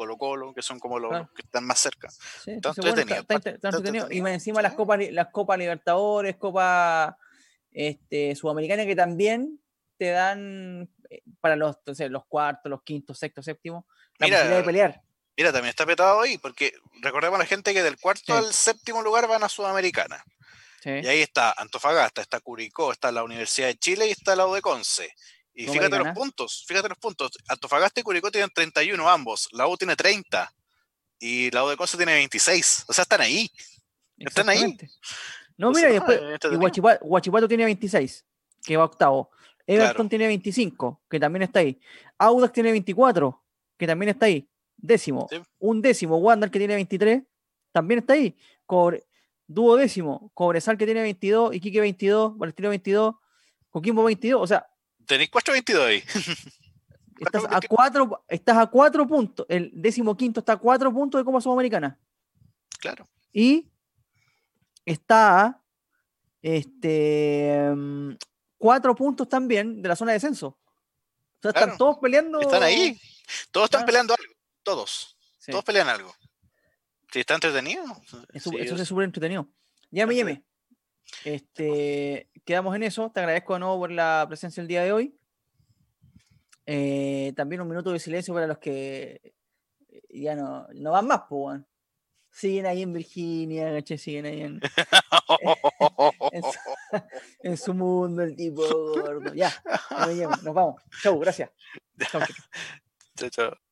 Colo 0.00 0.16
Colo, 0.16 0.54
que 0.54 0.62
son 0.62 0.78
como 0.78 0.98
los, 0.98 1.10
Claro. 1.10 1.24
los 1.24 1.34
que 1.34 1.42
están 1.42 1.64
más 1.66 1.78
cerca. 1.78 2.08
Sí, 2.10 2.52
Está 2.52 2.72
bueno, 2.72 2.88
entretenido, 2.88 3.20
está- 3.20 3.50
está 3.50 3.68
entretenido. 3.68 4.10
Y 4.10 4.18
encima 4.20 4.62
las 4.62 4.72
copas, 4.72 4.98
las 5.10 5.28
copas 5.28 5.58
Libertadores, 5.58 6.36
Copa 6.36 7.18
este, 7.70 8.34
Sudamericana, 8.34 8.86
que 8.86 8.96
también 8.96 9.60
te 9.98 10.10
dan 10.10 10.88
eh, 11.10 11.22
para 11.42 11.56
los, 11.56 11.76
entonces, 11.76 12.10
los 12.10 12.24
cuartos, 12.26 12.70
los 12.70 12.82
quintos, 12.82 13.18
sextos, 13.18 13.44
séptimos, 13.44 13.84
la 14.18 14.26
Mira, 14.26 14.38
posibilidad 14.38 14.58
de 14.60 14.64
pelear. 14.64 15.02
Mira, 15.36 15.52
también 15.52 15.70
está 15.70 15.84
petado 15.84 16.20
ahí, 16.22 16.38
porque 16.38 16.72
recordemos 17.02 17.36
a 17.36 17.42
la 17.42 17.46
gente 17.46 17.74
que 17.74 17.82
del 17.82 17.98
cuarto 17.98 18.22
Sí. 18.26 18.32
al 18.32 18.52
séptimo 18.54 19.02
lugar 19.02 19.28
van 19.28 19.42
a 19.44 19.48
Sudamericana. 19.50 20.24
Sí. 20.82 20.90
Y 20.90 21.06
ahí 21.08 21.20
está 21.20 21.52
Antofagasta, 21.58 22.22
está 22.22 22.40
Curicó, 22.40 22.90
está 22.92 23.12
la 23.12 23.22
Universidad 23.22 23.66
de 23.68 23.76
Chile 23.76 24.06
y 24.06 24.12
está 24.12 24.34
la 24.34 24.46
de 24.46 24.62
Conce. 24.62 25.14
Y 25.54 25.62
fíjate 25.62 25.78
los 25.78 25.86
Sudamericana. 25.88 26.14
puntos, 26.14 26.64
fíjate 26.66 26.88
los 26.88 26.98
puntos. 26.98 27.32
Antofagasta 27.48 28.00
y 28.00 28.02
Curicó 28.02 28.30
tienen 28.30 28.50
31 28.50 29.08
ambos, 29.08 29.48
la 29.52 29.66
U 29.68 29.76
tiene 29.76 29.96
30 29.96 30.52
y 31.18 31.50
la 31.50 31.64
U 31.64 31.68
de 31.68 31.76
Conce 31.76 31.96
tiene 31.96 32.14
26. 32.14 32.84
O 32.88 32.92
sea, 32.92 33.02
están 33.02 33.20
ahí. 33.20 33.50
Están 34.16 34.48
ahí. 34.48 34.62
No, 35.56 35.68
Entonces, 35.68 35.82
mira, 35.82 35.90
y 35.90 35.92
después, 35.94 36.16
es 36.18 36.22
y 36.22 36.32
entretenido. 36.32 36.62
Huachipato, 36.62 37.04
Huachipato 37.04 37.48
tiene 37.48 37.64
26, 37.64 38.24
que 38.64 38.76
va 38.76 38.84
octavo. 38.84 39.30
Everton 39.66 39.94
Claro. 39.94 40.08
tiene 40.08 40.26
25, 40.28 41.02
que 41.08 41.20
también 41.20 41.42
está 41.42 41.60
ahí. 41.60 41.78
Audax 42.18 42.52
tiene 42.52 42.70
24, 42.72 43.42
que 43.76 43.86
también 43.86 44.08
está 44.10 44.26
ahí. 44.26 44.48
Décimo. 44.76 45.26
Sí. 45.30 45.40
Un 45.58 45.82
décimo, 45.82 46.16
Wander, 46.16 46.50
que 46.50 46.58
tiene 46.58 46.74
23, 46.74 47.22
también 47.72 48.00
está 48.00 48.14
ahí. 48.14 48.36
Cobre, 48.64 49.04
duodécimo, 49.46 50.30
Cobresal, 50.34 50.78
que 50.78 50.86
tiene 50.86 51.02
22, 51.02 51.54
Iquique 51.54 51.80
22, 51.80 52.34
Palestino 52.38 52.70
22, 52.70 53.14
Coquimbo 53.68 54.04
22. 54.04 54.40
O 54.42 54.46
sea, 54.46 54.66
Tenéis 55.10 55.28
4.22 55.32 55.84
ahí. 55.84 56.04
estás 57.18 57.44
a, 57.50 57.60
cuatro, 57.68 58.24
estás 58.28 58.56
a 58.58 58.66
cuatro 58.68 59.08
puntos. 59.08 59.44
El 59.48 59.72
décimo 59.74 60.16
quinto 60.16 60.38
está 60.38 60.52
a 60.52 60.56
cuatro 60.56 60.92
puntos 60.92 61.20
de 61.20 61.24
Copa 61.24 61.40
Sudamericana. 61.40 61.98
Claro. 62.78 63.08
Y 63.32 63.68
está 64.84 65.60
este, 66.42 67.58
cuatro 68.56 68.94
puntos 68.94 69.28
también 69.28 69.82
de 69.82 69.88
la 69.88 69.96
zona 69.96 70.12
de 70.12 70.16
descenso. 70.16 70.46
O 70.46 71.42
sea, 71.42 71.50
Claro. 71.52 71.66
están 71.66 71.78
todos 71.78 71.98
peleando. 71.98 72.40
Están 72.40 72.62
ahí. 72.62 72.96
Todos 73.50 73.64
están 73.64 73.80
Claro. 73.80 73.86
peleando 73.86 74.14
algo. 74.14 74.32
Todos. 74.62 75.16
Sí, 75.40 75.50
Todos 75.50 75.64
pelean 75.64 75.88
algo. 75.88 76.14
Sí, 77.12 77.18
está 77.18 77.34
entretenido. 77.34 77.82
Sí, 78.06 78.16
eso 78.34 78.52
yo- 78.52 78.76
es 78.76 78.86
súper 78.88 79.06
entretenido. 79.06 79.48
Llame, 79.90 80.14
Eso 80.14 80.20
llame. 80.20 80.44
Este, 81.24 82.30
quedamos 82.44 82.74
en 82.76 82.82
eso. 82.82 83.10
Te 83.10 83.20
agradezco 83.20 83.54
de 83.54 83.60
nuevo 83.60 83.78
por 83.78 83.90
la 83.90 84.24
presencia 84.28 84.60
el 84.60 84.68
día 84.68 84.82
de 84.82 84.92
hoy. 84.92 85.16
Eh, 86.66 87.32
también 87.36 87.60
un 87.60 87.68
minuto 87.68 87.92
de 87.92 87.98
silencio 87.98 88.32
para 88.32 88.46
los 88.46 88.58
que 88.58 89.34
ya 90.08 90.36
no, 90.36 90.66
no 90.74 90.92
van 90.92 91.06
más, 91.06 91.22
pues. 91.28 91.60
Siguen 92.30 92.66
ahí 92.66 92.82
en 92.82 92.92
Virginia. 92.92 93.82
Siguen 93.84 94.26
ahí 94.26 94.42
en, 94.42 94.60
en 96.32 96.42
su, 96.42 96.58
en 97.42 97.56
su 97.56 97.74
mundo, 97.74 98.22
el 98.22 98.36
tipo 98.36 98.62
gordo. 98.68 99.34
Ya, 99.34 99.52
nos 100.42 100.54
vamos. 100.54 100.82
Chau, 101.02 101.18
gracias. 101.18 101.50
Chau, 102.10 102.20
chau. 102.20 102.36
Chao, 103.16 103.30
chao. 103.30 103.69